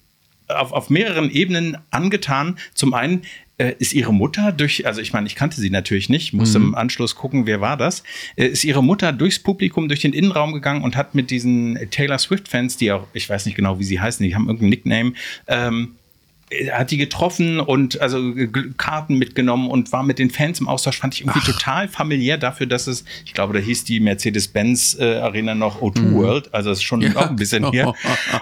[0.47, 2.58] auf, auf mehreren Ebenen angetan.
[2.74, 3.24] Zum einen
[3.62, 6.76] äh, ist ihre Mutter durch, also ich meine, ich kannte sie natürlich nicht, musste im
[6.76, 8.04] Anschluss gucken, wer war das,
[8.36, 12.17] äh, ist ihre Mutter durchs Publikum, durch den Innenraum gegangen und hat mit diesen Taylor
[12.17, 15.13] Swift-Fans, die auch, ich weiß nicht genau, wie sie heißen, die haben irgendeinen Nickname,
[15.47, 15.95] ähm,
[16.74, 20.97] hat die getroffen und also G- Karten mitgenommen und war mit den Fans im Austausch.
[20.97, 25.19] Fand ich irgendwie total familiär dafür, dass es, ich glaube, da hieß die Mercedes-Benz äh,
[25.19, 27.93] Arena noch O2 World, also das ist schon auch ein bisschen hier.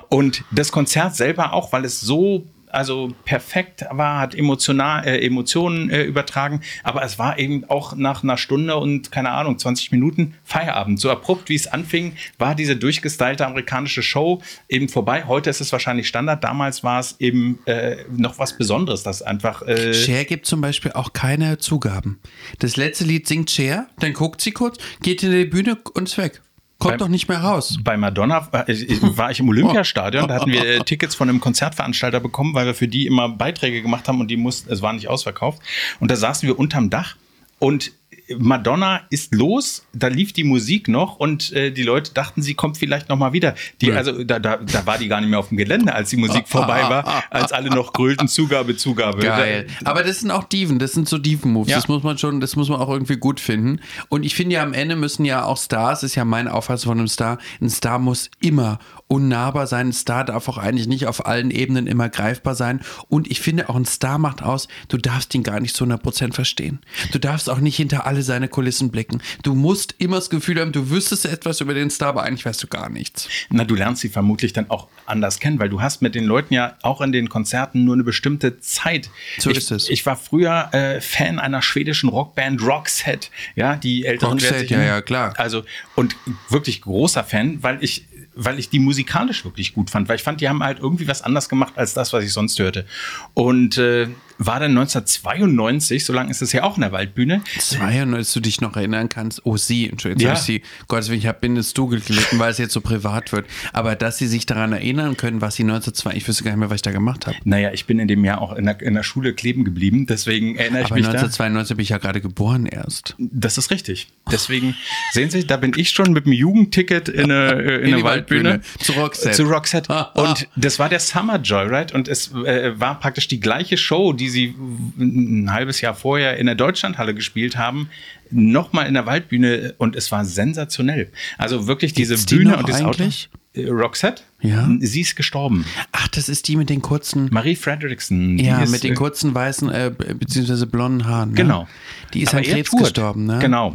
[0.09, 5.89] Und das Konzert selber auch, weil es so also perfekt war, hat emotional, äh, Emotionen
[5.89, 10.35] äh, übertragen, aber es war eben auch nach einer Stunde und keine Ahnung, 20 Minuten
[10.43, 10.99] Feierabend.
[10.99, 15.25] So abrupt wie es anfing, war diese durchgestylte amerikanische Show eben vorbei.
[15.27, 19.61] Heute ist es wahrscheinlich Standard, damals war es eben äh, noch was Besonderes, das einfach
[19.63, 22.19] äh, Cher gibt zum Beispiel auch keine Zugaben.
[22.59, 26.17] Das letzte Lied singt Cher, dann guckt sie kurz, geht in die Bühne und ist
[26.17, 26.41] weg.
[26.79, 27.77] Kommt Beim- doch nicht mehr raus.
[27.83, 31.41] bei Madonna äh, äh, war ich im Olympiastadion, da hatten wir äh, Tickets von einem
[31.41, 34.93] Konzertveranstalter bekommen, weil wir für die immer Beiträge gemacht haben und die mussten, es war
[34.93, 35.61] nicht ausverkauft.
[35.99, 37.17] Und da saßen wir unterm Dach
[37.59, 37.91] und
[38.37, 42.77] Madonna ist los, da lief die Musik noch und äh, die Leute dachten, sie kommt
[42.77, 43.55] vielleicht noch mal wieder.
[43.81, 43.95] Die, Ja.
[43.95, 46.47] Also da, da, da war die gar nicht mehr auf dem Gelände, als die Musik
[46.47, 49.19] vorbei war, als alle noch grölten Zugabe, Zugabe.
[49.19, 49.67] Geil.
[49.83, 51.69] Aber das sind auch Diven, das sind so Diven-Moves.
[51.69, 51.77] Ja.
[51.77, 53.79] Das muss man schon, das muss man auch irgendwie gut finden.
[54.09, 56.99] Und ich finde ja, am Ende müssen ja auch Stars, ist ja meine Auffassung von
[56.99, 59.87] einem Star, ein Star muss immer unnahbar sein.
[59.87, 62.81] Ein Star darf auch eigentlich nicht auf allen Ebenen immer greifbar sein.
[63.09, 66.33] Und ich finde auch, ein Star macht aus, du darfst ihn gar nicht zu 100%
[66.33, 66.79] verstehen.
[67.11, 69.21] Du darfst auch nicht hinter alle seine Kulissen blicken.
[69.43, 72.61] Du musst immer das Gefühl haben, du wüsstest etwas über den Star, aber eigentlich weißt
[72.63, 73.27] du gar nichts.
[73.49, 76.53] Na, du lernst sie vermutlich dann auch anders kennen, weil du hast mit den Leuten
[76.53, 79.09] ja auch in den Konzerten nur eine bestimmte Zeit.
[79.37, 79.89] So ich, ist es.
[79.89, 84.81] Ich war früher äh, Fan einer schwedischen Rockband Roxette, ja, die Älteren Roxette, sich- ja,
[84.83, 85.33] ja, klar.
[85.37, 85.63] Also
[85.95, 86.15] und
[86.49, 88.05] wirklich großer Fan, weil ich
[88.41, 91.21] weil ich die musikalisch wirklich gut fand, weil ich fand, die haben halt irgendwie was
[91.23, 92.85] anders gemacht als das, was ich sonst hörte.
[93.33, 94.07] Und äh,
[94.39, 97.41] war dann 1992, so lange ist es ja auch in der Waldbühne.
[97.59, 99.45] 92, du dich noch erinnern kannst.
[99.45, 100.33] Oh, sie, Entschuldigung, Ja.
[100.33, 103.31] ich sie, Gottes Willen, ich habe in das Du geklickt, weil es jetzt so privat
[103.31, 103.45] wird.
[103.73, 106.69] Aber dass sie sich daran erinnern können, was sie 1902, ich wüsste gar nicht mehr,
[106.69, 107.37] was ich da gemacht habe.
[107.43, 110.55] Naja, ich bin in dem Jahr auch in der, in der Schule kleben geblieben, deswegen
[110.55, 111.11] erinnere ich Aber mich da.
[111.11, 113.15] 1992 bin ich ja gerade geboren erst.
[113.17, 114.07] Das ist richtig.
[114.31, 114.75] Deswegen
[115.11, 118.03] sehen Sie, da bin ich schon mit dem Jugendticket in eine, äh, in In eine
[118.03, 118.49] Waldbühne.
[118.51, 118.83] Waldbühne.
[118.83, 119.35] Zu Roxette.
[119.35, 119.89] Zu Roxette.
[119.89, 120.21] Ah, ah.
[120.29, 124.28] Und das war der Summer Joyride und es äh, war praktisch die gleiche Show, die
[124.29, 124.55] sie
[124.97, 127.89] ein halbes Jahr vorher in der Deutschlandhalle gespielt haben,
[128.31, 131.11] nochmal in der Waldbühne und es war sensationell.
[131.37, 133.03] Also wirklich diese die Bühne und das Auto.
[133.03, 133.29] eigentlich?
[133.48, 134.23] Äh, Roxette?
[134.41, 134.69] Ja.
[134.79, 135.65] Sie ist gestorben.
[135.91, 138.37] Ach, das ist die mit den kurzen, Marie Fredrickson.
[138.37, 141.31] ja, ist, mit den äh, kurzen weißen, äh, beziehungsweise blonden Haaren.
[141.31, 141.35] Ne?
[141.35, 141.67] Genau.
[142.13, 142.83] Die ist Aber an Krebs tourt.
[142.83, 143.39] gestorben, ne?
[143.39, 143.73] Genau.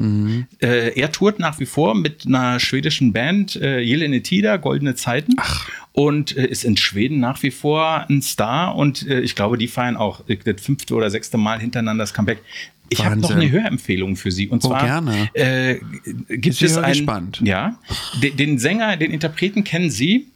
[0.62, 5.34] Äh, er tourt nach wie vor mit einer schwedischen Band, äh, Jelene Tida, Goldene Zeiten.
[5.36, 5.68] Ach.
[5.92, 8.74] Und äh, ist in Schweden nach wie vor ein Star.
[8.74, 12.14] Und äh, ich glaube, die feiern auch äh, das fünfte oder sechste Mal hintereinander das
[12.14, 12.38] Comeback.
[12.98, 14.48] Ich habe noch eine Hörempfehlung für Sie.
[14.48, 15.28] Und Oh, zwar gerne.
[15.34, 15.80] Äh,
[16.28, 17.40] gibt bin es einen, gespannt.
[17.44, 17.78] Ja,
[18.22, 20.28] den, den Sänger, den Interpreten kennen Sie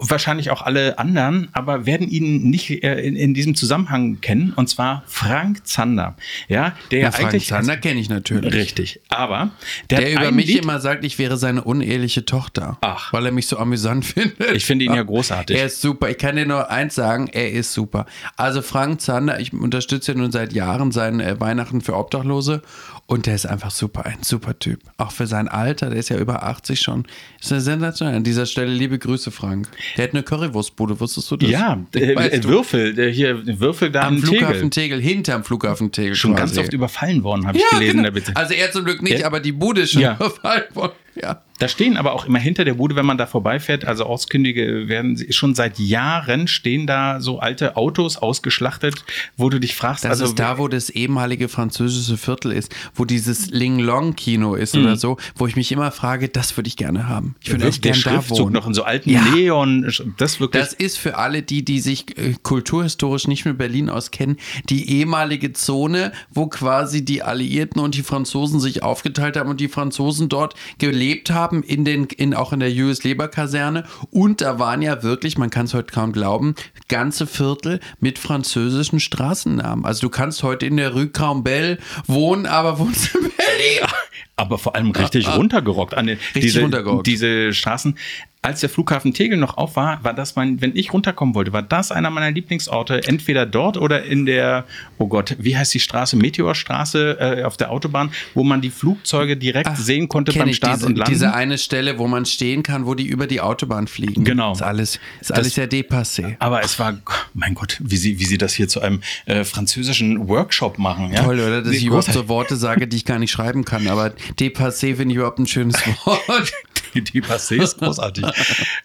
[0.00, 4.68] wahrscheinlich auch alle anderen, aber werden ihn nicht äh, in, in diesem Zusammenhang kennen, und
[4.68, 6.16] zwar Frank Zander.
[6.48, 8.52] Ja, der Ja, Frank eigentlich Zander kenne ich natürlich.
[8.54, 9.50] richtig, aber
[9.90, 12.78] der, Der über mich Lied, immer sagt, ich wäre seine uneheliche Tochter.
[12.80, 13.12] Ach.
[13.12, 14.52] Weil er mich so amüsant findet.
[14.52, 15.56] Ich finde ihn ja großartig.
[15.56, 16.08] Er ist super.
[16.10, 18.06] Ich kann dir nur eins sagen, er ist super.
[18.36, 22.62] Also Frank Zander, ich unterstütze ja nun seit Jahren sein äh, Weihnachten für Obdachlose
[23.10, 24.80] und der ist einfach super, ein super Typ.
[24.96, 27.06] Auch für sein Alter, der ist ja über 80 schon.
[27.40, 28.08] Ist eine Sensation.
[28.08, 29.68] An dieser Stelle liebe Grüße, Frank.
[29.96, 31.50] Der hat eine Currywurstbude, wusstest du das?
[31.50, 32.44] ja, äh, äh?
[32.44, 35.00] Würfel, der hier Würfel da Am Flughafen Tegel.
[35.00, 36.14] Tegel, hinterm Flughafen Tegel.
[36.14, 36.54] Schon quasi.
[36.54, 38.20] ganz oft überfallen worden, habe ich gelesen, genau.
[38.34, 39.26] Also er zum Glück nicht, Ja.
[39.26, 40.14] aber die Bude ist schon Ja.
[40.14, 40.92] überfallen worden.
[41.22, 41.42] Ja.
[41.58, 45.16] Da stehen aber auch immer hinter der Bude, wenn man da vorbeifährt, also Ortskündige werden
[45.16, 49.04] sie- schon seit Jahren stehen da so alte Autos ausgeschlachtet,
[49.36, 53.04] wo du dich fragst, Das also ist da, wo das ehemalige französische Viertel ist, wo
[53.04, 54.82] dieses Ling-Long-Kino ist Mhm.
[54.84, 57.34] oder so, wo ich mich immer frage, das würde ich gerne haben.
[57.42, 58.54] Ich würde echt der gerne da wohnen.
[58.54, 59.20] noch in so alten Ja.
[59.34, 63.90] Neon, das wirklich Das ist für alle die, die sich äh, kulturhistorisch nicht mit Berlin
[63.90, 64.38] auskennen,
[64.70, 69.68] die ehemalige Zone, wo quasi die Alliierten und die Franzosen sich aufgeteilt haben und die
[69.68, 73.84] Franzosen dort gelebt haben, in den, in, auch in der Julius-Leber-Kaserne.
[74.10, 76.54] Und da waren ja wirklich, man kann es heute kaum glauben,
[76.88, 79.84] ganze Viertel mit französischen Straßennamen.
[79.84, 83.88] Also du kannst heute in der Rue Crambel wohnen, aber wohnst in Berlin.
[84.36, 87.06] aber vor allem richtig runtergerockt an den, diese, runtergerockt.
[87.06, 87.96] diese Straßen.
[88.42, 91.60] Als der Flughafen Tegel noch auf war, war das mein, wenn ich runterkommen wollte, war
[91.60, 93.06] das einer meiner Lieblingsorte.
[93.06, 94.64] Entweder dort oder in der,
[94.96, 96.16] oh Gott, wie heißt die Straße?
[96.16, 100.86] Meteorstraße äh, auf der Autobahn, wo man die Flugzeuge direkt sehen konnte beim Start diese,
[100.86, 101.12] und Landen.
[101.12, 104.24] Diese eine Stelle, wo man stehen kann, wo die über die Autobahn fliegen.
[104.24, 104.52] Genau.
[104.52, 106.36] Ist alles, ist alles ja dépassé.
[106.38, 106.98] aber es war,
[107.34, 111.12] mein Gott, wie sie, wie sie das hier zu einem äh, französischen Workshop machen.
[111.12, 111.24] Ja?
[111.24, 111.60] Toll, oder?
[111.60, 113.86] Dass Nee, ich überhaupt so Worte sage, die ich gar nicht schreiben kann.
[113.86, 115.76] Aber dépassé finde ich überhaupt ein schönes
[116.06, 116.52] Wort.
[116.94, 118.24] Die, die Passé ist großartig.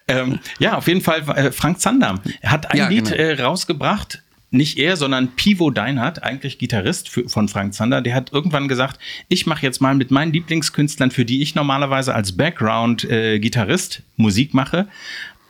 [0.08, 3.16] ähm, ja, auf jeden Fall, äh, Frank Zander hat ein Ja, Lied genau.
[3.16, 4.22] äh, rausgebracht.
[4.52, 9.00] Nicht er, sondern Pivo Deinhardt, eigentlich Gitarrist für, von Frank Zander, der hat irgendwann gesagt,
[9.28, 14.86] ich mache jetzt mal mit meinen Lieblingskünstlern, für die ich normalerweise als Background-Gitarrist Musik mache,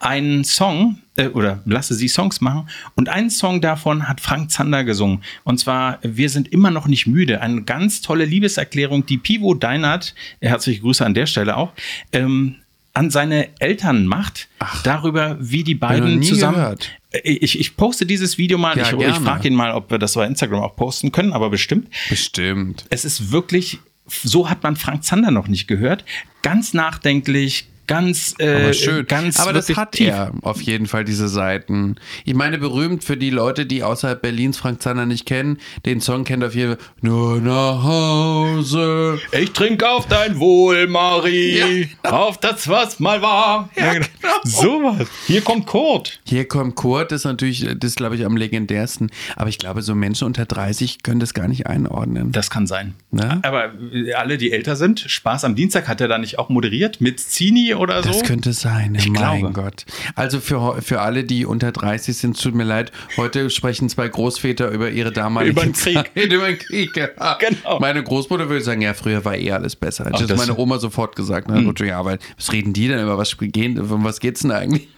[0.01, 2.69] einen Song äh, oder lasse sie Songs machen.
[2.95, 5.23] Und einen Song davon hat Frank Zander gesungen.
[5.45, 7.41] Und zwar Wir sind immer noch nicht müde.
[7.41, 11.73] Eine ganz tolle Liebeserklärung, die Pivo Deinhardt, herzliche Grüße an der Stelle auch,
[12.13, 12.57] ähm,
[12.93, 14.49] an seine Eltern macht,
[14.83, 16.57] darüber, wie die beiden zusammen.
[16.57, 16.91] gehört.
[17.25, 18.77] Ich, ich poste dieses Video mal.
[18.77, 19.15] Ja, ich ich gerne.
[19.21, 21.89] frage ihn mal, ob wir das bei Instagram auch posten können, aber bestimmt.
[22.09, 22.87] Bestimmt.
[22.89, 26.05] Es ist wirklich, so hat man Frank Zander noch nicht gehört.
[26.41, 29.07] Ganz nachdenklich, ganz, äh, Aber schön.
[29.07, 30.09] ganz Aber das hat tief.
[30.09, 31.97] er auf jeden Fall, diese Seiten.
[32.25, 35.59] Ich meine, berühmt für die Leute, die außerhalb Berlins Frank Zander nicht kennen.
[35.85, 36.87] Den Song kennt auf jeden Fall.
[37.01, 39.19] Nur nach Hause.
[39.33, 41.59] Ich trinke auf dein Wohl, Marie.
[41.59, 41.67] Ja,
[42.03, 42.17] genau.
[42.27, 43.71] Auf das, was mal war.
[43.77, 44.07] Ja, genau.
[44.45, 45.09] So was.
[45.27, 46.21] Hier kommt Kurt.
[46.27, 49.11] Hier kommt Kurt, das ist natürlich, das ist, glaube ich, am legendärsten.
[49.37, 52.33] Aber ich glaube, so Menschen unter 30 können das gar nicht einordnen.
[52.33, 52.95] Das kann sein.
[53.11, 53.41] Ne?
[53.43, 57.01] Aber äh, alle, die älter sind, Spaß am Dienstag hat er da nicht auch moderiert
[57.01, 58.09] mit Zini oder so?
[58.11, 59.53] Das könnte sein, Ich mein glaube.
[59.53, 59.85] Gott.
[60.15, 64.71] Also für, für alle, die unter 30 sind, tut mir leid, heute sprechen zwei Großväter
[64.71, 65.95] über ihre damalige Über den Krieg.
[65.95, 66.97] Zeit, über den Krieg.
[66.97, 67.39] Ja.
[67.39, 67.79] Genau.
[67.81, 70.05] Meine Großmutter würde sagen, ja, früher war eh alles besser.
[70.05, 71.49] Das Ach, hat das- meine Oma sofort gesagt.
[71.49, 74.51] Na, gut, Ja, weil was reden die denn über was gehen, um was geht's denn
[74.51, 74.89] eigentlich?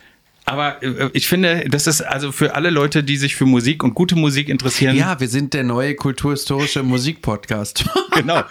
[0.45, 3.95] Aber äh, ich finde, das ist also für alle Leute, die sich für Musik und
[3.95, 4.97] gute Musik interessieren.
[4.97, 7.85] Ja, wir sind der neue kulturhistorische Musikpodcast.
[8.15, 8.43] genau.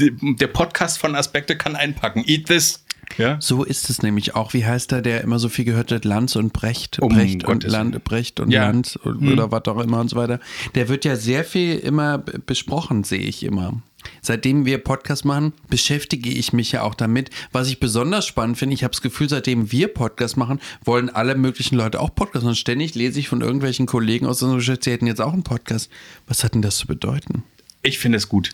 [0.00, 2.24] Der Podcast von Aspekte kann einpacken.
[2.26, 2.81] Eat this.
[3.18, 3.36] Ja.
[3.40, 4.54] So ist es nämlich auch.
[4.54, 6.04] Wie heißt der, der immer so viel gehört hat?
[6.04, 6.98] Lanz und Brecht.
[7.00, 7.72] Um Brecht und Gottes.
[7.72, 8.64] Land, Brecht und Ja.
[8.66, 10.40] Lanz und- oder was auch immer und so weiter.
[10.74, 13.82] Der wird ja sehr viel immer besprochen, sehe ich immer.
[14.20, 17.30] Seitdem wir Podcast machen, beschäftige ich mich ja auch damit.
[17.52, 21.36] Was ich besonders spannend finde, ich habe das Gefühl, seitdem wir Podcast machen, wollen alle
[21.36, 22.44] möglichen Leute auch Podcast.
[22.44, 25.44] Und ständig lese ich von irgendwelchen Kollegen aus unserer Geschäft, sie hätten jetzt auch einen
[25.44, 25.88] Podcast.
[26.26, 27.44] Was hat denn das zu bedeuten?
[27.82, 28.50] Ich finde es gut.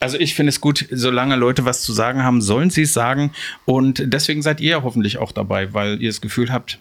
[0.00, 3.32] Also ich finde es gut, solange Leute was zu sagen haben, sollen sie es sagen.
[3.64, 6.78] Und deswegen seid ihr hoffentlich auch dabei, weil ihr das Gefühl habt,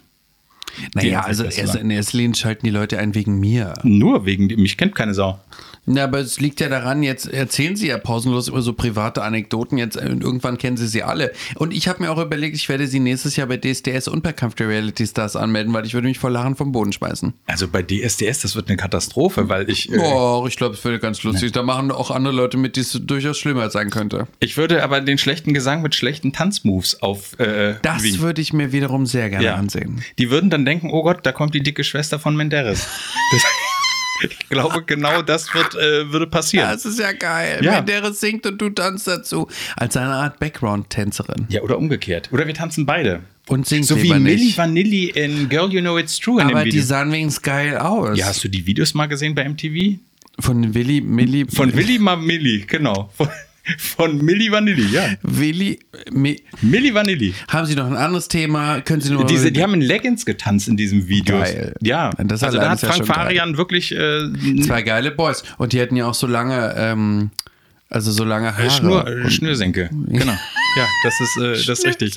[0.94, 3.74] Naja, also erst, in erster Linie schalten die Leute ein wegen mir.
[3.84, 5.40] nur wegen dem, mich kennt keine Sau.
[5.90, 9.78] Na, aber es liegt ja daran, jetzt erzählen sie ja pausenlos immer so private Anekdoten,
[9.78, 11.32] jetzt äh, und irgendwann kennen sie sie alle.
[11.56, 14.34] Und ich habe mir auch überlegt, ich werde sie nächstes Jahr bei DSDS und bei
[14.34, 17.32] Kampf der Reality Stars anmelden, weil ich würde mich vor Lachen vom Boden schmeißen.
[17.46, 21.00] Also bei DSDS, das wird eine Katastrophe, weil ich, äh, Oh, ich glaube, es würde
[21.00, 21.54] ganz lustig.
[21.54, 24.28] Da machen auch andere Leute mit, die es durchaus schlimmer sein könnte.
[24.42, 28.74] ich würde aber den schlechten Gesang mit schlechten Tanzmoves auf äh, Das würde ich mir
[28.74, 29.56] wiederum sehr gerne ja.
[29.56, 30.04] ansehen.
[30.20, 32.88] Die würden dann denken, oh Gott, da kommt die dicke Schwester von Menderes.
[33.32, 33.44] Das,
[34.30, 36.70] ich glaube, genau das wird, äh, würde passieren.
[36.70, 37.60] Das ist ja geil.
[37.62, 37.78] Ja.
[37.78, 39.48] Wenn der es singt und du tanzt dazu.
[39.76, 41.46] Als eine Art Background-Tänzerin.
[41.50, 42.30] Ja, oder umgekehrt.
[42.32, 43.22] Oder wir tanzen beide.
[43.48, 44.58] Und singt So wie Milli nicht.
[44.58, 48.18] Vanilli in Girl You Know It's True in Aber die sahen wenigstens geil aus.
[48.18, 50.00] ja, hast du die Videos mal gesehen bei MTV?
[50.40, 51.46] Von Willi, Milli.
[51.46, 53.10] Von Willi mal Milli, genau.
[53.16, 53.30] Von,
[53.78, 55.10] von Milli Vanilli, ja.
[55.24, 55.80] Willi.
[56.12, 57.34] Mi, Milli Vanilli.
[57.48, 58.82] haben Sie noch ein anderes Thema?
[58.82, 61.40] Können Sie nur Diese, die haben in Leggings getanzt in diesem Video.
[61.40, 61.74] Geil.
[61.82, 63.16] Ja, Das also da hat ist ja Frank schon geil.
[63.26, 64.30] Farian wirklich äh,
[64.62, 65.44] zwei geile Boys.
[65.58, 67.32] Und die hatten ja auch so lange, ähm,
[67.90, 68.70] also so lange Haare.
[68.70, 69.90] Schnur, äh, Schnürsenkel.
[70.08, 70.38] Genau.
[70.78, 72.16] Ja, das ist, äh, das ist richtig.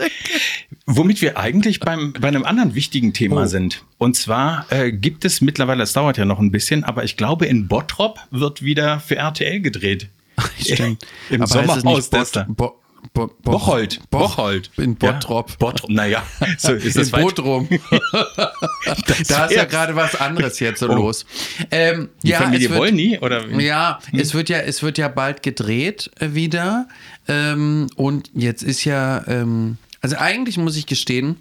[0.84, 3.46] Womit wir eigentlich beim, bei einem anderen wichtigen Thema Oh.
[3.46, 3.84] sind.
[3.96, 7.46] Und zwar äh, gibt es mittlerweile, das dauert ja noch ein bisschen, aber ich glaube,
[7.46, 10.08] in Bottrop wird wieder für RTL gedreht.
[10.60, 11.06] Stimmt.
[11.30, 12.46] Im Aber es Sommerhaus Dester.
[12.48, 12.80] Bo,
[13.14, 14.00] Bo, Bo, Bocholt.
[14.10, 14.70] Bo- Bocholt.
[14.76, 15.50] In Bottrop.
[15.50, 15.90] Ja, Bottrop.
[15.90, 16.22] Naja,
[16.58, 17.68] so ist das in weit- Bodrum.
[19.28, 20.94] da ist ja gerade was anderes jetzt so Oh.
[20.94, 21.24] los.
[21.70, 23.18] Ähm, Die ja, Familie es wird, Wollny?
[23.20, 23.64] Oder wie?
[23.64, 26.88] Ja, es wird ja, es wird ja bald gedreht äh, wieder.
[27.28, 31.36] Ähm, und jetzt ist ja, ähm, also eigentlich muss ich gestehen,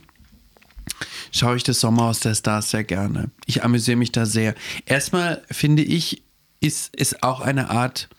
[1.32, 3.30] schaue ich das Sommerhaus der Stars sehr gerne.
[3.46, 4.56] Ich amüsiere mich da sehr.
[4.86, 6.24] Erstmal finde ich,
[6.62, 8.10] ist, ist auch eine Art,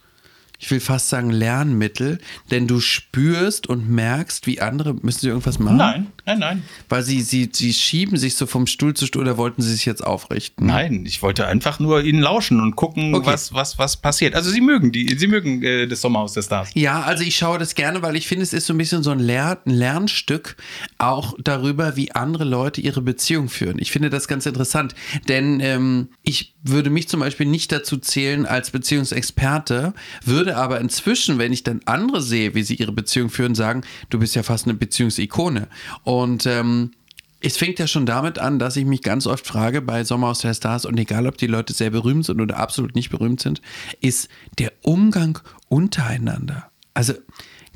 [0.60, 2.18] ich will fast sagen, Lernmittel,
[2.50, 5.78] denn du spürst und merkst, wie andere, müssen sie irgendwas machen?
[5.78, 6.62] Nein, nein, nein.
[6.88, 9.84] Weil sie, sie, sie schieben sich so vom Stuhl zu Stuhl oder wollten sie sich
[9.86, 10.66] jetzt aufrichten?
[10.66, 13.26] Nein, ich wollte einfach nur ihnen lauschen und gucken, Okay.
[13.26, 14.34] was, was, was passiert.
[14.34, 16.70] Also sie mögen die, sie mögen äh, das Sommerhaus der Stars.
[16.74, 19.10] Ja, also ich schaue das gerne, weil ich finde, es ist so ein bisschen so
[19.10, 20.56] ein, Lehr ein Lernstück
[20.98, 23.78] auch darüber, wie andere Leute ihre Beziehung führen.
[23.78, 24.94] Ich finde das ganz interessant,
[25.28, 29.92] denn ähm, ich würde mich zum Beispiel nicht dazu zählen als Beziehungsexperte,
[30.24, 34.18] würde aber inzwischen, wenn ich dann andere sehe, wie sie ihre Beziehung führen, sagen, du
[34.18, 35.68] bist ja fast eine Beziehungsikone.
[36.04, 36.92] Und ähm,
[37.40, 40.54] es fängt ja schon damit an, dass ich mich ganz oft frage bei Sommerhaus der
[40.54, 43.62] Stars und egal, ob die Leute sehr berühmt sind oder absolut nicht berühmt sind,
[44.00, 46.70] ist der Umgang untereinander.
[46.92, 47.14] Also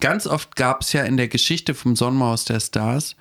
[0.01, 3.17] ganz oft gab es ja in der Geschichte vom Sommerhaus der Stars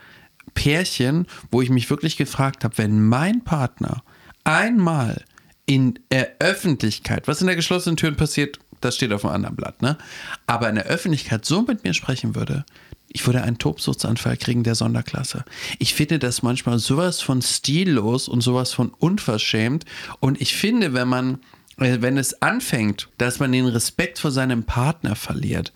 [0.54, 4.04] Pärchen, wo ich mich wirklich gefragt habe, wenn mein Partner
[4.44, 5.24] einmal
[5.66, 9.82] in der Öffentlichkeit, was in der geschlossenen Türen passiert, das steht auf einem anderen Blatt,
[9.82, 9.98] ne?
[10.46, 12.66] Aber in der Öffentlichkeit so mit mir sprechen würde,
[13.14, 15.46] ich würde einen Tobsuchtsanfall kriegen der Sonderklasse.
[15.80, 19.86] Ich finde das manchmal sowas von stillos und sowas von unverschämt.
[20.20, 21.40] Und ich finde, wenn man,
[21.78, 25.72] äh, wenn es anfängt, dass man den Respekt vor seinem Partner verliert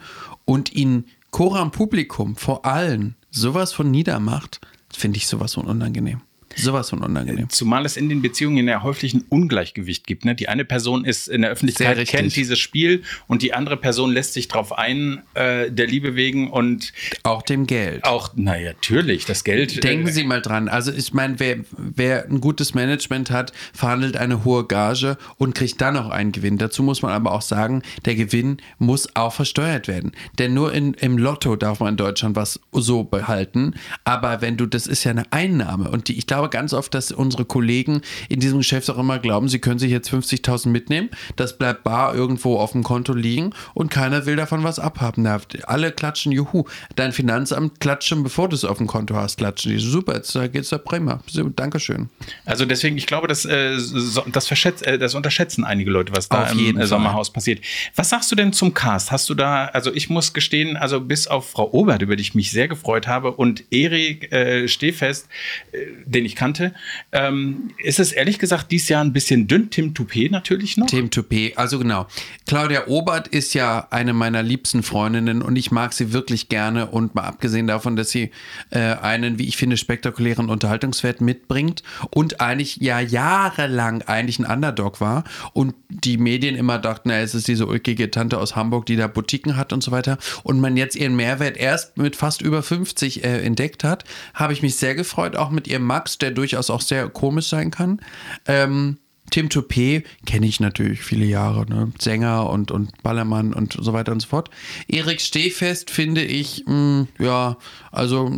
[0.45, 4.59] und ihn Coram Publikum vor allen sowas von niedermacht,
[4.91, 6.21] finde ich sowas von unangenehm.
[6.58, 7.49] Sowas von unangenehm.
[7.49, 10.26] Zumal es in den Beziehungen ja häufig ein Ungleichgewicht gibt.
[10.26, 10.36] Ne?
[10.36, 14.34] Die eine Person ist in der Öffentlichkeit, kennt dieses Spiel und die andere Person lässt
[14.34, 16.93] sich drauf ein, äh, der Liebe wegen und
[17.24, 18.03] Auch dem Geld.
[18.03, 19.84] auch, naja, natürlich, das Geld.
[19.84, 20.68] Denken äh, Sie mal dran.
[20.68, 25.80] Also ich meine, wer, wer ein gutes Management hat, verhandelt eine hohe Gage und kriegt
[25.82, 26.58] dann auch einen Gewinn.
[26.58, 30.12] Dazu muss man aber auch sagen, der Gewinn muss auch versteuert werden.
[30.39, 33.76] Denn nur in, im Lotto darf man in Deutschland was so behalten.
[34.03, 35.89] Aber wenn du, das ist ja eine Einnahme.
[35.89, 39.49] Und die, ich glaube ganz oft, dass unsere Kollegen in diesem Geschäft auch immer glauben,
[39.49, 41.09] sie können sich jetzt 50.000 mitnehmen.
[41.35, 45.27] Das bleibt bar irgendwo auf dem Konto liegen und keiner will davon was abhaben.
[45.63, 46.65] Alle klatschen, juhu.
[46.95, 49.79] Dein Finanzamt klatscht schon, bevor du es auf dem Konto hast, klatschen die.
[49.79, 51.19] Super, jetzt äh, geht's da prima.
[51.55, 52.09] Dankeschön.
[52.45, 56.43] Also deswegen, ich glaube, das, äh, so, das, äh, das unterschätzen einige Leute, was da
[56.43, 56.87] Auf im äh, Fall.
[56.87, 57.61] Sommerhaus passiert.
[57.95, 59.11] Was sagst du denn zum Cast?
[59.11, 62.35] Hast du da, also ich muss gestehen, also bis auf Frau Obert, über die ich
[62.35, 65.27] mich sehr gefreut habe, und Erik äh, Stehfest,
[65.71, 66.73] äh, den ich kannte.
[67.11, 69.69] Ähm, ist es ehrlich gesagt dieses Jahr ein bisschen dünn?
[69.69, 70.88] Tim Toupé natürlich noch?
[70.88, 72.07] Tim Toupé, also genau.
[72.45, 77.15] Claudia Obert ist ja eine meiner liebsten Freundinnen und ich mag sie wirklich gerne und
[77.15, 78.31] mal abgesehen davon, dass sie
[78.69, 85.01] äh, einen, wie ich finde, spektakulären Unterhaltungswert mitbringt und eigentlich ja jahrelang eigentlich ein Underdog
[85.01, 85.23] war
[85.53, 89.07] und die Medien immer dachten, na, es ist diese ulkige Tante aus Hamburg, die da
[89.07, 93.23] Boutiquen hat und so weiter und man jetzt ihren Mehrwert erst mit fast über 50
[93.23, 94.03] äh, entdeckt hat,
[94.35, 97.71] habe ich mich sehr gefreut, auch mit ihrem Max, der durchaus auch sehr komisch sein
[97.71, 98.01] kann.
[98.45, 98.97] Ähm,
[99.30, 101.91] Tim Toupé kenne ich natürlich viele Jahre, ne?
[101.99, 104.49] Sänger und, und Ballermann und so weiter und so fort.
[104.88, 107.57] Erik Stehfest finde ich, mh, ja,
[107.91, 108.30] also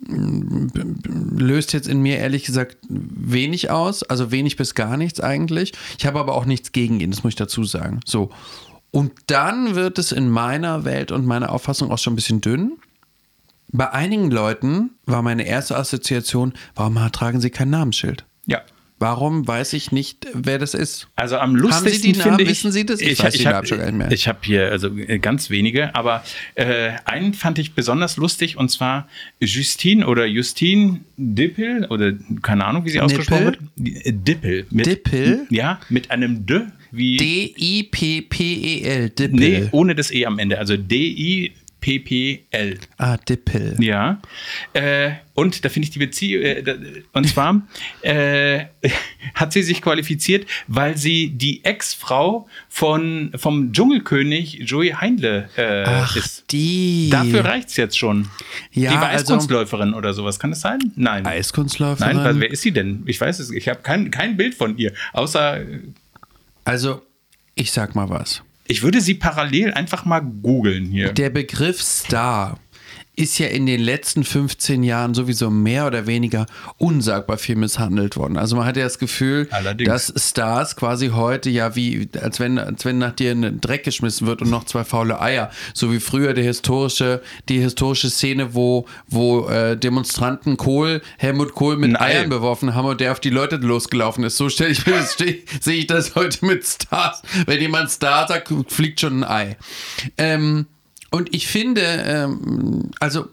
[0.00, 0.70] mh,
[1.36, 5.72] löst jetzt in mir ehrlich gesagt wenig aus, also wenig bis gar nichts eigentlich.
[5.98, 8.00] Ich habe aber auch nichts gegen ihn, das muss ich dazu sagen.
[8.04, 8.30] So.
[8.90, 12.72] Und dann wird es in meiner Welt und meiner Auffassung auch schon ein bisschen dünn.
[13.68, 18.24] Bei einigen Leuten war meine erste Assoziation, warum tragen sie kein Namensschild?
[18.46, 18.62] Ja.
[18.98, 21.08] Warum weiß ich nicht, wer das ist?
[21.16, 22.30] Also am lustigsten Haben Sie die Namen?
[22.30, 23.00] finde ich, Wissen Sie das?
[23.02, 23.56] Ich Ich, weiß ich, Namen
[24.02, 28.56] habe ich hab hier also äh, ganz wenige, aber äh, einen fand ich besonders lustig
[28.56, 29.06] und zwar
[29.38, 33.44] Justine oder Justine Dippel oder keine Ahnung, wie sie ausgesprochen
[33.76, 34.06] wird.
[34.06, 34.66] Äh, Dippel.
[34.70, 35.46] Mit, Dippel?
[35.50, 39.10] Ja, mit einem D wie D-I-P-P-E-L.
[39.10, 39.38] Dippel.
[39.38, 41.52] nee, ohne das E am Ende, also D I
[41.86, 42.78] P P L.
[42.98, 43.76] Ah, Dippel.
[43.78, 44.20] Ja.
[44.72, 46.74] Äh, und da finde ich die Beziehung, äh, da-
[47.12, 47.62] und zwar
[48.02, 48.64] äh,
[49.36, 56.16] hat sie sich qualifiziert, weil sie die Ex-Frau von, vom Dschungelkönig Joey Heindle äh, Ach,
[56.16, 56.50] ist.
[56.50, 57.08] die.
[57.08, 58.26] Dafür reicht's jetzt schon.
[58.72, 60.40] Ja, die war also- Eiskunstläuferin oder sowas.
[60.40, 60.80] Kann das sein?
[60.96, 61.24] Nein.
[61.24, 62.16] Eiskunstläuferin.
[62.16, 63.04] Nein, weil, wer ist sie denn?
[63.06, 64.92] Ich weiß es, ich habe kein, kein Bild von ihr.
[65.12, 65.60] Außer,
[66.64, 67.02] Also,
[67.54, 68.42] ich sag mal was.
[68.68, 71.12] Ich würde sie parallel einfach mal googeln hier.
[71.12, 72.58] Der Begriff Star
[73.16, 76.44] ist ja in den letzten 15 Jahren sowieso mehr oder weniger
[76.76, 78.36] unsagbar viel misshandelt worden.
[78.36, 79.88] Also man hat ja das Gefühl, Allerdings.
[79.88, 84.26] dass Stars quasi heute ja wie, als wenn, als wenn nach dir ein Dreck geschmissen
[84.26, 85.50] wird und noch zwei faule Eier.
[85.72, 91.78] So wie früher die historische, die historische Szene, wo, wo äh, Demonstranten Kohl, Helmut Kohl
[91.78, 92.18] mit Ein Ei.
[92.18, 94.36] Eiern beworfen haben und der auf die Leute losgelaufen ist.
[94.36, 97.22] So stelle ich mir das, sehe ich das heute mit Stars.
[97.46, 99.56] Wenn jemand Star sagt, fliegt schon ein Ei.
[100.18, 100.66] Ähm,
[101.16, 103.26] und ich finde, ähm, also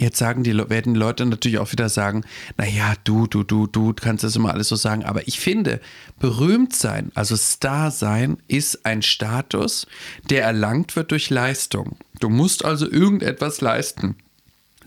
[0.00, 2.24] Jetzt sagen die, werden die Leute natürlich auch wieder sagen,
[2.56, 5.04] naja, du, du, du, du kannst das immer alles so sagen.
[5.04, 5.78] Aber ich finde,
[6.18, 9.86] berühmt sein, also Star sein, ist ein Status,
[10.30, 11.98] der erlangt wird durch Leistung.
[12.18, 14.16] Du musst also irgendetwas leisten.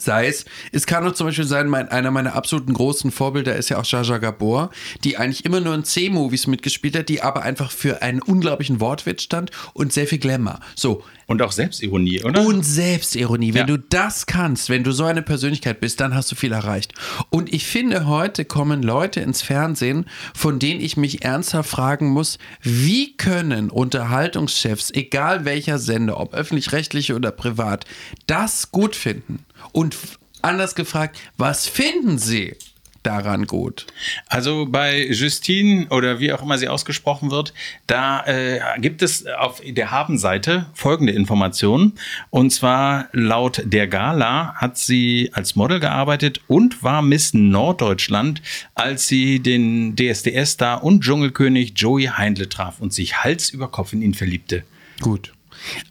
[0.04, 3.70] Sei es, es kann auch zum Beispiel sein, mein, einer meiner absoluten großen Vorbilder ist
[3.70, 4.70] ja auch Jaja Gabor,
[5.04, 9.24] die eigentlich immer nur in C-Movies mitgespielt hat, die aber einfach für einen unglaublichen Wortwitz
[9.24, 10.60] stand und sehr viel Glamour.
[10.76, 12.42] So, Und auch Selbstironie, oder?
[12.46, 13.54] und Selbstironie.
[13.54, 13.78] Wenn Ja.
[13.78, 16.94] du das kannst, wenn du so eine Persönlichkeit bist, dann hast du viel erreicht.
[17.30, 22.38] Und ich finde, heute kommen Leute ins Fernsehen, von denen ich mich ernsthaft fragen muss,
[22.62, 27.86] wie können Unterhaltungschefs, egal welcher Sender, ob öffentlich-rechtliche oder privat,
[28.28, 29.40] das gut finden?
[29.74, 29.98] Und
[30.42, 32.56] anders gefragt, was finden sie
[33.04, 33.86] daran gut?
[34.28, 37.54] Also bei Justine oder wie auch immer sie ausgesprochen wird,
[37.86, 41.94] da äh, gibt es auf der Habenseite folgende Informationen.
[42.30, 48.42] Und zwar laut der Gala hat sie als Model gearbeitet und war Miss Norddeutschland,
[48.74, 54.02] als sie den DSDS-Star und Dschungelkönig Joey Heindle traf und sich Hals über Kopf in
[54.02, 54.64] ihn verliebte.
[55.02, 55.34] Gut.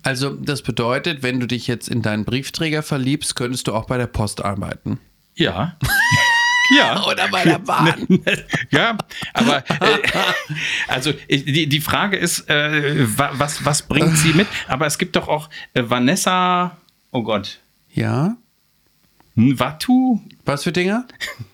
[0.03, 3.99] Also das bedeutet, wenn du dich jetzt in deinen Briefträger verliebst, könntest du auch bei
[3.99, 4.99] der Post arbeiten.
[5.35, 5.77] Ja.
[6.79, 7.05] Ja.
[7.05, 8.07] Oder bei der Bahn.
[8.71, 8.97] ja,
[9.35, 9.99] aber äh,
[10.89, 14.47] also die, die Frage ist, äh, wa- was, was bringt sie mit?
[14.69, 16.79] Aber es gibt doch auch äh, Vanessa,
[17.11, 17.59] oh Gott,
[17.93, 18.37] Ja?
[19.35, 20.23] Nwatu?
[20.47, 21.05] Was für Dinger?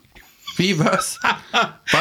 [0.58, 1.18] Wie, was?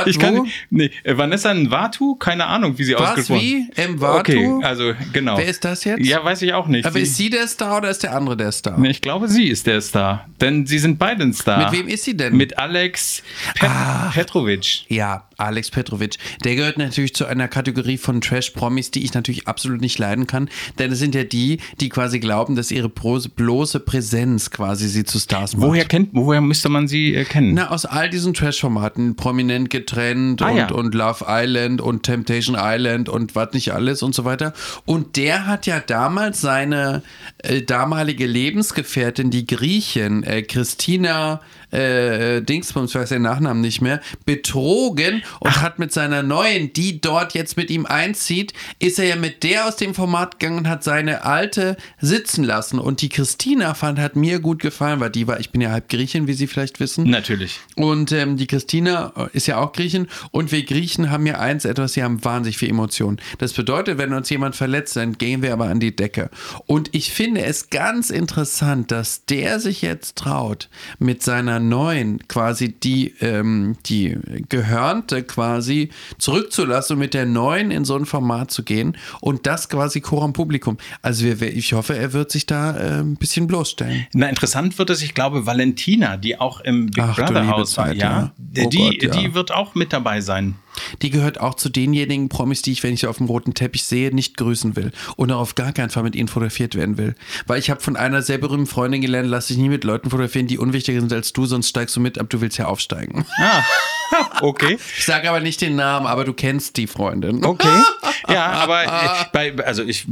[0.06, 2.16] Ich kann, nee, äh, Vanessa Nwatu?
[2.16, 3.88] Keine Ahnung, wie sie Was, ausgesprochen wie?
[3.88, 4.20] Mwatu?
[4.20, 5.38] Okay, also genau.
[5.38, 6.06] Wer ist das jetzt?
[6.06, 6.86] Ja, weiß ich auch nicht.
[6.86, 8.78] Aber ist sie der Star oder ist der andere der Star?
[8.78, 10.28] Nee, ich glaube, sie ist der Star.
[10.42, 11.58] Denn sie sind beide ein Star.
[11.60, 12.36] Mit wem ist sie denn?
[12.36, 13.24] Mit Alex
[13.56, 13.70] Pet
[14.14, 14.90] Petrovic.
[14.90, 16.18] Ja, Alex Petrovic.
[16.44, 20.50] Der gehört natürlich zu einer Kategorie von Trash-Promis, die ich natürlich absolut nicht leiden kann.
[20.80, 25.20] Denn es sind ja die, die quasi glauben, dass ihre bloße, Präsenz quasi sie zu
[25.20, 25.68] Stars macht.
[25.68, 27.54] Woher kennt, woher müsste man sie äh, kennen?
[27.54, 30.72] Na, aus all diesen Trash-Formaten, prominent getrennt Ah, und, ja.
[30.72, 34.54] und Love Island und Temptation Island und was nicht alles und so weiter.
[34.86, 37.04] Und der hat ja damals seine
[37.40, 41.42] äh, damalige Lebensgefährtin, die Griechin, äh, Christina
[41.72, 47.02] äh, Dingsbums, ich weiß den Nachnamen nicht mehr, betrogen und hat mit seiner neuen, die
[47.02, 50.68] dort jetzt mit ihm einzieht, ist er ja mit der aus dem Format gegangen und
[50.68, 52.80] hat seine alte sitzen lassen.
[52.80, 55.90] Und die Christina fand, hat mir gut gefallen, weil die war, ich bin ja halb
[55.90, 57.10] Griechin, wie Sie vielleicht wissen.
[57.10, 57.60] Natürlich.
[57.76, 61.66] Und ähm, die Christina äh, ist ja auch Griechin und wir Griechen haben ja eins
[61.66, 63.18] etwas, sie haben wahnsinnig viel Emotionen.
[63.38, 66.30] Das bedeutet, wenn uns jemand verletzt, dann gehen wir aber an die Decke.
[66.66, 72.74] Und ich finde es ganz interessant, dass der sich jetzt traut, mit seiner neuen, quasi
[72.74, 74.18] die, ähm, die
[74.50, 79.70] Gehörnte quasi zurückzulassen und mit der neuen in so ein Format zu gehen und das
[79.70, 80.78] quasi Choram Publikum.
[81.02, 84.08] Also wir, ich hoffe, er wird sich da äh, ein bisschen bloßstellen.
[84.14, 87.86] Na, interessant wird es, ich glaube, Valentina, die auch im Big Ach, Brother Haus war,
[87.86, 88.64] Zeit, ja, ja.
[88.66, 89.10] Oh die, Gott, ja.
[89.10, 90.56] die wird auch mit dabei sein.
[91.02, 93.84] Die gehört auch zu denjenigen Promis, die ich, wenn ich sie auf dem roten Teppich
[93.84, 94.92] sehe, nicht grüßen will.
[95.16, 97.16] Und auf gar keinen Fall mit ihnen fotografiert werden will.
[97.46, 100.48] Weil ich habe von einer sehr berühmten Freundin gelernt, lass dich nie mit Leuten fotografieren,
[100.48, 103.26] die unwichtiger sind als du, sonst steigst du mit ab, du willst ja aufsteigen.
[103.38, 103.64] Ah,
[104.42, 104.78] okay.
[104.98, 107.44] Ich sage aber nicht den Namen, aber du kennst die Freundin.
[107.44, 107.68] Okay.
[108.30, 110.06] Ja, aber bei, also ich,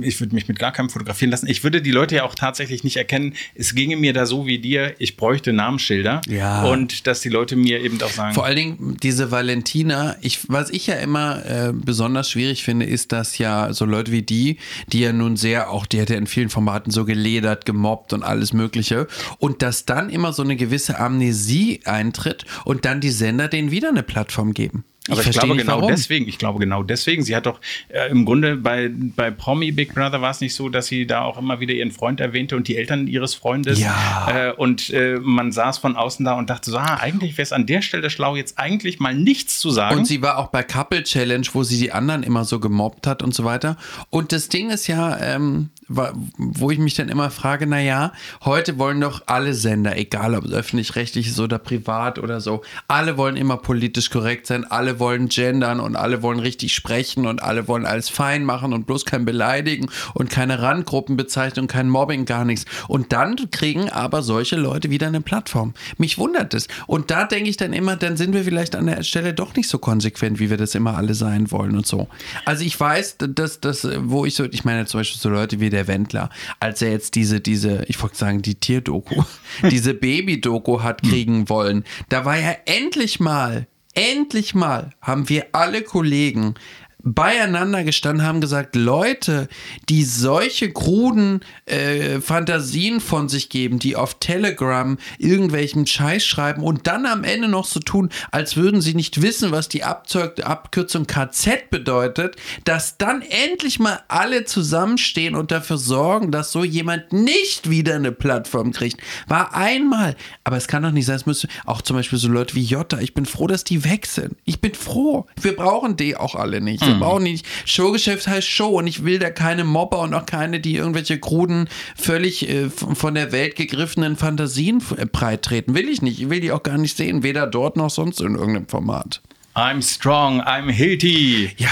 [0.00, 1.46] ich würde mich mit gar keinem fotografieren lassen.
[1.46, 3.34] Ich würde die Leute ja auch tatsächlich nicht erkennen.
[3.54, 6.20] Es ginge mir da so wie dir, ich bräuchte Namensschilder.
[6.26, 6.64] Ja.
[6.64, 8.34] Und dass die Leute mir eben auch sagen.
[8.34, 13.12] Vor allen Dingen diese Valentina, ich, was ich ja immer äh, besonders schwierig finde, ist,
[13.12, 14.58] dass ja so Leute wie die,
[14.88, 18.22] die ja nun sehr, auch die hat ja in vielen Formaten so geledert, gemobbt und
[18.22, 19.06] alles Mögliche,
[19.38, 23.88] und dass dann immer so eine gewisse Amnesie eintritt und dann die Sender denen wieder
[23.88, 24.84] eine Plattform geben.
[25.08, 25.88] Aber ich, verstehe glaube genau warum.
[25.88, 27.22] deswegen, ich glaube genau deswegen.
[27.22, 30.68] Sie hat doch äh, im Grunde bei, bei Promi Big Brother war es nicht so,
[30.68, 33.80] dass sie da auch immer wieder ihren Freund erwähnte und die Eltern ihres Freundes.
[33.80, 34.50] Ja.
[34.50, 37.52] Äh, und äh, man saß von außen da und dachte so, ah, eigentlich wäre es
[37.52, 39.98] an der Stelle schlau, jetzt eigentlich mal nichts zu sagen.
[39.98, 43.22] Und sie war auch bei Couple Challenge, wo sie die anderen immer so gemobbt hat
[43.22, 43.78] und so weiter.
[44.10, 48.12] Und das Ding ist ja, ähm, wo ich mich dann immer frage, naja,
[48.44, 53.36] heute wollen doch alle Sender, egal ob öffentlich-rechtlich ist oder privat oder so, alle wollen
[53.36, 57.86] immer politisch korrekt sein, alle wollen gendern und alle wollen richtig sprechen und alle wollen
[57.86, 62.66] alles fein machen und bloß kein Beleidigen und keine Randgruppenbezeichnung, kein Mobbing, gar nichts.
[62.86, 65.74] Und dann kriegen aber solche Leute wieder eine Plattform.
[65.96, 66.68] Mich wundert es.
[66.86, 69.68] Und da denke ich dann immer, dann sind wir vielleicht an der Stelle doch nicht
[69.68, 72.08] so konsequent, wie wir das immer alle sein wollen und so.
[72.44, 75.70] Also ich weiß, dass das, wo ich so, ich meine zum Beispiel so Leute wie
[75.70, 79.22] der Wendler, als er jetzt diese, diese, ich wollte sagen, die Tierdoku,
[79.70, 85.82] diese Baby-Doku hat kriegen wollen, da war ja endlich mal, endlich mal haben wir alle
[85.82, 86.54] Kollegen
[87.02, 89.48] beieinander gestanden, haben gesagt, Leute,
[89.88, 96.86] die solche kruden äh, Fantasien von sich geben, die auf Telegram irgendwelchen Scheiß schreiben und
[96.88, 101.06] dann am Ende noch so tun, als würden sie nicht wissen, was die Abzeug Abkürzung
[101.06, 107.70] KZ bedeutet, dass dann endlich mal alle zusammenstehen und dafür sorgen, dass so jemand nicht
[107.70, 109.00] wieder eine Plattform kriegt.
[109.28, 110.16] War einmal.
[110.42, 112.98] Aber es kann doch nicht sein, es müsste auch zum Beispiel so Leute wie Jota,
[112.98, 114.36] ich bin froh, dass die weg sind.
[114.44, 115.26] Ich bin froh.
[115.40, 116.87] Wir brauchen die auch alle nicht.
[116.88, 117.46] Wir brauchen die nicht.
[117.64, 121.68] Showgeschäft heißt Show und ich will da keine Mobber und auch keine, die irgendwelche kruden,
[121.96, 125.74] völlig äh, von von der Welt gegriffenen Fantasien äh, breit treten.
[125.74, 126.20] Will ich nicht.
[126.20, 129.22] Ich will die auch gar nicht sehen, weder dort noch sonst in irgendeinem Format.
[129.54, 131.50] I'm strong, I'm Hilti.
[131.56, 131.70] Ja.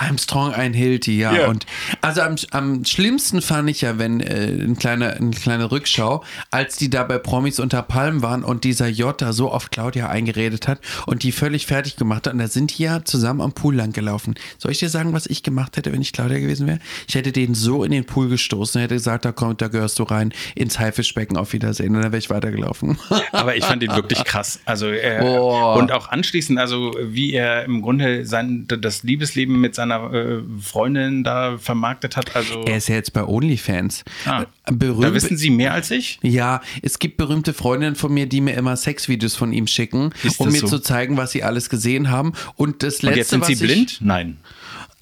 [0.00, 1.34] I'm strong, ein Hilti, ja.
[1.34, 1.48] Ja.
[1.48, 1.66] Und
[2.00, 6.76] also am, am schlimmsten fand ich ja, wenn äh, ein kleiner, eine kleine Rückschau, als
[6.76, 10.80] die da bei Promis unter Palmen waren und dieser Jota so auf Claudia eingeredet hat
[11.06, 12.32] und die völlig fertig gemacht hat.
[12.32, 14.34] Und da sind die ja zusammen am Pool lang gelaufen.
[14.56, 16.78] Soll ich dir sagen, was ich gemacht hätte, wenn ich Claudia gewesen wäre?
[17.06, 19.98] Ich hätte den so in den Pool gestoßen und hätte gesagt, da kommt, da gehörst
[19.98, 21.94] du rein ins Haifischbecken auf Wiedersehen.
[21.94, 22.98] Und dann wäre ich weitergelaufen.
[23.32, 24.60] Aber ich fand ihn wirklich krass.
[24.64, 29.89] Also äh, und auch anschließend, also wie er im Grunde sein das Liebesleben mit seiner
[29.96, 32.34] äh, Freundin da vermarktet hat.
[32.36, 34.04] Also er ist ja jetzt bei OnlyFans.
[34.26, 36.18] ah, Berühmt, da wissen Sie mehr als ich.
[36.22, 40.50] Ja, es gibt berühmte Freundinnen von mir, die mir immer Sexvideos von ihm schicken, um
[40.50, 40.66] mir so?
[40.68, 42.32] zu zeigen, was sie alles gesehen haben.
[42.56, 43.98] Und das letzte, Und jetzt sind Sie blind?
[44.00, 44.38] Nein.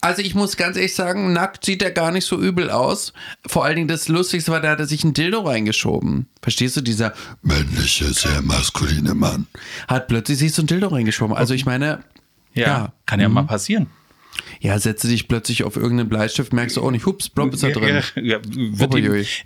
[0.01, 3.13] Also ich muss ganz ehrlich sagen, nackt sieht er gar nicht so übel aus.
[3.47, 6.27] Vor allen Dingen das Lustigste war, da hat er sich ein Dildo reingeschoben.
[6.41, 6.83] Verstehst du?
[6.83, 9.49] Dieser männliche, sehr maskuline Mann
[9.89, 11.35] hat plötzlich sich so ein Dildo reingeschoben.
[11.37, 12.05] Also ich meine,
[12.55, 12.93] Ja, Ja.
[13.07, 13.89] kann ja mal passieren.
[14.61, 17.71] Ja, setze dich plötzlich auf irgendeinen Bleistift, merkst du, oh nicht, hups, plopp ist da
[17.71, 18.03] drin.
[18.17, 18.39] Ja, ja,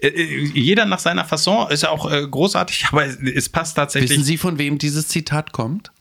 [0.00, 3.76] äh, äh, jeder nach seiner Fasson ist ja auch äh, großartig, aber es, es passt
[3.76, 4.10] tatsächlich.
[4.10, 5.92] Wissen Sie, von wem dieses Zitat kommt?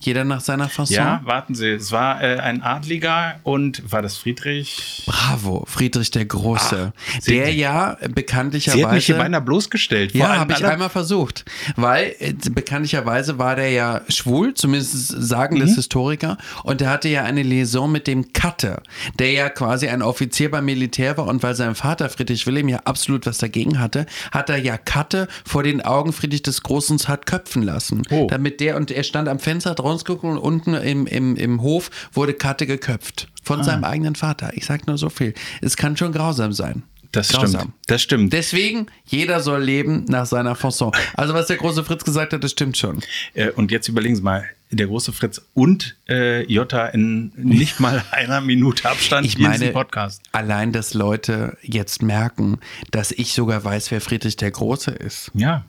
[0.00, 0.94] Jeder nach seiner Fasson?
[0.96, 5.02] ja, warten Sie, es war äh, ein Adliger und war das Friedrich?
[5.06, 6.92] Bravo, Friedrich der Große.
[7.20, 7.58] Sehen der Sie.
[7.58, 8.78] ja bekanntlicherweise.
[8.78, 10.14] Sie hat mich hier beinahe bloßgestellt.
[10.14, 11.44] Ja, habe ich einmal versucht.
[11.76, 15.60] Weil äh, bekanntlicherweise war der ja schwul, zumindest sagen Mhm.
[15.60, 16.36] das Historiker.
[16.64, 18.82] Und der hatte ja eine Liaison mit dem Katte,
[19.18, 21.26] der ja quasi ein Offizier beim Militär war.
[21.26, 25.28] Und weil sein Vater Friedrich Wilhelm ja absolut was dagegen hatte, hat er ja Katte
[25.44, 28.02] vor den Augen Friedrich des Großen hat köpfen lassen.
[28.10, 28.26] Oh.
[28.30, 32.34] Damit der, und er stand am Fenster, hat und unten im, im, im Hof wurde
[32.34, 33.28] Katte geköpft.
[33.28, 33.40] Ah.
[33.42, 34.50] Von seinem eigenen Vater.
[34.54, 35.32] Ich sag nur so viel.
[35.60, 36.82] Es kann schon grausam sein.
[37.12, 37.60] Das Grausam.
[37.60, 37.74] stimmt.
[37.86, 38.32] Das stimmt.
[38.32, 40.92] Deswegen, jeder soll leben nach seiner Fasson.
[41.14, 43.00] Also, was der große Fritz gesagt hat, das stimmt schon.
[43.34, 48.04] Äh, und jetzt überlegen Sie mal, der große Fritz und äh, Jota in nicht mal
[48.10, 50.22] einer Minute Abstand Ich in meine, diesem Podcast.
[50.32, 52.58] allein, dass Leute jetzt merken,
[52.90, 55.30] dass ich sogar weiß, wer Friedrich der Große ist.
[55.34, 55.64] Ja.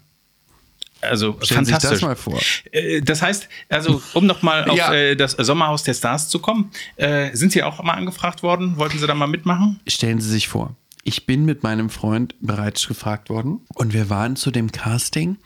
[1.07, 1.99] Also Stellen Sie sich fantastisch.
[1.99, 2.39] das mal vor.
[2.71, 4.93] Äh, Das heißt, also um nochmal auf Ja.
[4.93, 8.77] äh, das Sommerhaus der Stars zu kommen, äh, sind Sie auch mal angefragt worden?
[8.77, 9.79] Wollten Sie da mal mitmachen?
[9.87, 14.35] Stellen Sie sich vor, ich bin mit meinem Freund bereits gefragt worden und wir waren
[14.35, 15.37] zu dem Casting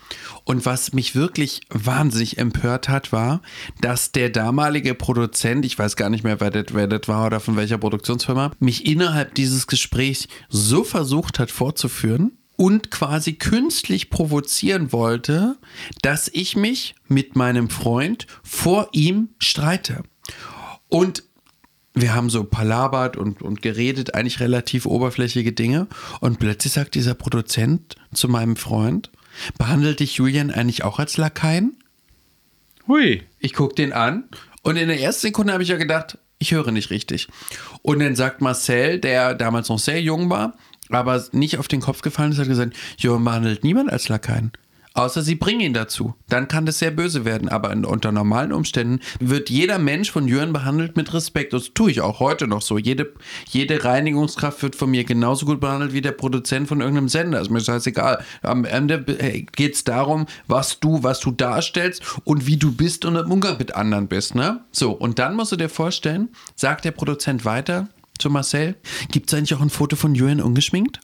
[0.43, 3.41] und was mich wirklich wahnsinnig empört hat, war,
[3.79, 6.49] dass der damalige Produzent, ich weiß gar nicht mehr, wer
[6.87, 12.31] das war oder von welcher Produktionsfirma, mich innerhalb dieses Gesprächs so versucht hat vorzuführen
[12.61, 15.57] und quasi künstlich provozieren wollte,
[16.03, 20.03] dass ich mich mit meinem Freund vor ihm streite.
[20.87, 21.23] Und
[21.95, 25.87] wir haben so palabert und, und geredet, eigentlich relativ oberflächliche Dinge.
[26.19, 29.09] Und plötzlich sagt dieser Produzent zu meinem Freund,
[29.57, 31.81] behandelt dich Julian eigentlich auch als Lakaien?
[32.87, 33.23] Hui.
[33.39, 34.25] Ich gucke den an
[34.61, 37.27] und in der ersten Sekunde habe ich ja gedacht, ich höre nicht richtig.
[37.81, 40.57] Und dann sagt Marcel, der damals noch sehr jung war,
[40.95, 44.51] aber nicht auf den Kopf gefallen ist, hat gesagt, Johann behandelt niemand als Lakaien.
[44.93, 46.15] Außer sie bringen ihn dazu.
[46.27, 47.47] Dann kann das sehr böse werden.
[47.47, 51.53] Aber in, unter normalen Umständen wird jeder Mensch von Jürgen behandelt mit Respekt.
[51.53, 52.77] Das tue ich auch heute noch so.
[52.77, 53.13] Jede,
[53.47, 57.39] jede Reinigungskraft wird von mir genauso gut behandelt wie der Produzent von irgendeinem Sender.
[57.39, 58.23] Ist mir scheißegal.
[58.41, 59.01] Am Ende
[59.53, 63.57] geht es darum, was du, was du darstellst und wie du bist und im Umgang
[63.57, 64.35] mit anderen bist.
[64.35, 64.59] Ne?
[64.71, 67.87] So, und dann musst du dir vorstellen, sagt der Produzent weiter
[68.21, 68.75] zu Marcel,
[69.11, 70.99] gibt es eigentlich auch ein Foto von Jürgen ungeschminkt?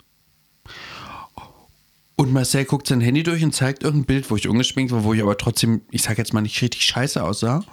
[2.16, 5.14] Und Marcel guckt sein Handy durch und zeigt irgendein Bild, wo ich ungeschminkt war, wo
[5.14, 7.64] ich aber trotzdem, ich sag jetzt mal, nicht richtig scheiße aussah.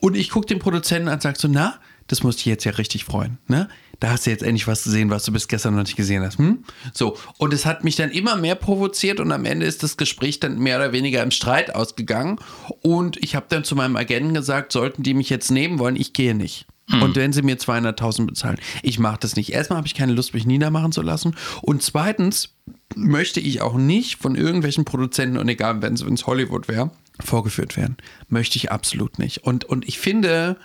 [0.00, 2.72] Und ich gucke den Produzenten an und sag so, na, das muss dich jetzt ja
[2.72, 3.68] richtig freuen, ne?
[4.00, 6.38] Da hast du jetzt endlich was gesehen, was du bis gestern noch nicht gesehen hast.
[6.38, 6.64] Hm?
[6.92, 10.40] So, und es hat mich dann immer mehr provoziert und am Ende ist das Gespräch
[10.40, 12.38] dann mehr oder weniger im Streit ausgegangen.
[12.82, 16.12] Und ich habe dann zu meinem Agenten gesagt, sollten die mich jetzt nehmen wollen, ich
[16.12, 16.66] gehe nicht.
[16.90, 19.52] Und wenn sie mir 200.000 bezahlen, ich mache das nicht.
[19.52, 21.34] Erstmal habe ich keine Lust, mich niedermachen zu lassen.
[21.62, 22.54] Und zweitens
[22.94, 27.96] möchte ich auch nicht von irgendwelchen Produzenten, und egal, wenn es Hollywood wäre, vorgeführt werden.
[28.28, 29.44] Möchte ich absolut nicht.
[29.44, 30.56] Und, und ich finde,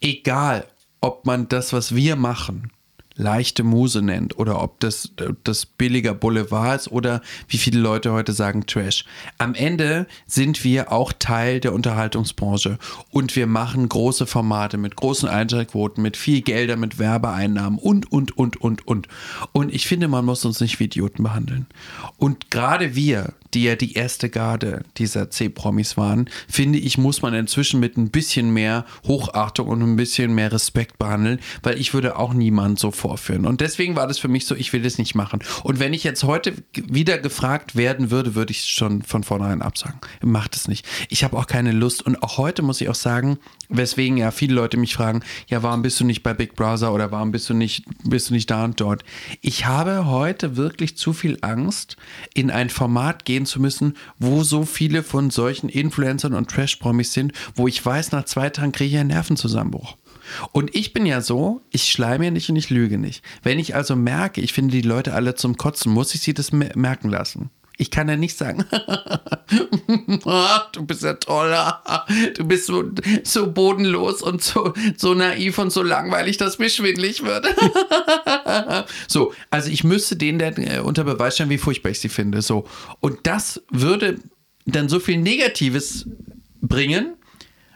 [0.00, 0.66] egal,
[1.00, 2.70] ob man das, was wir machen,
[3.16, 5.12] leichte Muse nennt oder ob das,
[5.44, 9.04] das billiger Boulevard ist oder wie viele Leute heute sagen Trash.
[9.38, 12.78] Am Ende sind wir auch Teil der Unterhaltungsbranche
[13.10, 18.36] und wir machen große Formate mit großen Einschaltquoten, mit viel Gelder, mit Werbeeinnahmen und, und,
[18.36, 19.08] und, und, und.
[19.52, 21.66] Und ich finde, man muss uns nicht wie Idioten behandeln.
[22.18, 27.32] Und gerade wir, die ja die erste Garde dieser C-Promis waren, finde ich, muss man
[27.32, 32.18] inzwischen mit ein bisschen mehr Hochachtung und ein bisschen mehr Respekt behandeln, weil ich würde
[32.18, 33.46] auch niemand so vorführen.
[33.46, 35.40] Und deswegen war das für mich so, ich will das nicht machen.
[35.62, 39.98] Und wenn ich jetzt heute wieder gefragt werden würde, würde ich schon von vornherein absagen.
[40.20, 40.84] Macht es nicht.
[41.08, 42.02] Ich habe auch keine Lust.
[42.02, 43.38] Und auch heute muss ich auch sagen,
[43.68, 47.10] weswegen ja viele Leute mich fragen, ja, warum bist du nicht bei Big Brother oder
[47.12, 49.04] warum bist du nicht, bist du nicht da und dort?
[49.40, 51.96] Ich habe heute wirklich zu viel Angst,
[52.34, 57.32] in ein Format gehen zu müssen, wo so viele von solchen Influencern und Trash-Promis sind,
[57.54, 59.96] wo ich weiß, nach zwei Tagen kriege ich einen Nervenzusammenbruch.
[60.52, 63.22] Und ich bin ja so, ich schleime nicht und ich lüge nicht.
[63.42, 66.52] Wenn ich also merke, ich finde die Leute alle zum Kotzen, muss ich sie das
[66.52, 67.50] merken lassen.
[67.78, 68.64] Ich kann ja nicht sagen,
[70.72, 71.82] du bist ja toller,
[72.36, 72.84] du bist so,
[73.22, 77.46] so bodenlos und so, so naiv und so langweilig, dass mir schwindlig wird.
[79.08, 82.40] so, also ich müsste denen dann äh, unter Beweis stellen, wie furchtbar ich sie finde.
[82.40, 82.66] So.
[83.00, 84.20] Und das würde
[84.64, 86.08] dann so viel Negatives
[86.62, 87.14] bringen,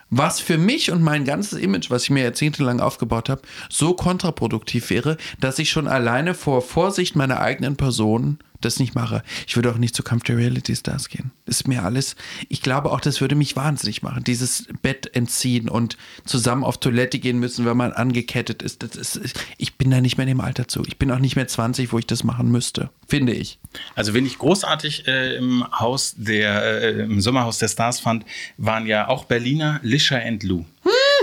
[0.08, 4.90] was für mich und mein ganzes Image, was ich mir jahrzehntelang aufgebaut habe, so kontraproduktiv
[4.90, 9.22] wäre, dass ich schon alleine vor Vorsicht meiner eigenen Person das nicht mache.
[9.46, 11.30] Ich würde auch nicht zu Kampf der Reality Stars gehen.
[11.46, 12.16] Das ist mir alles.
[12.48, 14.24] Ich glaube auch, das würde mich wahnsinnig machen.
[14.24, 18.82] Dieses Bett entziehen und zusammen auf Toilette gehen müssen, wenn man angekettet ist.
[18.82, 20.82] Das ist ich bin da nicht mehr in dem Alter zu.
[20.86, 22.90] Ich bin auch nicht mehr 20, wo ich das machen müsste.
[23.08, 23.58] Finde ich.
[23.94, 28.24] Also, wenn ich großartig äh, im Haus der, äh, im Sommerhaus der Stars fand,
[28.56, 30.64] waren ja auch Berliner Lisha and Lou.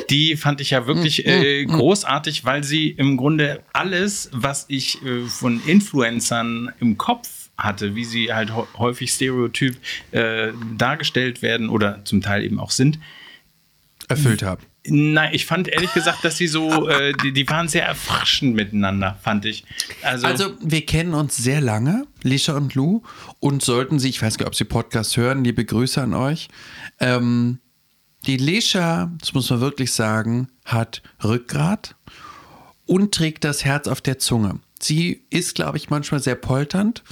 [0.10, 5.26] Die fand ich ja wirklich äh, großartig, weil sie im Grunde alles, was ich äh,
[5.26, 9.78] von Influencern im Kopf hatte, wie sie halt häufig stereotyp
[10.12, 13.00] äh, dargestellt werden oder zum Teil eben auch sind,
[14.08, 14.62] erfüllt habe.
[14.90, 19.18] Nein, ich fand ehrlich gesagt, dass sie so, äh, die, die, waren sehr erfrischend miteinander,
[19.22, 19.66] fand ich.
[20.02, 23.02] Also, also, wir kennen uns sehr lange, Lisha und Lou,
[23.40, 26.48] und sollten sie, ich weiß nicht, ob sie Podcast hören, liebe Grüße an euch.
[27.02, 27.60] Ähm,
[28.28, 31.96] die Lisha, das muss man wirklich sagen, hat Rückgrat
[32.86, 34.60] und trägt das Herz auf der Zunge.
[34.80, 37.04] Sie ist, glaube ich, manchmal sehr polternd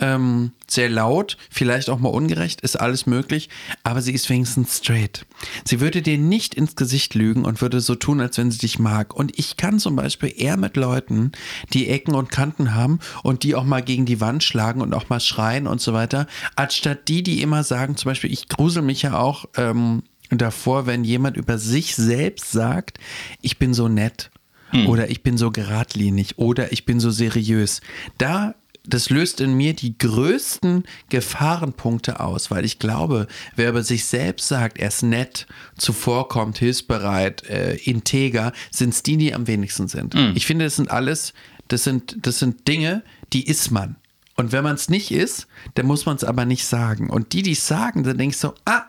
[0.00, 3.48] ähm, sehr laut, vielleicht auch mal ungerecht, ist alles möglich,
[3.82, 5.26] aber sie ist wenigstens straight.
[5.64, 8.78] Sie würde dir nicht ins Gesicht lügen und würde so tun, als wenn sie dich
[8.78, 9.14] mag.
[9.14, 11.32] Und ich kann zum Beispiel eher mit Leuten,
[11.72, 15.08] die Ecken und Kanten haben und die auch mal gegen die Wand schlagen und auch
[15.08, 19.02] mal schreien und so weiter, anstatt die, die immer sagen, zum Beispiel, ich grusel mich
[19.02, 22.98] ja auch ähm, davor, wenn jemand über sich selbst sagt,
[23.40, 24.30] ich bin so nett.
[24.70, 24.86] Hm.
[24.86, 27.80] Oder ich bin so geradlinig oder ich bin so seriös.
[28.18, 28.54] Da
[28.88, 34.48] das löst in mir die größten Gefahrenpunkte aus, weil ich glaube, wer über sich selbst
[34.48, 40.14] sagt, er ist nett, zuvorkommt, hilfsbereit, äh, integer, sind es die, die am wenigsten sind.
[40.14, 40.32] Mhm.
[40.34, 41.34] Ich finde, das sind alles,
[41.68, 43.02] das sind, das sind Dinge,
[43.32, 43.96] die ist man.
[44.36, 47.10] Und wenn man es nicht ist, dann muss man es aber nicht sagen.
[47.10, 48.84] Und die, die es sagen, dann denkst du, ah,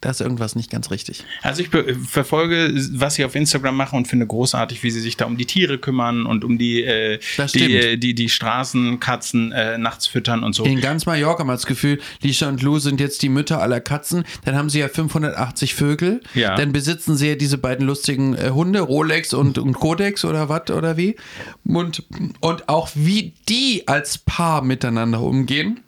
[0.00, 1.24] da ist irgendwas nicht ganz richtig.
[1.42, 1.68] Also ich
[2.08, 5.44] verfolge, was sie auf Instagram machen und finde großartig, wie sie sich da um die
[5.44, 7.18] Tiere kümmern und um die, äh,
[7.54, 10.64] die, äh, die, die, Straßenkatzen äh, nachts füttern und so.
[10.64, 14.24] In ganz Mallorca wir das Gefühl, Lisha und Lou sind jetzt die Mütter aller Katzen.
[14.44, 16.20] Dann haben sie ja 580 Vögel.
[16.34, 16.56] Ja.
[16.56, 20.70] Dann besitzen sie ja diese beiden lustigen äh, Hunde, Rolex und, und Codex oder was
[20.70, 21.16] oder wie.
[21.64, 22.04] Und,
[22.40, 25.80] und auch wie die als Paar miteinander umgehen.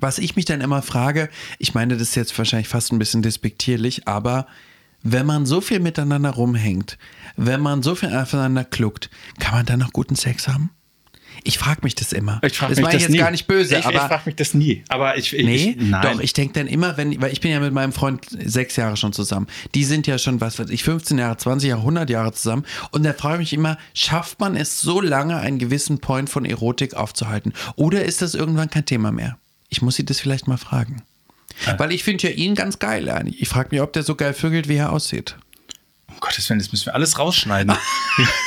[0.00, 1.28] Was ich mich dann immer frage,
[1.58, 4.46] ich meine, das ist jetzt wahrscheinlich fast ein bisschen despektierlich, aber
[5.02, 6.98] wenn man so viel miteinander rumhängt,
[7.36, 10.70] wenn man so viel aufeinander kluckt, kann man dann noch guten Sex haben?
[11.44, 12.40] Ich frage mich das immer.
[12.42, 13.18] Ich frage mich das, das jetzt nie.
[13.18, 14.82] gar nicht böse, ich, aber ich frage mich das nie.
[14.88, 16.20] Aber ich, ich nee, ich, doch.
[16.20, 19.12] Ich denke dann immer, wenn, weil ich bin ja mit meinem Freund sechs Jahre schon
[19.12, 19.46] zusammen.
[19.74, 22.64] Die sind ja schon, was weiß ich, 15 Jahre, 20 Jahre, 100 Jahre zusammen.
[22.90, 26.44] Und da frage ich mich immer, schafft man es so lange, einen gewissen Point von
[26.44, 27.52] Erotik aufzuhalten?
[27.76, 29.38] Oder ist das irgendwann kein Thema mehr?
[29.76, 31.02] Ich muss sie das vielleicht mal fragen.
[31.66, 31.78] Ja.
[31.78, 33.30] Weil ich finde ja ihn ganz geil.
[33.38, 35.36] Ich frage mich, ob der so geil vögelt, wie er aussieht.
[36.08, 37.76] Um Gottes Willen, das müssen wir alles rausschneiden.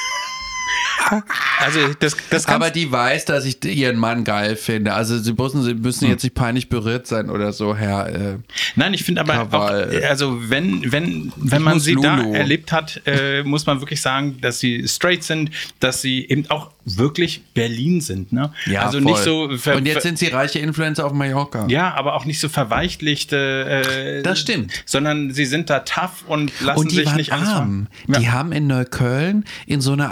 [1.61, 4.93] Also das, das Aber die weiß, dass ich ihren Mann geil finde.
[4.93, 6.11] Also sie müssen, sie müssen hm.
[6.11, 8.07] jetzt nicht peinlich berührt sein oder so, Herr.
[8.07, 8.37] Äh,
[8.75, 9.69] Nein, ich finde aber auch,
[10.07, 12.07] also wenn, wenn, wenn man sie Lulu.
[12.07, 16.49] da erlebt hat, äh, muss man wirklich sagen, dass sie straight sind, dass sie eben
[16.49, 18.31] auch wirklich Berlin sind.
[18.31, 18.51] Ne?
[18.65, 19.11] Ja, also voll.
[19.11, 19.71] nicht so.
[19.71, 21.67] Und jetzt sind sie reiche Influencer auf Mallorca.
[21.67, 23.83] Ja, aber auch nicht so verweichlichte.
[24.19, 24.71] Äh, das stimmt.
[24.85, 27.87] Sondern sie sind da tough und lassen und sich nicht arm.
[28.07, 28.19] Ja.
[28.19, 30.11] Die haben in Neukölln in so einer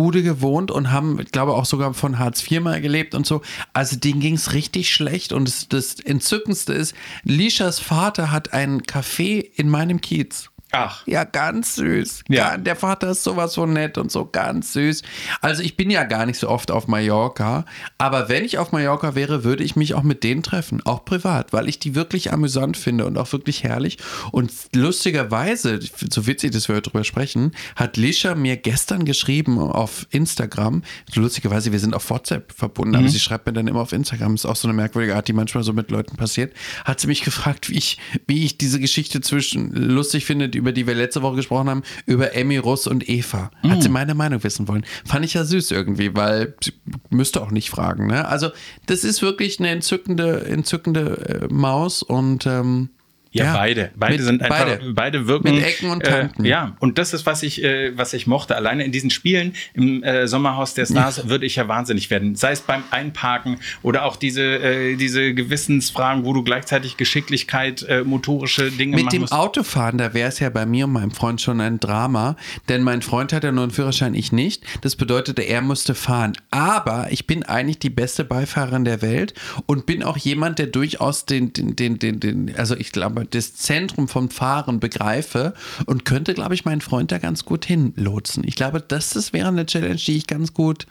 [0.00, 3.42] Einzimmerbude gewohnt und haben, ich glaube, auch sogar von Hartz IV mal gelebt und so.
[3.72, 5.32] Also denen ging es richtig schlecht.
[5.32, 6.94] Und das, das Entzückendste ist,
[7.24, 10.49] Lishas Vater hat ein Café in meinem Kiez.
[10.72, 11.06] Ach.
[11.06, 12.24] Ja, ganz süß.
[12.28, 12.56] Ja.
[12.56, 15.02] der Vater ist sowas so nett und so ganz süß.
[15.40, 17.64] Also ich bin ja gar nicht so oft auf Mallorca,
[17.98, 21.52] aber wenn ich auf Mallorca wäre, würde ich mich auch mit denen treffen, auch privat,
[21.52, 23.98] weil ich die wirklich amüsant finde und auch wirklich herrlich.
[24.30, 30.82] Und lustigerweise, so witzig, dass wir darüber sprechen, hat Lisha mir gestern geschrieben auf Instagram,
[31.14, 33.00] lustigerweise, wir sind auf WhatsApp verbunden, mhm.
[33.00, 35.32] aber sie schreibt mir dann immer auf Instagram, ist auch so eine merkwürdige Art, die
[35.32, 36.54] manchmal so mit Leuten passiert,
[36.84, 40.72] hat sie mich gefragt, wie ich, wie ich diese Geschichte zwischen lustig finde, die über
[40.72, 43.50] die wir letzte Woche gesprochen haben, über Emmy, Russ und Eva.
[43.62, 43.80] Hat mm.
[43.80, 44.84] sie meine Meinung wissen wollen.
[45.04, 46.72] Fand ich ja süß irgendwie, weil sie
[47.08, 48.06] müsste auch nicht fragen.
[48.06, 48.28] Ne?
[48.28, 48.50] Also,
[48.86, 52.90] das ist wirklich eine entzückende, entzückende äh, Maus und ähm,
[53.32, 53.90] ja, ja, beide.
[53.94, 54.92] Beide mit, sind einfach, beide.
[54.92, 55.54] beide wirken.
[55.54, 56.44] Mit Ecken und Kanten.
[56.44, 58.56] Äh, ja, und das ist, was ich, äh, was ich mochte.
[58.56, 61.28] Alleine in diesen Spielen im äh, Sommerhaus der Stars ja.
[61.28, 62.34] würde ich ja wahnsinnig werden.
[62.34, 68.02] Sei es beim Einparken oder auch diese, äh, diese Gewissensfragen, wo du gleichzeitig Geschicklichkeit, äh,
[68.02, 69.32] motorische Dinge Mit dem musst.
[69.32, 72.36] Autofahren, da wäre es ja bei mir und meinem Freund schon ein Drama,
[72.68, 74.64] denn mein Freund hat ja nur einen Führerschein, ich nicht.
[74.80, 76.32] Das bedeutete, er musste fahren.
[76.50, 79.34] Aber ich bin eigentlich die beste Beifahrerin der Welt
[79.66, 83.54] und bin auch jemand, der durchaus den, den, den, den, den also ich glaube, das
[83.54, 85.54] Zentrum vom Fahren begreife
[85.86, 88.44] und könnte, glaube ich, meinen Freund da ganz gut hinlotsen.
[88.46, 90.86] Ich glaube, das, das wäre eine Challenge, die ich ganz gut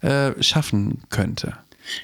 [0.00, 1.54] äh, schaffen könnte.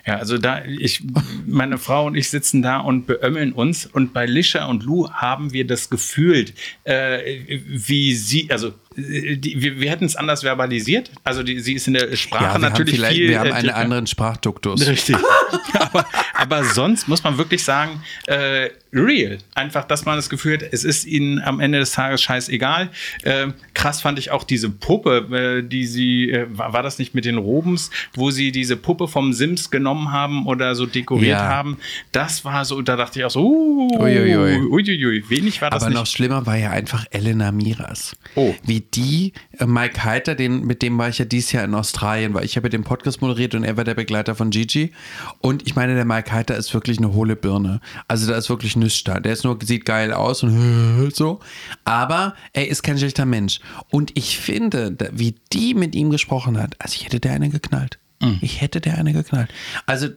[0.07, 1.03] Ja, also da, ich,
[1.47, 5.53] meine Frau und ich sitzen da und beömmeln uns und bei Lisha und Lou haben
[5.53, 6.55] wir das gefühlt,
[6.85, 11.13] äh, wie sie, also die, wir, wir hätten es anders verbalisiert.
[11.23, 13.29] Also die, sie ist in der Sprache ja, natürlich haben viel.
[13.29, 14.85] Wir haben äh, einen äh, anderen Sprachduktus.
[14.87, 15.17] Richtig.
[15.79, 19.39] aber, aber, sonst muss man wirklich sagen, äh, real.
[19.55, 22.91] Einfach, dass man das Gefühl hat, es ist ihnen am Ende des Tages scheißegal.
[23.23, 27.15] Äh, krass fand ich auch diese Puppe, äh, die sie, äh, war, war, das nicht
[27.15, 31.49] mit den Robens, wo sie diese Puppe vom Sims genommen haben oder so dekoriert ja.
[31.49, 31.79] haben.
[32.11, 34.67] Das war so, da dachte ich auch so, uh, uiuiui.
[34.69, 35.31] Uiuiui.
[35.31, 35.99] wenig war das Aber nicht.
[35.99, 38.17] noch schlimmer war ja einfach Elena Miras.
[38.35, 38.55] Oh.
[38.65, 42.35] Wie die, äh, Mike Heiter, den, mit dem war ich ja dieses Jahr in Australien,
[42.35, 44.93] weil ich habe den Podcast moderiert und er war der Begleiter von Gigi.
[45.41, 47.81] Und ich meine, der Mike Heiter ist wirklich eine hohle Birne.
[48.09, 49.21] Also da ist wirklich nichts da.
[49.21, 51.41] Der ist nur, sieht geil aus und so.
[51.85, 53.61] Aber er ist kein schlechter Mensch.
[53.91, 57.99] Und ich finde, wie die mit ihm gesprochen hat, also ich hätte der eine geknallt.
[58.43, 59.51] Ich hätte der eine geknallt.
[59.87, 60.09] Also,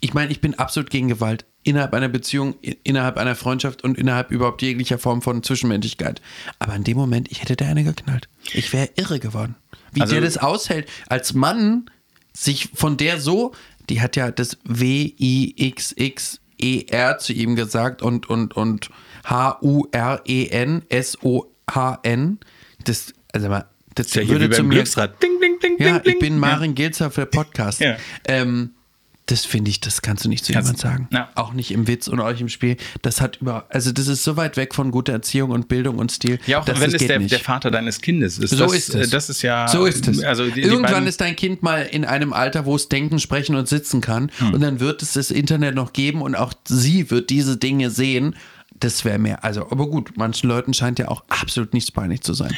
[0.00, 4.30] ich meine, ich bin absolut gegen Gewalt innerhalb einer Beziehung, innerhalb einer Freundschaft und innerhalb
[4.30, 6.20] überhaupt jeglicher Form von Zwischenmenschlichkeit.
[6.58, 8.28] Aber in dem Moment, ich hätte der eine geknallt.
[8.52, 9.54] Ich wäre irre geworden.
[9.92, 11.90] Wie Also- der das aushält, als Mann
[12.32, 13.52] sich von der so,
[13.88, 14.56] die hat ja das
[15.92, 18.90] W-I-X-X-E-R zu ihm gesagt und, und, und
[19.24, 22.38] H-U-R-E-N, S-O-H-N.
[22.84, 24.74] Das, also mal, das ja würde wie zu beim mir.
[24.76, 25.22] Glücksrad.
[25.22, 27.80] Ding, ding, ding, Ja, ich bin Marin Gilzer für Podcast.
[27.80, 27.96] Ja.
[28.26, 28.70] Ähm,
[29.32, 31.08] das finde ich, das kannst du nicht zu Kannst- jemand sagen.
[31.10, 31.30] Ja.
[31.34, 32.76] Auch nicht im Witz und euch im Spiel.
[33.00, 36.12] Das hat über, also das ist so weit weg von guter Erziehung und Bildung und
[36.12, 36.38] Stil.
[36.46, 38.50] Ja, auch wenn es der, der Vater deines Kindes ist.
[38.50, 39.10] So das, ist es.
[39.10, 39.66] Das ist ja.
[39.68, 40.22] So ist es.
[40.22, 43.18] Also die, die Irgendwann beiden- ist dein Kind mal in einem Alter, wo es denken,
[43.18, 44.30] sprechen und sitzen kann.
[44.38, 44.54] Hm.
[44.54, 48.36] Und dann wird es das Internet noch geben und auch sie wird diese Dinge sehen.
[48.78, 49.44] Das wäre mehr.
[49.44, 52.54] Also, aber gut, manchen Leuten scheint ja auch absolut nichts peinlich zu sein.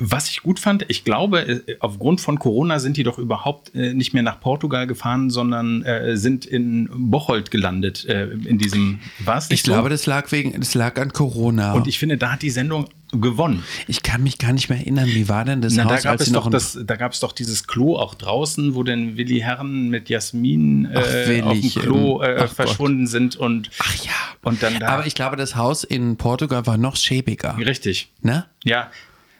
[0.00, 3.94] Was ich gut fand, ich glaube, äh, aufgrund von Corona sind die doch überhaupt äh,
[3.94, 9.00] nicht mehr nach Portugal gefahren, sondern äh, sind in Bocholt gelandet in diesem.
[9.18, 9.88] Nicht Ich glaube, so?
[9.88, 11.72] das lag wegen, das lag an Corona.
[11.72, 13.64] Und ich finde, da hat die Sendung gewonnen.
[13.86, 16.12] ich kann mich gar nicht mehr erinnern, wie war denn das Na, da Haus, gab
[16.12, 19.16] als es doch noch das, da gab es doch dieses Klo auch draußen, wo denn
[19.16, 22.50] Willi Herren mit Jasmin Ach, äh, auf dem Klo ähm, äh, ach Gott.
[22.50, 24.10] verschwunden sind und Ach ja.
[24.42, 27.56] und dann da Aber ich glaube, das Haus in Portugal war noch schäbiger.
[27.56, 28.10] richtig.
[28.20, 28.44] Ne?
[28.64, 28.90] Ja.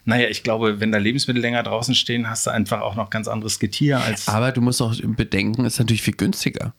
[0.09, 3.29] Naja, ich glaube, wenn da Lebensmittel länger draußen stehen, hast du einfach auch noch ganz
[3.29, 4.27] anderes Getier als.
[4.27, 6.73] Aber du musst auch bedenken, ist natürlich viel günstiger.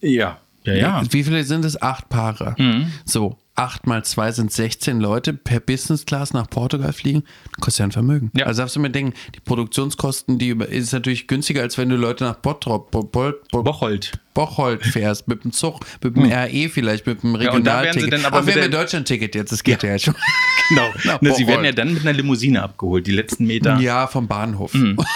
[0.00, 0.38] ja.
[0.66, 1.02] Ja, ja.
[1.02, 1.12] Mhm.
[1.12, 1.82] Wie viele sind es?
[1.82, 2.56] Acht Paare.
[3.04, 7.22] So, acht mal zwei sind 16 Leute per Business Class nach Portugal fliegen.
[7.60, 8.30] Kostet ja ein Vermögen.
[8.36, 8.46] Ja.
[8.46, 11.96] Also darfst du mir denken, die Produktionskosten, die über, ist natürlich günstiger, als wenn du
[11.96, 14.12] Leute nach Bottrop, Bo, Bo, Bo, Bocholt.
[14.34, 17.40] Bocholt fährst, mit dem Zug, mit dem RE vielleicht, mit dem Hm.
[17.42, 18.12] Ja, Regionalticket.
[18.12, 20.14] dann aber Ach, wir mit haben der- Deutschland-Ticket jetzt, das geht ja, schon.
[20.70, 21.18] Genau.
[21.20, 23.78] Ne, sie werden ja dann mit einer Limousine abgeholt, die letzten Meter.
[23.80, 24.72] Ja, vom Bahnhof.
[24.72, 24.96] Mhm.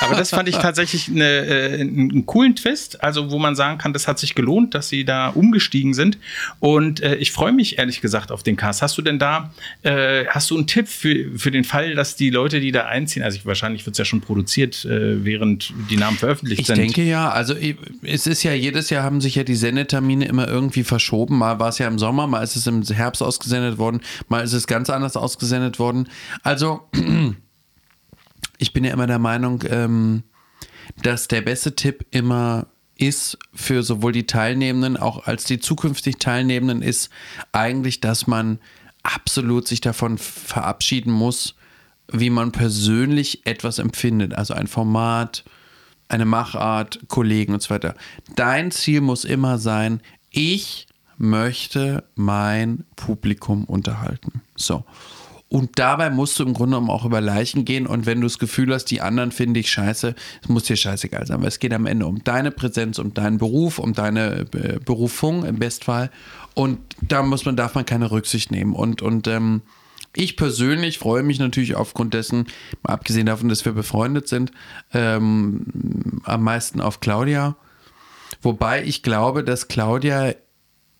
[0.00, 3.92] Aber das fand ich tatsächlich eine, äh, einen coolen Twist, also wo man sagen kann,
[3.92, 6.18] das hat sich gelohnt, dass sie da umgestiegen sind.
[6.60, 8.80] Und äh, ich freue mich ehrlich gesagt auf den Cast.
[8.82, 9.52] Hast du denn da,
[9.82, 13.22] äh, hast du einen Tipp für, für den Fall, dass die Leute, die da einziehen,
[13.22, 16.78] also ich, wahrscheinlich wird es ja schon produziert, äh, während die Namen veröffentlicht Ich sind.
[16.78, 20.46] denke ja, also ich- es ist ja jedes Jahr haben sich ja die Sendetermine immer
[20.48, 21.38] irgendwie verschoben.
[21.38, 24.52] Mal war es ja im Sommer, mal ist es im Herbst ausgesendet worden, mal ist
[24.52, 26.08] es ganz anders ausgesendet worden.
[26.42, 26.88] Also
[28.58, 30.24] ich bin ja immer der Meinung, ähm,
[31.02, 36.82] dass der beste Tipp immer ist für sowohl die Teilnehmenden auch als die zukünftig Teilnehmenden
[36.82, 37.10] ist
[37.52, 38.58] eigentlich, dass man
[39.04, 41.54] absolut sich davon verabschieden muss,
[42.10, 44.34] wie man persönlich etwas empfindet.
[44.34, 45.44] Also ein Format,
[46.08, 47.94] eine Machart, Kollegen und so weiter.
[48.34, 50.00] Dein Ziel muss immer sein,
[50.30, 50.86] ich
[51.18, 54.42] möchte mein Publikum unterhalten.
[54.56, 54.84] So.
[55.50, 57.86] Und dabei musst du im Grunde genommen auch über Leichen gehen.
[57.86, 61.26] Und wenn du das Gefühl hast, die anderen finde ich scheiße, es muss dir scheißegal
[61.26, 61.40] sein.
[61.40, 65.44] Weil es geht am Ende um deine Präsenz, um deinen Beruf, um deine äh, Berufung
[65.44, 66.10] im Bestfall.
[66.54, 68.74] Und da muss man, darf man keine Rücksicht nehmen.
[68.74, 69.62] Und, und ähm,
[70.14, 72.46] ich persönlich freue mich natürlich aufgrund dessen,
[72.82, 74.52] mal abgesehen davon, dass wir befreundet sind,
[74.92, 77.56] ähm, am meisten auf Claudia.
[78.42, 80.34] Wobei ich glaube, dass Claudia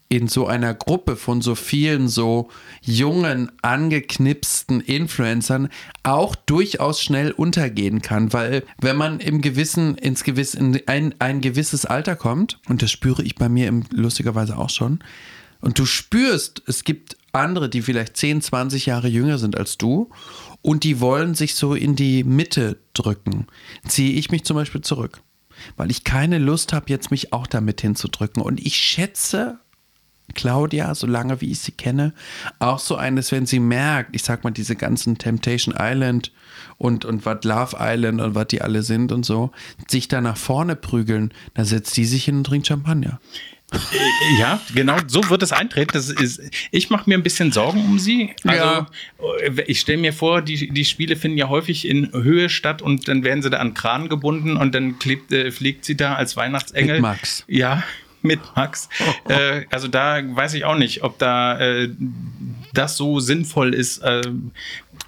[0.08, 2.48] in so einer Gruppe von so vielen so
[2.80, 5.68] jungen, angeknipsten Influencern
[6.02, 11.40] auch durchaus schnell untergehen kann, weil wenn man im gewissen, ins gewiss, in ein, ein
[11.40, 15.00] gewisses Alter kommt, und das spüre ich bei mir im, lustigerweise auch schon,
[15.60, 20.08] und du spürst, es gibt andere, die vielleicht 10, 20 Jahre jünger sind als du
[20.62, 23.46] und die wollen sich so in die Mitte drücken,
[23.86, 25.20] ziehe ich mich zum Beispiel zurück,
[25.76, 28.42] weil ich keine Lust habe, jetzt mich auch damit hinzudrücken.
[28.42, 29.58] Und ich schätze
[30.34, 32.12] Claudia, solange wie ich sie kenne,
[32.58, 36.32] auch so eines, wenn sie merkt, ich sag mal, diese ganzen Temptation Island
[36.76, 39.50] und, und was Love Island und was die alle sind und so,
[39.88, 43.20] sich da nach vorne prügeln, dann setzt die sich hin und trinkt Champagner.
[44.38, 45.90] Ja, genau, so wird es eintreten.
[45.92, 48.30] Das ist, ich mache mir ein bisschen Sorgen um sie.
[48.44, 48.86] Also, Ja.
[49.66, 53.24] ich stelle mir vor, die, die Spiele finden ja häufig in Höhe statt und dann
[53.24, 56.94] werden sie da an Kran gebunden und dann klebt, äh, fliegt sie da als Weihnachtsengel.
[56.94, 57.44] Mit Max.
[57.46, 57.82] Ja,
[58.22, 58.88] mit Max.
[59.28, 61.90] Äh, also da weiß ich auch nicht, ob da äh,
[62.74, 64.02] das so sinnvoll ist.
[64.04, 64.52] Ähm,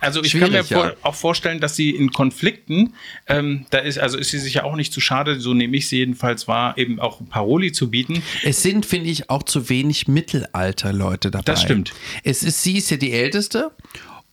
[0.01, 0.79] also ich kann mir Schwierig, ja.
[0.79, 2.95] vor, auch vorstellen, dass sie in Konflikten,
[3.27, 5.89] ähm, da ist, also ist sie sich ja auch nicht zu schade, so nehme ich
[5.89, 8.23] sie jedenfalls wahr, eben auch Paroli zu bieten.
[8.43, 11.45] Es sind, finde ich, auch zu wenig Mittelalter-Leute dabei.
[11.45, 11.93] Das stimmt.
[12.25, 13.73] Es ist, sie ist ja die Älteste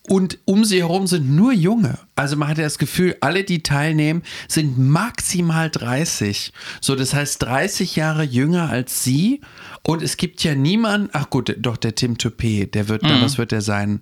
[0.10, 1.99] Und um sie herum sind nur Junge.
[2.16, 6.53] Also man hat ja das Gefühl, alle, die teilnehmen, sind maximal 30.
[6.80, 9.41] So, das heißt 30 Jahre jünger als sie.
[9.84, 13.21] Und es gibt ja niemanden, ach gut, doch der Tim Toupé, der wird, mhm.
[13.21, 14.01] was wird der sein?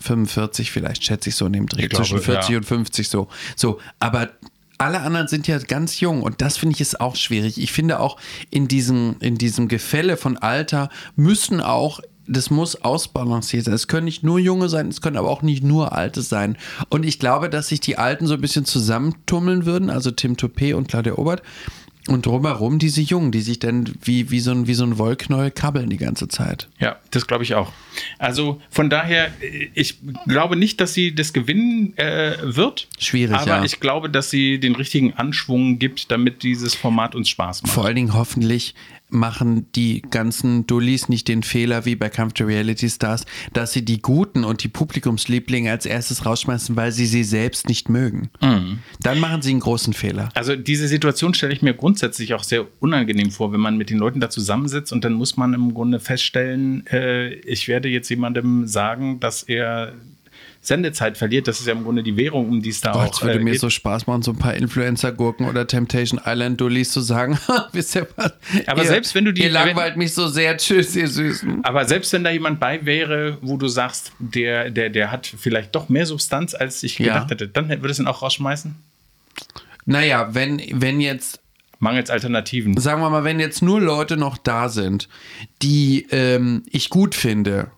[0.00, 1.88] 45 vielleicht, schätze ich so in dem Dreh.
[1.88, 2.56] Glaube, Zwischen 40 ja.
[2.58, 3.28] und 50 so.
[3.54, 4.30] So, aber
[4.78, 7.60] alle anderen sind ja ganz jung und das finde ich ist auch schwierig.
[7.60, 8.16] Ich finde auch
[8.50, 13.74] in diesem, in diesem Gefälle von Alter müssen auch das muss ausbalanciert sein.
[13.74, 16.56] Es können nicht nur Junge sein, es können aber auch nicht nur Alte sein.
[16.90, 20.74] Und ich glaube, dass sich die Alten so ein bisschen zusammentummeln würden, also Tim Toupé
[20.74, 21.42] und Claudia Obert.
[22.06, 25.50] Und drumherum diese Jungen, die sich dann wie, wie, so ein, wie so ein Wollknäuel
[25.50, 26.68] kabbeln die ganze Zeit.
[26.78, 27.70] Ja, das glaube ich auch.
[28.18, 29.30] Also von daher,
[29.74, 32.88] ich glaube nicht, dass sie das gewinnen äh, wird.
[32.98, 33.64] Schwierig, aber ja.
[33.64, 37.72] ich glaube, dass sie den richtigen Anschwung gibt, damit dieses Format uns Spaß macht.
[37.72, 38.74] Vor allen Dingen hoffentlich
[39.10, 43.84] machen die ganzen Dullis nicht den Fehler wie bei Kampf der Reality Stars, dass sie
[43.84, 48.30] die Guten und die Publikumslieblinge als erstes rausschmeißen, weil sie sie selbst nicht mögen.
[48.40, 48.80] Mhm.
[49.00, 50.28] Dann machen sie einen großen Fehler.
[50.34, 53.98] Also diese Situation stelle ich mir grundsätzlich auch sehr unangenehm vor, wenn man mit den
[53.98, 58.66] Leuten da zusammensitzt und dann muss man im Grunde feststellen, äh, ich werde jetzt jemandem
[58.66, 59.94] sagen, dass er
[60.60, 61.48] Sendezeit verliert.
[61.48, 63.38] Das ist ja im Grunde die Währung, um die es da Gott, auch Es würde
[63.38, 63.60] äh, mir geht.
[63.60, 67.38] so Spaß machen, so ein paar Influencer-Gurken oder Temptation Island-Dullis zu sagen,
[67.72, 68.32] wisst ihr was?
[68.66, 69.42] Aber ihr, selbst wenn du die...
[69.42, 71.64] Ihr langweilt wenn, mich so sehr, tschüss, ihr Süßen.
[71.64, 75.74] Aber selbst wenn da jemand bei wäre, wo du sagst, der, der, der hat vielleicht
[75.74, 77.30] doch mehr Substanz, als ich gedacht ja.
[77.30, 78.74] hätte, dann würdest du ihn auch rausschmeißen?
[79.86, 81.40] Naja, wenn, wenn jetzt
[81.78, 82.76] mangels Alternativen.
[82.76, 85.08] Sagen wir mal, wenn jetzt nur Leute noch da sind,
[85.62, 87.70] die ähm, ich gut finde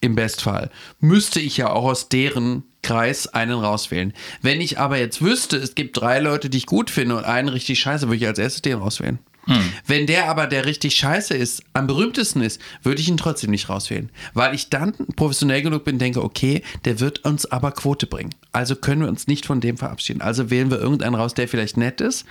[0.00, 0.70] im Bestfall,
[1.00, 4.12] müsste ich ja auch aus deren Kreis einen rauswählen.
[4.40, 7.48] Wenn ich aber jetzt wüsste, es gibt drei Leute, die ich gut finde und einen
[7.48, 9.18] richtig scheiße, würde ich als erstes den rauswählen.
[9.46, 9.72] Hm.
[9.86, 13.68] Wenn der aber, der richtig scheiße ist, am berühmtesten ist, würde ich ihn trotzdem nicht
[13.68, 14.10] rauswählen.
[14.34, 18.34] Weil ich dann professionell genug bin, denke, okay, der wird uns aber Quote bringen.
[18.52, 20.20] Also können wir uns nicht von dem verabschieden.
[20.20, 22.26] Also wählen wir irgendeinen raus, der vielleicht nett ist,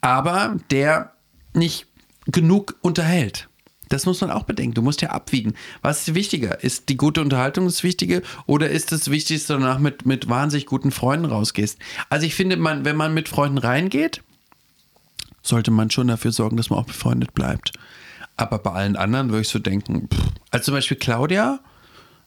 [0.00, 1.12] aber der
[1.52, 1.86] nicht
[2.26, 3.48] genug unterhält.
[3.92, 4.72] Das muss man auch bedenken.
[4.72, 5.52] Du musst ja abwiegen.
[5.82, 6.64] Was ist wichtiger?
[6.64, 10.90] Ist die gute Unterhaltung das Wichtige oder ist das Wichtigste, danach mit, mit wahnsinnig guten
[10.90, 11.78] Freunden rausgehst?
[12.08, 14.22] Also ich finde, man, wenn man mit Freunden reingeht,
[15.42, 17.72] sollte man schon dafür sorgen, dass man auch befreundet bleibt.
[18.38, 20.22] Aber bei allen anderen würde ich so denken, pff.
[20.50, 21.60] also zum Beispiel Claudia,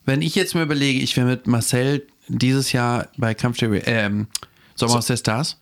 [0.06, 4.26] wenn ich jetzt mir überlege, ich wäre mit Marcel dieses Jahr bei Kampf der äh,
[4.76, 5.14] Sommerhaus so.
[5.14, 5.60] der Stars,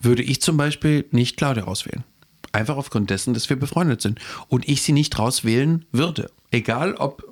[0.00, 2.04] würde ich zum Beispiel nicht Claudia auswählen.
[2.52, 4.18] Einfach aufgrund dessen, dass wir befreundet sind.
[4.48, 6.30] Und ich sie nicht rauswählen würde.
[6.50, 7.24] Egal ob,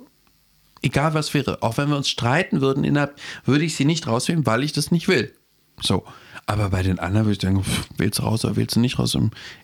[0.81, 1.61] egal was wäre.
[1.61, 4.91] Auch wenn wir uns streiten würden, innerhalb, würde ich sie nicht rauswählen, weil ich das
[4.91, 5.33] nicht will.
[5.81, 6.05] So.
[6.49, 8.97] Aber bei den anderen würde ich denken, pff, wählst du raus oder wählst du nicht
[8.97, 9.15] raus?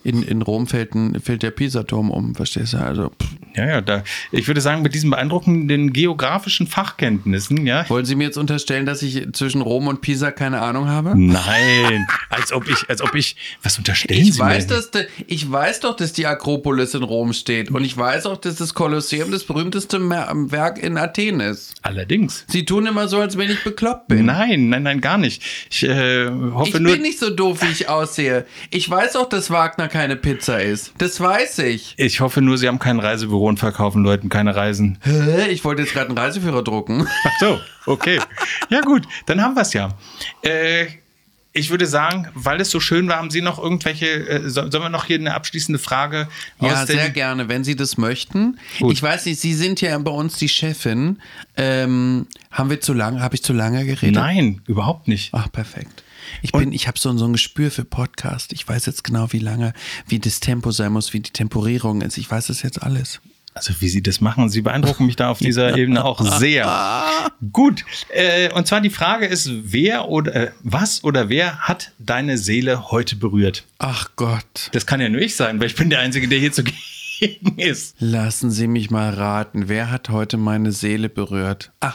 [0.03, 2.77] In, in Rom fällt, ein, fällt der Pisa-Turm um, verstehst du?
[2.77, 3.27] Also, pff.
[3.55, 7.89] ja, ja, da, ich würde sagen, mit diesen beeindruckenden geografischen Fachkenntnissen, ja.
[7.89, 11.13] Wollen Sie mir jetzt unterstellen, dass ich zwischen Rom und Pisa keine Ahnung habe?
[11.17, 14.75] Nein, als ob ich, als ob ich, was unterstellen ich Sie weiß, mir?
[14.75, 18.37] Dass de, ich weiß doch, dass die Akropolis in Rom steht und ich weiß auch,
[18.37, 21.73] dass das Kolosseum das berühmteste Werk in Athen ist.
[21.81, 22.45] Allerdings.
[22.47, 24.27] Sie tun immer so, als wenn ich bekloppt bin.
[24.27, 25.41] Nein, nein, nein, gar nicht.
[25.71, 26.67] Ich äh, hoffe.
[26.67, 28.45] Ich bin nicht so doof, wie ich aussehe.
[28.69, 30.93] Ich weiß auch, dass Wagner keine Pizza ist.
[30.97, 31.93] Das weiß ich.
[31.97, 34.97] Ich hoffe nur, Sie haben kein Reisebüro und verkaufen Leuten keine Reisen.
[35.01, 35.47] Hä?
[35.49, 37.07] Ich wollte jetzt gerade einen Reiseführer drucken.
[37.23, 38.19] Ach so, okay.
[38.69, 39.89] Ja gut, dann haben wir es ja.
[40.41, 40.87] Äh,
[41.57, 44.89] ich würde sagen, weil es so schön war, haben Sie noch irgendwelche, äh, sollen wir
[44.89, 46.27] noch hier eine abschließende Frage?
[46.59, 48.59] Ja, sehr gerne, wenn Sie das möchten.
[48.79, 48.91] Gut.
[48.91, 51.21] Ich weiß nicht, Sie sind ja bei uns die Chefin.
[51.55, 54.15] Ähm, haben wir zu lange, habe ich zu lange geredet?
[54.15, 55.29] Nein, überhaupt nicht.
[55.33, 56.03] Ach, perfekt.
[56.41, 58.53] Ich bin, ich habe so, so ein Gespür für Podcast.
[58.53, 59.73] Ich weiß jetzt genau, wie lange,
[60.07, 62.17] wie das Tempo sein muss, wie die Temporierung ist.
[62.17, 63.21] Ich weiß das jetzt alles.
[63.55, 67.05] Also wie Sie das machen, Sie beeindrucken mich da auf dieser Ebene auch sehr.
[67.53, 72.37] Gut, äh, und zwar die Frage ist, wer oder äh, was oder wer hat deine
[72.37, 73.63] Seele heute berührt?
[73.79, 74.69] Ach Gott.
[74.73, 76.75] Das kann ja nur ich sein, weil ich bin der Einzige, der hier zugegen
[77.57, 77.95] ist.
[77.99, 81.71] Lassen Sie mich mal raten, wer hat heute meine Seele berührt?
[81.79, 81.93] Ah,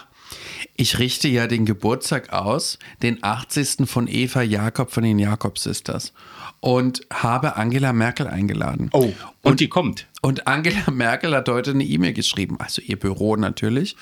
[0.77, 3.87] ich richte ja den Geburtstag aus, den 80.
[3.89, 6.13] von Eva Jakob von den Jakob Sisters
[6.61, 8.91] und habe Angela Merkel eingeladen.
[8.93, 10.07] Oh, und, und die kommt.
[10.23, 13.97] Und Angela Merkel hat heute eine E-Mail geschrieben, also ihr Büro natürlich,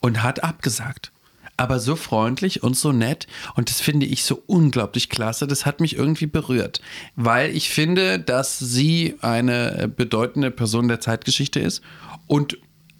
[0.00, 1.12] und hat abgesagt.
[1.56, 3.28] Aber so freundlich und so nett.
[3.54, 5.46] Und das finde ich so unglaublich klasse.
[5.46, 6.80] Das hat mich irgendwie berührt.
[7.14, 11.80] Weil ich finde, dass sie eine bedeutende Person der Zeitgeschichte ist
[12.26, 12.58] und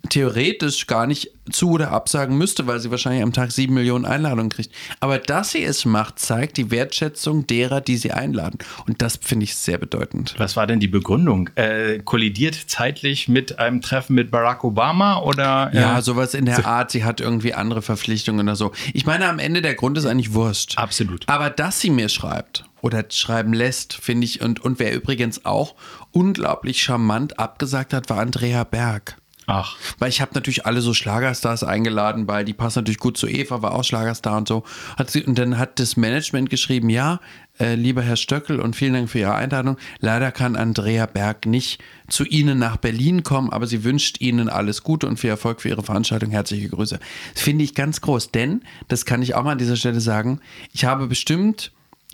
[0.09, 4.49] theoretisch gar nicht zu oder absagen müsste, weil sie wahrscheinlich am Tag sieben Millionen Einladungen
[4.49, 4.73] kriegt.
[5.01, 8.59] Aber dass sie es macht, zeigt die Wertschätzung derer, die sie einladen.
[8.87, 10.35] Und das finde ich sehr bedeutend.
[10.39, 11.51] Was war denn die Begründung?
[11.57, 15.71] Äh, kollidiert zeitlich mit einem Treffen mit Barack Obama oder?
[15.73, 16.91] Äh, ja, sowas in der Art.
[16.91, 18.73] Sie hat irgendwie andere Verpflichtungen oder so.
[18.93, 20.79] Ich meine, am Ende der Grund ist eigentlich Wurst.
[20.79, 21.29] Absolut.
[21.29, 25.75] Aber dass sie mir schreibt oder schreiben lässt, finde ich, und, und wer übrigens auch
[26.13, 29.17] unglaublich charmant abgesagt hat, war Andrea Berg.
[29.47, 29.77] Ach.
[29.99, 33.62] Weil ich habe natürlich alle so Schlagerstars eingeladen, weil die passen natürlich gut zu Eva,
[33.62, 34.65] war auch Schlagerstar und so.
[35.07, 37.21] Sie, und dann hat das Management geschrieben, ja,
[37.61, 39.77] äh, lieber Herr Stöckel und vielen Dank für Ihre Einladung.
[40.01, 44.83] Leider kann Andrea Berg nicht zu Ihnen nach Berlin kommen, aber sie wünscht Ihnen alles
[44.83, 46.31] Gute und viel Erfolg für Ihre Veranstaltung.
[46.31, 46.99] Herzliche Grüße.
[47.35, 50.41] Das finde ich ganz groß, denn, das kann ich auch mal an dieser Stelle sagen,
[50.73, 51.71] ich habe bestimmt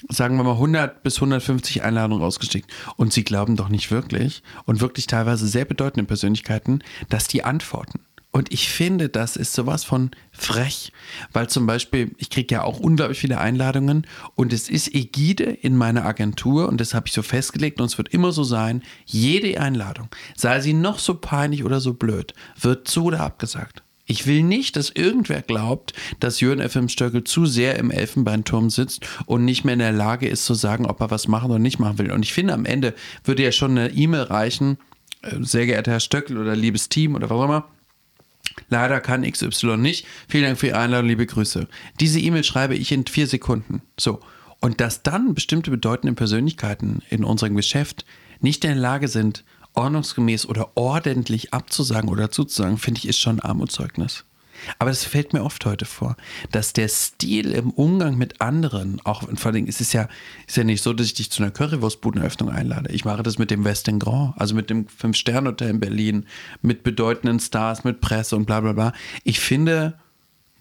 [0.09, 2.71] sagen wir mal 100 bis 150 Einladungen rausgeschickt.
[2.97, 8.01] Und sie glauben doch nicht wirklich und wirklich teilweise sehr bedeutende Persönlichkeiten, dass die antworten.
[8.33, 10.93] Und ich finde, das ist sowas von frech,
[11.33, 14.07] weil zum Beispiel, ich kriege ja auch unglaublich viele Einladungen
[14.37, 17.99] und es ist Ägide in meiner Agentur und das habe ich so festgelegt und es
[17.99, 22.87] wird immer so sein, jede Einladung, sei sie noch so peinlich oder so blöd, wird
[22.87, 23.83] zu oder abgesagt.
[24.11, 29.07] Ich will nicht, dass irgendwer glaubt, dass Jürgen FM Stöckel zu sehr im Elfenbeinturm sitzt
[29.27, 31.79] und nicht mehr in der Lage ist zu sagen, ob er was machen oder nicht
[31.79, 32.11] machen will.
[32.11, 32.93] Und ich finde, am Ende
[33.23, 34.79] würde ja schon eine E-Mail reichen,
[35.23, 37.69] äh, sehr geehrter Herr Stöckel oder liebes Team oder was auch immer.
[38.69, 40.05] Leider kann XY nicht.
[40.27, 41.69] Vielen Dank für Ihre Einladung, liebe Grüße.
[42.01, 43.81] Diese E-Mail schreibe ich in vier Sekunden.
[43.97, 44.19] So.
[44.61, 48.05] Und dass dann bestimmte bedeutende Persönlichkeiten in unserem Geschäft
[48.41, 53.41] nicht in der Lage sind, ordnungsgemäß oder ordentlich abzusagen oder zuzusagen, finde ich, ist schon
[53.41, 54.25] Armutszeugnis.
[54.79, 56.17] Aber das fällt mir oft heute vor,
[56.51, 60.09] dass der Stil im Umgang mit anderen, auch vor allem ist es ja,
[60.47, 62.93] ist ja nicht so, dass ich dich zu einer Currywurstbudeneröffnung einlade.
[62.93, 66.27] Ich mache das mit dem Westin Grand, also mit dem Fünf-Sterne-Hotel in Berlin,
[66.63, 68.93] mit bedeutenden Stars, mit Presse und bla bla bla.
[69.25, 69.99] Ich finde,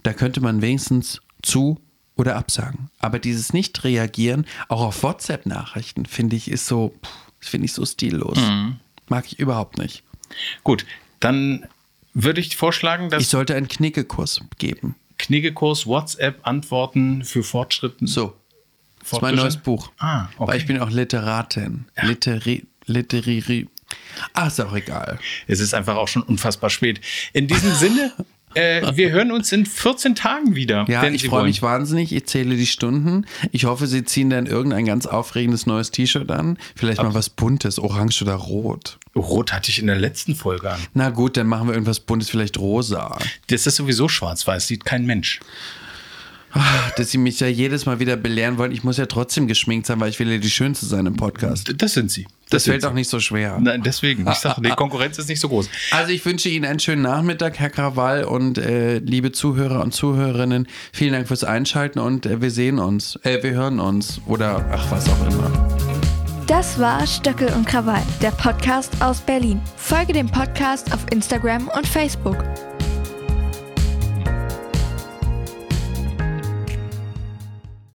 [0.04, 1.80] da könnte man wenigstens zu
[2.16, 2.90] oder absagen.
[3.00, 6.94] Aber dieses Nicht-Reagieren, auch auf WhatsApp-Nachrichten, finde ich, ist so,
[7.40, 8.38] finde ich so stillos.
[8.38, 8.78] Mhm.
[9.10, 10.04] Mag ich überhaupt nicht.
[10.64, 10.86] Gut,
[11.20, 11.66] dann
[12.14, 13.22] würde ich vorschlagen, dass.
[13.22, 14.96] Ich sollte einen Knickekurs geben.
[15.18, 18.08] Knickekurs, WhatsApp-Antworten für Fortschritten.
[18.08, 18.36] So.
[19.00, 19.92] Das ist mein neues Buch.
[19.98, 20.52] Ah, okay.
[20.52, 21.86] Weil ich bin auch Literatin.
[21.98, 22.06] Ja.
[22.06, 23.68] Literi, Literiri.
[24.34, 25.20] Ah, ist auch egal.
[25.48, 27.02] Es ist einfach auch schon unfassbar spät.
[27.34, 28.14] In diesem Sinne
[28.56, 30.86] Äh, wir hören uns in 14 Tagen wieder.
[30.88, 32.14] Ja, ich freue mich wahnsinnig.
[32.14, 33.26] Ich zähle die Stunden.
[33.52, 36.58] Ich hoffe, Sie ziehen dann irgendein ganz aufregendes neues T-Shirt an.
[36.76, 37.14] Vielleicht Absolut.
[37.14, 38.98] mal was Buntes, orange oder rot.
[39.16, 40.80] Rot hatte ich in der letzten Folge an.
[40.94, 43.18] Na gut, dann machen wir irgendwas Buntes, vielleicht rosa.
[43.48, 45.40] Das ist sowieso schwarz-weiß, sieht kein Mensch.
[46.52, 48.72] Ach, dass sie mich ja jedes Mal wieder belehren wollen.
[48.72, 51.74] Ich muss ja trotzdem geschminkt sein, weil ich will ja die Schönste sein im Podcast.
[51.78, 52.24] Das sind sie.
[52.50, 53.60] Das, das fällt auch nicht so schwer.
[53.60, 54.28] Nein, deswegen.
[54.28, 55.70] Ich sage, die Konkurrenz ist nicht so groß.
[55.92, 60.68] Also ich wünsche Ihnen einen schönen Nachmittag, Herr Krawall und äh, liebe Zuhörer und Zuhörerinnen.
[60.92, 63.18] Vielen Dank fürs Einschalten und äh, wir sehen uns.
[63.24, 64.20] Äh, wir hören uns.
[64.26, 65.70] Oder ach, was auch immer.
[66.48, 69.62] Das war Stöckel und Krawall, der Podcast aus Berlin.
[69.78, 72.44] Folge dem Podcast auf Instagram und Facebook.